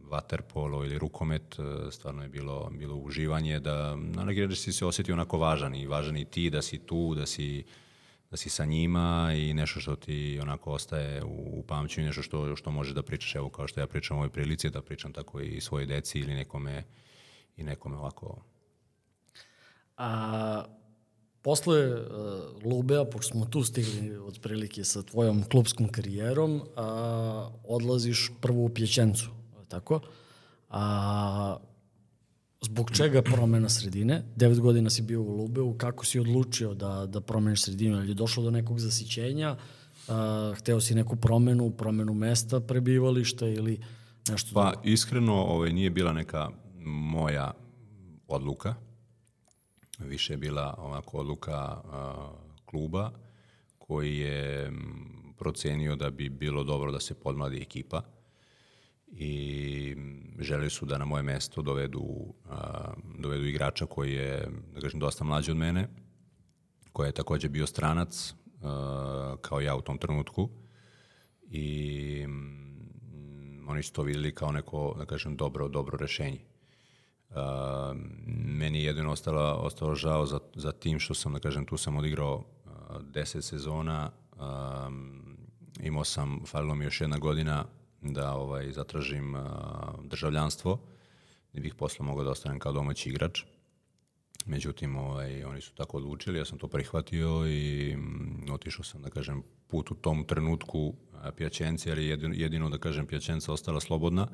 vaterpolo 0.09 0.85
ili 0.85 0.97
rukomet, 0.97 1.55
stvarno 1.91 2.23
je 2.23 2.29
bilo, 2.29 2.69
bilo 2.77 2.95
uživanje 2.95 3.59
da 3.59 3.95
na 3.95 4.23
neki 4.23 4.41
način 4.41 4.55
si 4.55 4.73
se 4.73 4.85
osetio 4.85 5.13
onako 5.13 5.37
važan 5.37 5.75
i 5.75 5.87
važan 5.87 6.17
i 6.17 6.25
ti 6.25 6.49
da 6.49 6.61
si 6.61 6.77
tu, 6.77 7.15
da 7.15 7.25
si 7.25 7.63
da 8.31 8.37
si 8.37 8.49
sa 8.49 8.65
njima 8.65 9.33
i 9.35 9.53
nešto 9.53 9.79
što 9.79 9.95
ti 9.95 10.39
onako 10.41 10.71
ostaje 10.71 11.23
u, 11.23 11.59
u 11.59 11.63
pamću 11.67 12.01
nešto 12.01 12.21
što, 12.21 12.55
što 12.55 12.71
možeš 12.71 12.93
da 12.93 13.03
pričaš, 13.03 13.35
evo 13.35 13.49
kao 13.49 13.67
što 13.67 13.79
ja 13.79 13.87
pričam 13.87 14.17
u 14.17 14.19
ovoj 14.19 14.29
prilici, 14.29 14.69
da 14.69 14.81
pričam 14.81 15.13
tako 15.13 15.41
i 15.41 15.61
svoje 15.61 15.85
deci 15.85 16.19
ili 16.19 16.33
nekome 16.33 16.83
i 17.57 17.63
nekome 17.63 17.97
ovako. 17.97 18.41
A 19.99 20.63
posle 21.41 21.93
uh, 21.93 22.01
Lubea, 22.63 23.05
pošto 23.05 23.31
smo 23.31 23.45
tu 23.45 23.63
stigli 23.63 24.17
od 24.17 24.39
prilike 24.41 24.83
sa 24.83 25.01
tvojom 25.03 25.43
klubskom 25.43 25.87
karijerom, 25.87 26.55
uh, 26.55 26.61
odlaziš 27.63 28.31
prvo 28.41 28.63
u 28.63 28.69
Pjećencu, 28.69 29.29
tako? 29.67 29.99
A, 30.69 31.57
zbog 32.61 32.91
čega 32.91 33.21
promena 33.21 33.69
sredine? 33.69 34.23
Devet 34.35 34.59
godina 34.59 34.89
si 34.89 35.01
bio 35.01 35.21
u 35.21 35.35
Lubeu, 35.35 35.73
kako 35.77 36.05
si 36.05 36.19
odlučio 36.19 36.73
da, 36.73 37.05
da 37.05 37.21
promeniš 37.21 37.63
sredinu? 37.63 37.97
Je 37.97 38.03
li 38.03 38.13
došlo 38.13 38.43
do 38.43 38.51
nekog 38.51 38.79
zasićenja? 38.79 39.55
A, 40.07 40.53
hteo 40.57 40.81
si 40.81 40.95
neku 40.95 41.15
promenu, 41.15 41.71
promenu 41.71 42.13
mesta 42.13 42.59
prebivališta 42.59 43.47
ili 43.47 43.79
nešto 44.29 44.53
Pa 44.53 44.71
drugo? 44.71 44.87
iskreno 44.87 45.35
ovaj, 45.35 45.73
nije 45.73 45.89
bila 45.89 46.13
neka 46.13 46.49
moja 46.85 47.51
odluka, 48.27 48.75
više 49.99 50.33
je 50.33 50.37
bila 50.37 50.75
ovako 50.77 51.17
odluka 51.17 51.81
kluba 52.65 53.11
koji 53.77 54.17
je 54.17 54.71
procenio 55.37 55.95
da 55.95 56.09
bi 56.09 56.29
bilo 56.29 56.63
dobro 56.63 56.91
da 56.91 56.99
se 56.99 57.19
podmladi 57.19 57.61
ekipa 57.61 58.01
i 59.11 59.95
želeli 60.39 60.69
su 60.69 60.85
da 60.85 60.97
na 60.97 61.05
moje 61.05 61.23
mesto 61.23 61.61
dovedu, 61.61 62.33
a, 62.49 62.93
dovedu 63.17 63.45
igrača 63.45 63.85
koji 63.85 64.13
je, 64.13 64.47
da 64.73 64.81
kažem, 64.81 64.99
dosta 64.99 65.23
mlađi 65.23 65.51
od 65.51 65.57
mene, 65.57 65.87
koji 66.91 67.07
je 67.07 67.11
takođe 67.11 67.49
bio 67.49 67.67
stranac, 67.67 68.33
a, 68.61 69.35
kao 69.41 69.61
ja 69.61 69.75
u 69.75 69.81
tom 69.81 69.97
trenutku. 69.97 70.49
I 71.49 72.21
m, 72.23 73.65
oni 73.67 73.83
su 73.83 73.93
to 73.93 74.03
videli 74.03 74.35
kao 74.35 74.51
neko, 74.51 74.95
da 74.97 75.05
kažem, 75.05 75.37
dobro, 75.37 75.67
dobro 75.67 75.97
rešenje. 75.97 76.48
Uh, 77.29 77.35
meni 78.35 78.79
je 78.79 78.85
jedino 78.85 79.11
ostalo, 79.11 79.53
ostalo 79.53 79.95
žao 79.95 80.25
za, 80.25 80.39
za 80.55 80.71
tim 80.71 80.99
što 80.99 81.13
sam, 81.13 81.33
da 81.33 81.39
kažem, 81.39 81.65
tu 81.65 81.77
sam 81.77 81.97
odigrao 81.97 82.35
uh, 82.35 82.71
10 83.01 83.41
sezona, 83.41 84.11
um, 84.31 85.37
imao 85.79 86.03
sam, 86.03 86.39
falilo 86.45 86.75
mi 86.75 86.85
još 86.85 87.01
jedna 87.01 87.17
godina 87.17 87.65
da 88.01 88.33
ovaj, 88.33 88.71
zatražim 88.71 89.35
uh, 89.35 89.41
državljanstvo, 90.03 90.79
da 91.53 91.61
bih 91.61 91.75
posle 91.75 92.05
mogao 92.05 92.23
da 92.23 92.31
ostanem 92.31 92.59
kao 92.59 92.73
domaći 92.73 93.09
igrač. 93.09 93.43
Međutim, 94.45 94.95
ovaj, 94.97 95.43
oni 95.43 95.61
su 95.61 95.73
tako 95.75 95.97
odlučili, 95.97 96.39
ja 96.39 96.45
sam 96.45 96.57
to 96.57 96.67
prihvatio 96.67 97.47
i 97.47 97.95
mm, 97.97 98.51
otišao 98.51 98.83
sam, 98.83 99.01
da 99.01 99.09
kažem, 99.09 99.43
put 99.67 99.91
u 99.91 99.95
tom 99.95 100.23
trenutku 100.23 100.93
Pjačenci, 101.37 101.91
ali 101.91 102.05
jedino, 102.05 102.33
jedino 102.37 102.69
da 102.69 102.77
kažem, 102.77 103.07
Pjačenca 103.07 103.53
ostala 103.53 103.79
slobodna. 103.79 104.27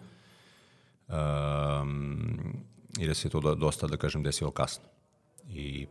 Um, 1.08 2.74
i 3.00 3.08
da 3.08 3.14
se 3.14 3.30
to 3.30 3.56
dosta, 3.56 3.88
da 3.88 3.98
kažem, 3.98 4.24
desilo 4.24 4.52
kasno. 4.52 4.86
I 5.50 5.88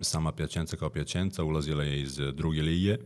sama 0.00 0.32
Pjačenca 0.32 0.76
kao 0.76 0.90
Pjačenca 0.90 1.44
ulazila 1.44 1.84
je 1.84 2.00
iz 2.00 2.16
druge 2.16 2.62
lige, 2.62 2.96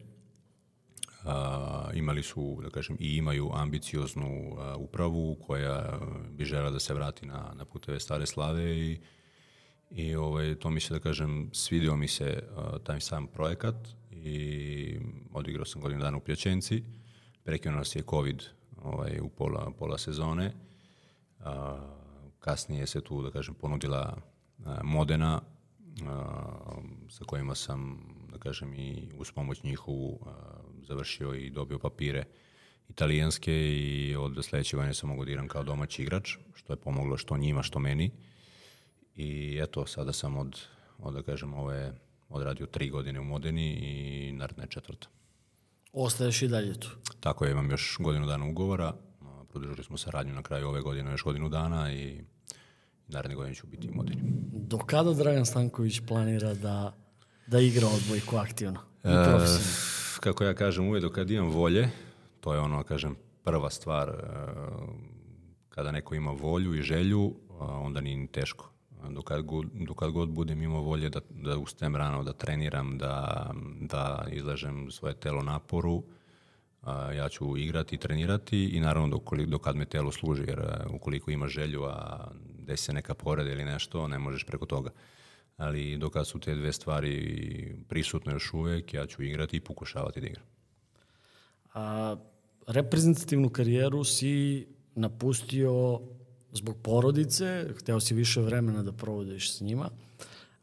a, 1.24 1.90
imali 1.94 2.22
su, 2.22 2.58
da 2.62 2.70
kažem, 2.70 2.96
i 3.00 3.16
imaju 3.16 3.50
ambicioznu 3.54 4.56
a, 4.58 4.76
upravu 4.76 5.36
koja 5.46 6.00
bi 6.30 6.44
žela 6.44 6.70
da 6.70 6.80
se 6.80 6.94
vrati 6.94 7.26
na, 7.26 7.52
na 7.54 7.64
puteve 7.64 8.00
stare 8.00 8.26
slave 8.26 8.78
i, 8.78 9.00
i 9.90 10.14
ovaj, 10.14 10.54
to 10.54 10.70
mi 10.70 10.80
se, 10.80 10.94
da 10.94 11.00
kažem, 11.00 11.50
svidio 11.52 11.96
mi 11.96 12.08
se 12.08 12.42
a, 12.56 12.78
taj 12.78 13.00
sam 13.00 13.26
projekat 13.26 13.88
i 14.10 15.00
odigrao 15.32 15.64
sam 15.64 15.82
godinu 15.82 16.00
dana 16.00 16.16
u 16.16 16.20
Pjačenci, 16.20 16.82
prekinuo 17.44 17.78
nas 17.78 17.96
je 17.96 18.02
COVID 18.10 18.42
ovaj, 18.82 19.20
u 19.20 19.28
pola, 19.28 19.72
pola 19.78 19.98
sezone, 19.98 20.52
a, 21.40 22.05
kasnije 22.46 22.86
se 22.86 23.00
tu, 23.00 23.22
da 23.22 23.30
kažem, 23.30 23.54
ponudila 23.54 24.16
a, 24.64 24.80
Modena, 24.82 25.40
a, 25.40 25.42
sa 27.10 27.24
kojima 27.24 27.54
sam, 27.54 27.98
da 28.32 28.38
kažem, 28.38 28.74
i 28.74 29.08
uz 29.18 29.32
pomoć 29.32 29.62
njihovu 29.62 30.20
a, 30.26 30.30
završio 30.88 31.34
i 31.34 31.50
dobio 31.50 31.78
papire 31.78 32.24
italijanske 32.88 33.52
i 33.52 34.16
od 34.16 34.44
sledeće 34.44 34.76
godine 34.76 34.94
sam 34.94 35.08
mogu 35.08 35.24
da 35.24 35.30
igram 35.30 35.48
kao 35.48 35.62
domaći 35.62 36.02
igrač, 36.02 36.36
što 36.54 36.72
je 36.72 36.76
pomoglo 36.76 37.16
što 37.16 37.36
njima, 37.36 37.62
što 37.62 37.78
meni. 37.78 38.10
I 39.16 39.58
eto, 39.62 39.86
sada 39.86 40.12
sam 40.12 40.36
od, 40.36 40.60
od 40.98 41.14
da 41.14 41.22
kažem, 41.22 41.54
ove, 41.54 41.92
odradio 42.28 42.66
tri 42.66 42.90
godine 42.90 43.20
u 43.20 43.24
Modeni 43.24 43.72
i 43.72 44.32
naredna 44.32 44.66
četvrta. 44.66 45.08
Ostaješ 45.92 46.42
i 46.42 46.48
dalje 46.48 46.80
tu? 46.80 46.88
Tako 47.20 47.44
je, 47.44 47.52
imam 47.52 47.70
još 47.70 47.96
godinu 48.00 48.26
dana 48.26 48.46
ugovora, 48.46 48.94
produžili 49.48 49.84
smo 49.84 49.98
saradnju 49.98 50.34
na 50.34 50.42
kraju 50.42 50.68
ove 50.68 50.80
godine 50.80 51.10
još 51.10 51.24
godinu 51.24 51.48
dana 51.48 51.92
i 51.92 52.24
naredne 53.08 53.34
godine 53.34 53.54
ću 53.54 53.66
biti 53.66 53.88
u 53.88 53.94
Modeni. 53.94 54.22
Do 54.52 54.78
kada 54.78 55.12
Dragan 55.12 55.46
Stanković 55.46 56.00
planira 56.08 56.54
da, 56.54 56.92
da 57.46 57.60
igra 57.60 57.86
odbojku 57.86 58.36
aktivno 58.36 58.80
i 58.98 59.02
profesionalno? 59.02 59.70
E, 60.16 60.20
kako 60.20 60.44
ja 60.44 60.54
kažem, 60.54 60.88
uvijek 60.88 61.12
kad 61.12 61.30
imam 61.30 61.48
volje, 61.48 61.90
to 62.40 62.54
je 62.54 62.60
ono, 62.60 62.82
kažem, 62.82 63.16
prva 63.44 63.70
stvar, 63.70 64.08
e, 64.08 64.14
kada 65.68 65.92
neko 65.92 66.14
ima 66.14 66.30
volju 66.30 66.74
i 66.74 66.82
želju, 66.82 67.34
onda 67.58 68.00
nije 68.00 68.16
ni 68.16 68.26
teško. 68.26 68.70
Dokad 69.10 69.42
god, 69.42 69.66
dokad 69.72 70.10
god 70.10 70.28
budem 70.28 70.62
imao 70.62 70.80
volje 70.80 71.08
da, 71.08 71.20
da 71.30 71.58
ustem 71.58 71.96
rano, 71.96 72.24
da 72.24 72.32
treniram, 72.32 72.98
da, 72.98 73.46
da 73.80 74.26
izlažem 74.32 74.90
svoje 74.90 75.14
telo 75.14 75.42
naporu, 75.42 76.02
ja 77.16 77.28
ću 77.28 77.56
igrati 77.56 77.94
i 77.94 77.98
trenirati 77.98 78.64
i 78.64 78.80
naravno 78.80 79.08
dok, 79.08 79.34
dokad 79.46 79.76
me 79.76 79.84
telo 79.84 80.12
služi, 80.12 80.42
jer 80.46 80.58
e, 80.58 80.86
ukoliko 80.90 81.30
ima 81.30 81.48
želju, 81.48 81.84
a 81.84 82.28
desi 82.66 82.84
se 82.84 82.92
neka 82.92 83.14
povreda 83.14 83.50
ili 83.50 83.64
nešto, 83.64 84.08
ne 84.08 84.18
možeš 84.18 84.44
preko 84.44 84.66
toga 84.66 84.90
ali 85.56 85.98
dokad 85.98 86.26
su 86.26 86.38
te 86.38 86.54
dve 86.54 86.72
stvari 86.72 87.76
prisutne 87.88 88.32
još 88.32 88.54
uvek, 88.54 88.94
ja 88.94 89.06
ću 89.06 89.22
igrati 89.22 89.56
i 89.56 89.60
pokušavati 89.60 90.20
da 90.20 90.26
igram. 90.26 90.44
A, 91.74 92.16
reprezentativnu 92.66 93.48
karijeru 93.48 94.04
si 94.04 94.66
napustio 94.94 96.00
zbog 96.52 96.76
porodice, 96.82 97.66
hteo 97.78 98.00
si 98.00 98.14
više 98.14 98.40
vremena 98.40 98.82
da 98.82 98.92
provodiš 98.92 99.52
s 99.52 99.60
njima. 99.60 99.90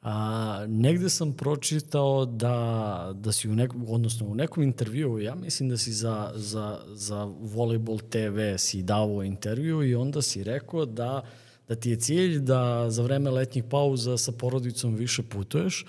A, 0.01 0.65
negde 0.67 1.09
sam 1.09 1.33
pročitao 1.33 2.25
da, 2.25 3.11
da 3.15 3.31
si 3.31 3.49
u 3.49 3.55
nekom, 3.55 3.85
odnosno 3.89 4.27
u 4.27 4.35
nekom 4.35 4.63
intervju, 4.63 5.19
ja 5.19 5.35
mislim 5.35 5.69
da 5.69 5.77
si 5.77 5.93
za, 5.93 6.31
za, 6.35 6.79
za 6.87 7.25
Volleyball 7.25 8.01
TV 8.09 8.57
si 8.57 8.83
dao 8.83 9.23
intervju 9.23 9.83
i 9.83 9.95
onda 9.95 10.21
si 10.21 10.43
rekao 10.43 10.85
da 10.85 11.21
uh, 11.21 11.27
da 11.67 11.75
ti 11.75 11.89
je 11.89 11.95
cilj 11.95 12.39
da 12.39 12.89
za 12.89 13.03
vreme 13.03 13.29
letnjih 13.29 13.63
pauza 13.63 14.17
sa 14.17 14.31
porodicom 14.31 14.95
više 14.95 15.23
putuješ 15.23 15.85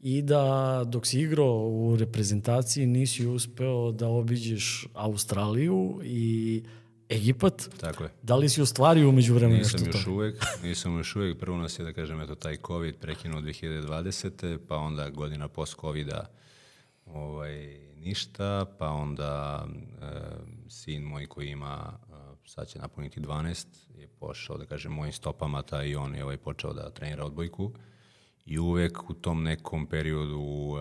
i 0.00 0.22
da 0.22 0.82
dok 0.86 1.06
si 1.06 1.20
igrao 1.20 1.68
u 1.68 1.96
reprezentaciji 1.96 2.86
nisi 2.86 3.26
uspeo 3.26 3.92
da 3.92 4.08
obiđeš 4.08 4.86
Australiju 4.94 6.00
i 6.04 6.62
Egipat. 7.08 7.68
Tako 7.80 8.04
je. 8.04 8.10
Da 8.22 8.36
li 8.36 8.48
si 8.48 8.62
ostvario 8.62 9.08
umeđu 9.08 9.34
vremena 9.34 9.58
nešto 9.58 9.78
to? 9.78 9.84
Nisam 9.84 10.00
još 10.00 10.06
uvek, 10.06 10.44
nisam 10.62 10.96
još 10.96 11.16
uvek. 11.16 11.38
Prvo 11.38 11.56
nas 11.56 11.78
je, 11.78 11.84
da 11.84 11.92
kažem, 11.92 12.20
eto, 12.20 12.34
taj 12.34 12.56
COVID 12.66 12.96
prekinuo 12.96 13.40
2020. 13.40 14.58
Pa 14.68 14.76
onda 14.76 15.10
godina 15.10 15.48
post 15.48 15.76
COVID-a 15.80 16.26
ovaj, 17.06 17.78
ništa, 17.96 18.66
pa 18.78 18.88
onda 18.88 19.64
e, 20.02 20.06
sin 20.68 21.02
moj 21.02 21.26
koji 21.26 21.48
ima, 21.48 21.98
e, 22.10 22.12
sad 22.46 22.68
će 22.68 22.78
napuniti 22.78 23.20
12, 23.20 23.66
je 24.00 24.08
pošao, 24.08 24.58
da 24.58 24.66
kažem, 24.66 24.92
mojim 24.92 25.12
stopama, 25.12 25.62
ta 25.62 25.82
i 25.82 25.96
on 25.96 26.14
je 26.14 26.24
ovaj 26.24 26.36
počeo 26.36 26.72
da 26.72 26.90
trenira 26.90 27.24
odbojku 27.24 27.72
i 28.48 28.58
uvek 28.58 29.10
u 29.10 29.14
tom 29.14 29.42
nekom 29.42 29.86
periodu 29.86 30.38
uh, 30.38 30.78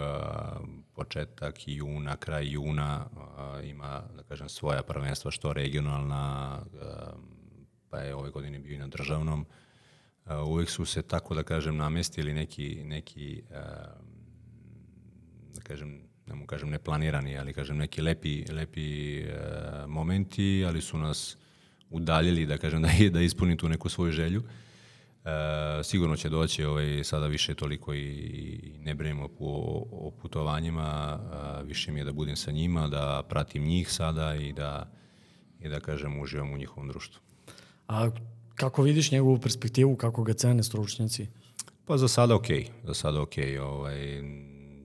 početak 0.93 1.55
juna, 1.65 2.15
kraj 2.15 2.51
juna 2.51 3.05
uh, 3.11 3.69
ima, 3.69 4.03
da 4.15 4.23
kažem, 4.23 4.49
svoja 4.49 4.83
prvenstva, 4.83 5.31
što 5.31 5.53
regionalna, 5.53 6.61
uh, 6.73 7.19
pa 7.89 7.99
je 7.99 8.15
ove 8.15 8.29
godine 8.29 8.59
bio 8.59 8.75
i 8.75 8.77
na 8.77 8.87
državnom. 8.87 9.45
Uh, 10.25 10.31
uvek 10.47 10.69
su 10.69 10.85
se, 10.85 11.01
tako 11.01 11.35
da 11.35 11.43
kažem, 11.43 11.77
namestili 11.77 12.33
neki, 12.33 12.81
neki 12.83 13.43
uh, 13.49 13.55
da 15.55 15.61
kažem, 15.61 16.01
ne 16.25 16.35
mu 16.35 16.45
kažem 16.45 16.69
neplanirani, 16.69 17.37
ali 17.37 17.53
kažem 17.53 17.77
neki 17.77 18.01
lepi, 18.01 18.45
lepi 18.51 19.23
uh, 19.23 19.33
momenti, 19.87 20.65
ali 20.67 20.81
su 20.81 20.97
nas 20.97 21.37
udaljili, 21.89 22.45
da 22.45 22.57
kažem, 22.57 22.81
da, 22.85 22.89
da 23.11 23.21
ispuni 23.21 23.57
tu 23.57 23.69
neku 23.69 23.89
svoju 23.89 24.11
želju. 24.11 24.43
E, 25.25 25.83
sigurno 25.83 26.15
će 26.15 26.29
doći 26.29 26.63
ovaj, 26.63 27.03
sada 27.03 27.27
više 27.27 27.55
toliko 27.55 27.93
i, 27.93 27.99
i 27.99 28.77
ne 28.79 28.95
brinemo 28.95 29.29
o, 29.39 29.87
o 29.91 30.11
putovanjima, 30.11 30.83
a, 30.83 31.61
više 31.65 31.91
mi 31.91 31.99
je 31.99 32.03
da 32.03 32.11
budem 32.11 32.35
sa 32.35 32.51
njima, 32.51 32.87
da 32.87 33.23
pratim 33.29 33.63
njih 33.63 33.91
sada 33.91 34.35
i 34.35 34.53
da, 34.53 34.91
i 35.59 35.69
da 35.69 35.79
kažem 35.79 36.19
uživam 36.19 36.53
u 36.53 36.57
njihovom 36.57 36.87
društvu. 36.87 37.21
A 37.87 38.09
kako 38.55 38.81
vidiš 38.81 39.11
njegovu 39.11 39.39
perspektivu, 39.39 39.95
kako 39.95 40.23
ga 40.23 40.33
cene 40.33 40.63
stručnjaci? 40.63 41.27
Pa 41.85 41.97
za 41.97 42.07
sada 42.07 42.35
okej, 42.35 42.63
okay. 42.63 42.87
za 42.87 42.93
sada 42.93 43.21
okej, 43.21 43.57
okay. 43.57 43.59
ovaj, 43.59 44.23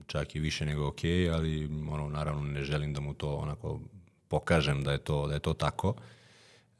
čak 0.07 0.35
i 0.35 0.39
više 0.39 0.65
nego 0.65 0.87
okej, 0.87 1.11
okay, 1.11 1.33
ali 1.33 1.65
ono, 1.91 2.09
naravno 2.09 2.43
ne 2.43 2.63
želim 2.63 2.93
da 2.93 2.99
mu 2.99 3.13
to 3.13 3.35
onako 3.35 3.79
pokažem 4.27 4.83
da 4.83 4.91
je 4.91 4.97
to, 4.97 5.27
da 5.27 5.33
je 5.33 5.39
to 5.39 5.53
tako. 5.53 5.89
Uh, 5.89 5.95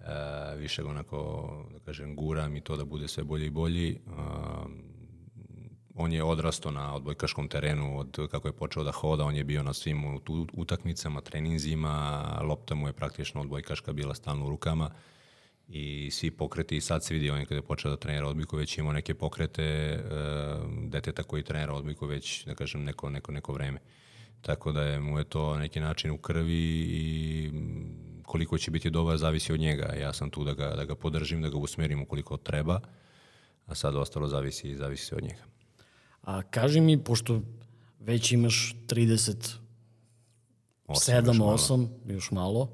e, 0.03 0.55
više 0.57 0.83
onako, 0.83 1.49
da 1.73 1.79
kažem, 1.79 2.15
guram 2.15 2.55
i 2.55 2.61
to 2.61 2.77
da 2.77 2.85
bude 2.85 3.07
sve 3.07 3.23
bolje 3.23 3.45
i 3.45 3.49
bolji. 3.49 3.91
E, 3.91 3.97
on 5.95 6.13
je 6.13 6.23
odrasto 6.23 6.71
na 6.71 6.95
odbojkaškom 6.95 7.47
terenu 7.47 7.99
od 7.99 8.27
kako 8.31 8.47
je 8.47 8.51
počeo 8.51 8.83
da 8.83 8.91
hoda, 8.91 9.25
on 9.25 9.35
je 9.35 9.43
bio 9.43 9.63
na 9.63 9.73
svim 9.73 10.19
utakmicama, 10.53 11.21
treninzima, 11.21 12.23
lopta 12.43 12.75
mu 12.75 12.87
je 12.87 12.93
praktično 12.93 13.41
odbojkaška 13.41 13.93
bila 13.93 14.15
stalno 14.15 14.45
u 14.45 14.49
rukama 14.49 14.89
i 15.67 16.09
svi 16.11 16.31
pokreti, 16.31 16.81
sad 16.81 17.03
se 17.03 17.13
vidi 17.13 17.29
on 17.29 17.45
kada 17.45 17.55
je 17.55 17.61
počeo 17.61 17.91
da 17.91 17.97
trenira 17.97 18.27
odbojku, 18.27 18.57
već 18.57 18.77
imao 18.77 18.93
neke 18.93 19.13
pokrete 19.13 19.63
e, 19.63 20.01
deteta 20.87 21.23
koji 21.23 21.43
trenira 21.43 21.73
odbojku 21.73 22.05
već, 22.05 22.45
da 22.45 22.55
kažem, 22.55 22.83
neko, 22.83 23.09
neko, 23.09 23.31
neko 23.31 23.53
vreme. 23.53 23.79
Tako 24.41 24.71
da 24.71 24.83
je, 24.83 24.99
mu 24.99 25.17
je 25.17 25.23
to 25.23 25.57
neki 25.57 25.79
način 25.79 26.11
u 26.11 26.17
krvi 26.17 26.85
i 26.89 27.51
koliko 28.25 28.57
će 28.57 28.71
biti 28.71 28.89
dobar 28.89 29.17
zavisi 29.17 29.53
od 29.53 29.59
njega. 29.59 29.93
Ja 30.01 30.13
sam 30.13 30.29
tu 30.29 30.43
da 30.43 30.53
ga, 30.53 30.69
da 30.75 30.85
ga 30.85 30.95
podržim, 30.95 31.41
da 31.41 31.49
ga 31.49 31.57
usmerim 31.57 32.01
ukoliko 32.01 32.37
treba, 32.37 32.79
a 33.65 33.75
sad 33.75 33.95
ostalo 33.95 34.27
zavisi, 34.27 34.75
zavisi 34.75 35.05
se 35.05 35.15
od 35.15 35.23
njega. 35.23 35.43
A 36.21 36.41
kaži 36.41 36.81
mi, 36.81 37.03
pošto 37.03 37.41
već 37.99 38.31
imaš 38.31 38.75
30 38.87 39.55
7, 40.87 41.39
8, 41.39 41.87
još 42.05 42.31
malo, 42.31 42.69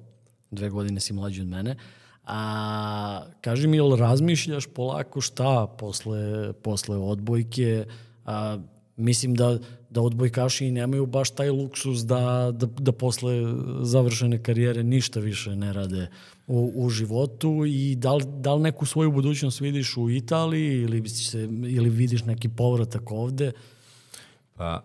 dve 0.51 0.69
godine 0.69 0.99
si 0.99 1.13
mlađi 1.13 1.41
od 1.41 1.47
mene, 1.47 1.75
a 2.23 3.25
kaži 3.41 3.67
mi, 3.67 3.77
jel 3.77 3.95
razmišljaš 3.95 4.67
polako 4.67 5.21
šta 5.21 5.67
posle, 5.77 6.53
posle 6.53 6.97
odbojke, 6.97 7.85
a, 8.25 8.57
mislim 8.99 9.35
da 9.35 9.59
da 9.89 10.01
odbojkaši 10.01 10.71
nemaju 10.71 11.05
baš 11.05 11.31
taj 11.31 11.49
luksus 11.49 11.99
da, 11.99 12.51
da, 12.53 12.65
da 12.65 12.91
posle 12.91 13.33
završene 13.81 14.43
karijere 14.43 14.83
ništa 14.83 15.19
više 15.19 15.55
ne 15.55 15.73
rade 15.73 16.07
u, 16.47 16.71
u 16.75 16.89
životu 16.89 17.65
i 17.67 17.95
da 17.95 18.13
li, 18.13 18.23
da 18.27 18.53
li 18.53 18.61
neku 18.61 18.85
svoju 18.85 19.11
budućnost 19.11 19.61
vidiš 19.61 19.97
u 19.97 20.09
Italiji 20.09 20.81
ili, 20.81 21.09
se, 21.09 21.49
ili 21.67 21.89
vidiš 21.89 22.25
neki 22.25 22.49
povratak 22.49 23.11
ovde? 23.11 23.51
Pa, 24.55 24.83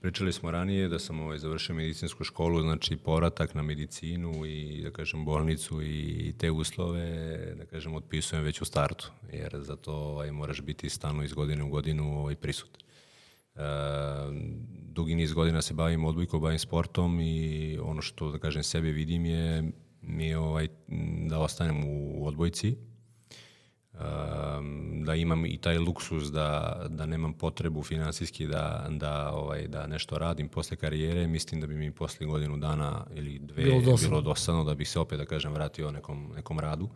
pričali 0.00 0.32
smo 0.32 0.50
ranije 0.50 0.88
da 0.88 0.98
sam 0.98 1.20
ovaj, 1.20 1.38
završio 1.38 1.74
medicinsku 1.74 2.24
školu, 2.24 2.60
znači 2.60 2.96
povratak 2.96 3.54
na 3.54 3.62
medicinu 3.62 4.46
i 4.46 4.82
da 4.82 4.90
kažem 4.90 5.24
bolnicu 5.24 5.82
i 5.82 6.34
te 6.38 6.50
uslove, 6.50 7.36
da 7.58 7.64
kažem, 7.64 7.94
otpisujem 7.94 8.44
već 8.44 8.62
u 8.62 8.64
startu, 8.64 9.10
jer 9.32 9.56
za 9.62 9.76
to 9.76 9.92
ovaj, 9.92 10.30
moraš 10.30 10.60
biti 10.60 10.90
stano 10.90 11.24
iz 11.24 11.32
godine 11.32 11.64
u 11.64 11.68
godinu 11.68 12.20
ovaj, 12.20 12.34
prisutan. 12.34 12.85
Dugi 14.92 15.14
niz 15.14 15.32
godina 15.32 15.62
se 15.62 15.74
bavim 15.74 16.04
odbojkom, 16.04 16.40
bavim 16.40 16.58
sportom 16.58 17.20
i 17.20 17.78
ono 17.82 18.02
što, 18.02 18.32
da 18.32 18.38
kažem, 18.38 18.62
sebe 18.62 18.90
vidim 18.90 19.26
je 19.26 19.72
mi 20.06 20.26
je 20.26 20.38
ovaj, 20.38 20.68
da 21.28 21.38
ostanem 21.38 21.84
u 21.84 22.26
odbojci, 22.26 22.76
da 25.04 25.14
imam 25.14 25.46
i 25.46 25.58
taj 25.58 25.78
luksus 25.78 26.32
da, 26.32 26.80
da 26.88 27.06
nemam 27.06 27.32
potrebu 27.32 27.82
finansijski 27.82 28.46
da, 28.46 28.86
da, 28.90 29.32
ovaj, 29.32 29.68
da 29.68 29.86
nešto 29.86 30.18
radim 30.18 30.48
posle 30.48 30.76
karijere, 30.76 31.26
mislim 31.26 31.60
da 31.60 31.66
bi 31.66 31.74
mi 31.74 31.90
posle 31.90 32.26
godinu 32.26 32.56
dana 32.56 33.06
ili 33.14 33.38
dve 33.38 33.64
bilo 33.64 33.80
dosadno, 33.80 34.08
bilo 34.08 34.20
dosadno 34.20 34.64
da 34.64 34.74
bih 34.74 34.88
se 34.88 34.98
opet, 34.98 35.18
da 35.18 35.24
kažem, 35.24 35.52
vratio 35.52 35.90
nekom, 35.90 36.32
nekom 36.36 36.60
radu. 36.60 36.88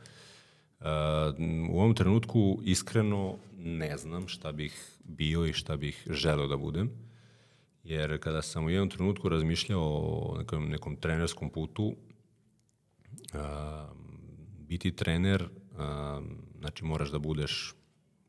U 1.70 1.80
ovom 1.80 1.94
trenutku 1.94 2.60
iskreno 2.64 3.36
ne 3.58 3.96
znam 3.96 4.28
šta 4.28 4.52
bih 4.52 4.98
bio 5.10 5.46
i 5.46 5.52
šta 5.52 5.76
bih 5.76 6.06
želeo 6.10 6.46
da 6.46 6.56
budem. 6.56 6.90
Jer 7.84 8.20
kada 8.20 8.42
sam 8.42 8.64
u 8.64 8.70
jednom 8.70 8.90
trenutku 8.90 9.28
razmišljao 9.28 9.82
o 9.82 10.38
nekom, 10.38 10.68
nekom 10.68 10.96
trenerskom 10.96 11.50
putu, 11.50 11.96
a, 13.32 13.88
biti 14.58 14.92
trener, 14.96 15.48
a, 15.78 16.20
znači 16.58 16.84
moraš 16.84 17.10
da 17.10 17.18
budeš 17.18 17.74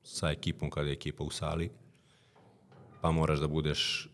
sa 0.03 0.31
ekipom 0.31 0.69
kada 0.69 0.87
je 0.87 0.93
ekipa 0.93 1.23
u 1.23 1.29
sali, 1.29 1.69
pa 3.01 3.11
moraš 3.11 3.39
da 3.39 3.47
budeš 3.47 4.09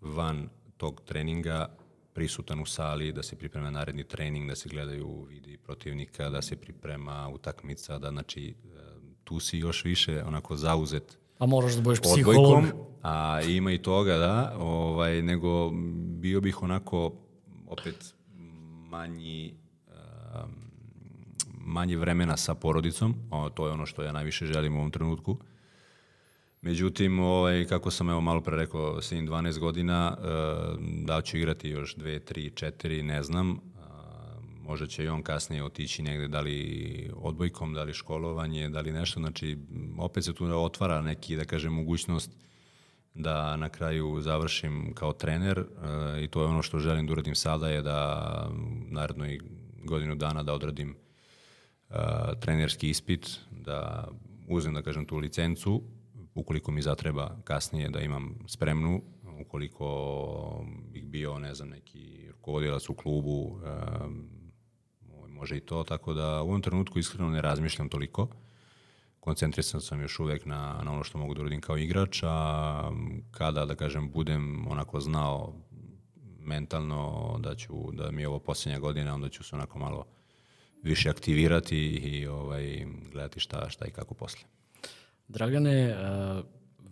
van 0.00 0.48
tog 0.76 1.02
treninga 1.04 1.76
prisutan 2.12 2.60
u 2.60 2.66
sali, 2.66 3.12
da 3.12 3.22
se 3.22 3.36
priprema 3.36 3.70
naredni 3.70 4.04
trening, 4.04 4.48
da 4.48 4.56
se 4.56 4.68
gledaju 4.68 5.22
vidi 5.22 5.56
protivnika, 5.56 6.30
da 6.30 6.42
se 6.42 6.56
priprema 6.56 7.28
utakmica, 7.28 7.98
da 7.98 8.10
znači 8.10 8.48
e, 8.48 8.54
tu 9.24 9.40
si 9.40 9.58
još 9.58 9.84
više 9.84 10.24
onako 10.24 10.56
zauzet 10.56 11.18
A 11.38 11.46
moraš 11.46 11.74
da 11.74 11.80
budeš 11.82 12.00
psiholog. 12.00 12.64
A 13.02 13.40
ima 13.42 13.72
i 13.72 13.78
toga, 13.78 14.16
da, 14.16 14.56
ovaj, 14.58 15.22
nego 15.22 15.70
bio 16.20 16.40
bih 16.40 16.62
onako 16.62 17.12
opet 17.66 18.14
manji 18.90 19.54
manje 21.66 21.96
vremena 21.96 22.36
sa 22.36 22.54
porodicom, 22.54 23.14
o, 23.30 23.50
to 23.50 23.66
je 23.66 23.72
ono 23.72 23.86
što 23.86 24.02
ja 24.02 24.12
najviše 24.12 24.46
želim 24.46 24.76
u 24.76 24.78
ovom 24.78 24.90
trenutku. 24.90 25.38
Međutim, 26.62 27.18
ovaj, 27.18 27.64
kako 27.64 27.90
sam 27.90 28.10
evo 28.10 28.20
malo 28.20 28.40
pre 28.40 28.56
rekao, 28.56 29.02
sin 29.02 29.28
12 29.28 29.58
godina, 29.58 30.16
e, 30.18 30.26
da 31.04 31.22
ću 31.22 31.36
igrati 31.36 31.68
još 31.68 31.96
2, 31.96 32.32
3, 32.32 32.66
4, 32.66 33.02
ne 33.02 33.22
znam. 33.22 33.60
Možda 34.66 34.86
će 34.86 35.04
i 35.04 35.08
on 35.08 35.22
kasnije 35.22 35.64
otići 35.64 36.02
negde, 36.02 36.28
da 36.28 36.40
li 36.40 37.10
odbojkom, 37.14 37.74
da 37.74 37.82
li 37.82 37.92
školovanje, 37.92 38.68
da 38.68 38.80
li 38.80 38.92
nešto. 38.92 39.20
Znači, 39.20 39.58
opet 39.98 40.24
se 40.24 40.34
tu 40.34 40.44
otvara 40.44 41.02
neki, 41.02 41.36
da 41.36 41.44
kažem, 41.44 41.72
mogućnost 41.72 42.30
da 43.14 43.56
na 43.56 43.68
kraju 43.68 44.20
završim 44.20 44.92
kao 44.94 45.12
trener 45.12 45.58
e, 45.58 45.64
i 46.24 46.28
to 46.28 46.40
je 46.40 46.46
ono 46.46 46.62
što 46.62 46.78
želim 46.78 47.06
da 47.06 47.12
uradim 47.12 47.34
sada 47.34 47.68
je 47.68 47.82
da 47.82 48.50
naredno 48.88 49.26
i 49.26 49.40
godinu 49.84 50.14
dana 50.14 50.42
da 50.42 50.54
odradim 50.54 50.96
e, 51.90 51.94
trenerski 52.40 52.90
ispit, 52.90 53.40
da 53.50 54.08
uzem, 54.48 54.74
da 54.74 54.82
kažem, 54.82 55.06
tu 55.06 55.16
licencu 55.16 55.82
ukoliko 56.34 56.72
mi 56.72 56.82
zatreba 56.82 57.36
kasnije 57.44 57.88
da 57.88 58.00
imam 58.00 58.38
spremnu, 58.46 59.02
ukoliko 59.40 60.64
bih 60.92 61.06
bio, 61.06 61.38
ne 61.38 61.54
znam, 61.54 61.68
neki 61.68 62.28
rukovodilac 62.30 62.88
u 62.88 62.94
klubu, 62.94 63.42
um, 63.42 64.35
može 65.36 65.56
i 65.56 65.60
to, 65.60 65.84
tako 65.84 66.14
da 66.14 66.42
u 66.42 66.48
ovom 66.48 66.62
trenutku 66.62 66.98
iskreno 66.98 67.30
ne 67.30 67.40
razmišljam 67.40 67.88
toliko. 67.88 68.28
Koncentrisan 69.20 69.80
sam 69.80 70.00
još 70.00 70.18
uvek 70.18 70.46
na, 70.46 70.80
na 70.84 70.92
ono 70.92 71.04
što 71.04 71.18
mogu 71.18 71.34
da 71.34 71.40
uradim 71.40 71.60
kao 71.60 71.78
igrač, 71.78 72.22
a 72.22 72.90
kada, 73.30 73.64
da 73.64 73.74
kažem, 73.74 74.10
budem 74.10 74.66
onako 74.68 75.00
znao 75.00 75.54
mentalno 76.40 77.36
da 77.38 77.54
ću, 77.54 77.92
da 77.92 78.10
mi 78.10 78.22
je 78.22 78.28
ovo 78.28 78.38
posljednja 78.38 78.78
godina, 78.78 79.14
onda 79.14 79.28
ću 79.28 79.44
se 79.44 79.56
onako 79.56 79.78
malo 79.78 80.04
više 80.82 81.10
aktivirati 81.10 81.78
i 81.78 82.26
ovaj, 82.26 82.86
gledati 83.12 83.40
šta, 83.40 83.70
šta 83.70 83.86
i 83.86 83.90
kako 83.90 84.14
posle. 84.14 84.40
Dragane, 85.28 85.80
e, 85.80 85.96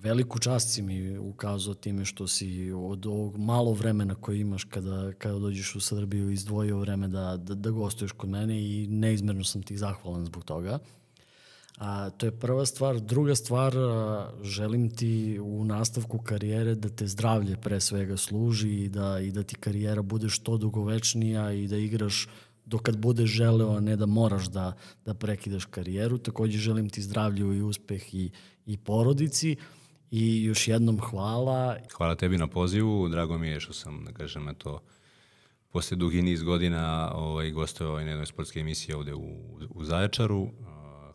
veliku 0.05 0.39
čast 0.39 0.75
si 0.75 0.83
mi 0.83 1.19
ukazao 1.19 1.75
time 1.75 2.05
što 2.05 2.29
si 2.29 2.73
od 2.73 3.07
ovog 3.07 3.37
malo 3.37 3.73
vremena 3.73 4.15
koje 4.15 4.41
imaš 4.41 4.65
kada, 4.65 5.13
kada 5.13 5.39
dođeš 5.39 5.75
u 5.75 5.81
Srbiju 5.81 6.31
izdvojio 6.31 6.79
vreme 6.79 7.09
da, 7.09 7.37
da, 7.37 7.55
da 7.55 7.71
gostuješ 7.71 8.13
kod 8.13 8.31
mene 8.31 8.61
i 8.61 8.87
neizmerno 8.87 9.45
sam 9.45 9.63
ti 9.63 9.77
zahvalan 9.77 10.27
zbog 10.27 10.45
toga. 10.45 10.79
A, 11.79 12.11
to 12.11 12.27
je 12.27 12.33
prva 12.33 12.67
stvar. 12.67 13.01
Druga 13.01 13.35
stvar, 13.35 13.77
a, 13.79 14.31
želim 14.43 14.91
ti 14.91 15.41
u 15.43 15.65
nastavku 15.65 16.19
karijere 16.19 16.75
da 16.75 16.89
te 16.89 17.07
zdravlje 17.07 17.57
pre 17.57 17.81
svega 17.81 18.17
služi 18.17 18.71
i 18.85 18.89
da, 18.89 19.21
i 19.21 19.33
da 19.33 19.43
ti 19.43 19.55
karijera 19.55 20.03
bude 20.03 20.29
što 20.29 20.57
dugovečnija 20.57 21.53
i 21.53 21.67
da 21.69 21.77
igraš 21.77 22.29
dokad 22.67 22.99
budeš 22.99 23.31
želeo, 23.31 23.77
a 23.77 23.81
ne 23.81 23.97
da 23.97 24.07
moraš 24.07 24.47
da, 24.47 24.73
da 25.05 25.15
prekidaš 25.15 25.65
karijeru. 25.65 26.19
Takođe 26.19 26.59
želim 26.59 26.89
ti 26.89 27.03
zdravlju 27.03 27.55
i 27.55 27.63
uspeh 27.63 28.15
i, 28.15 28.31
i 28.67 28.77
porodici 28.77 29.57
I 30.17 30.45
još 30.45 30.69
jednom 30.69 31.01
hvala. 31.01 31.77
Hvala 31.97 32.15
tebi 32.15 32.39
na 32.39 32.47
pozivu, 32.47 33.09
drago 33.09 33.39
mi 33.39 33.49
je 33.49 33.61
što 33.61 33.73
sam, 33.73 34.05
da 34.05 34.12
kažem, 34.12 34.49
eto, 34.49 34.83
posle 35.73 35.97
dugi 35.97 36.23
niz 36.23 36.43
godina 36.43 37.12
ovaj, 37.15 37.51
gostovao 37.51 38.01
na 38.01 38.11
jednoj 38.11 38.27
sportskoj 38.27 38.61
emisiji 38.61 38.95
ovde 38.95 39.15
u, 39.15 39.59
u 39.71 39.85
Zaječaru. 39.85 40.49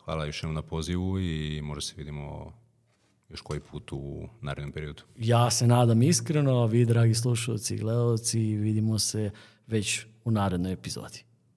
Hvala 0.04 0.24
još 0.24 0.42
jednom 0.42 0.54
na 0.54 0.62
pozivu 0.62 1.20
i 1.20 1.60
možda 1.62 1.80
se 1.80 1.94
vidimo 1.96 2.52
još 3.28 3.40
koji 3.40 3.60
put 3.60 3.92
u 3.92 4.28
narednom 4.40 4.72
periodu. 4.72 5.02
Ja 5.16 5.50
se 5.50 5.66
nadam 5.66 6.02
iskreno, 6.02 6.62
a 6.62 6.66
vi 6.66 6.84
dragi 6.84 7.14
slušalci 7.14 7.74
i 7.74 7.78
gledalci 7.78 8.38
vidimo 8.40 8.98
se 8.98 9.30
već 9.66 10.06
u 10.24 10.30
narednoj 10.30 10.72
epizodi. 10.72 11.24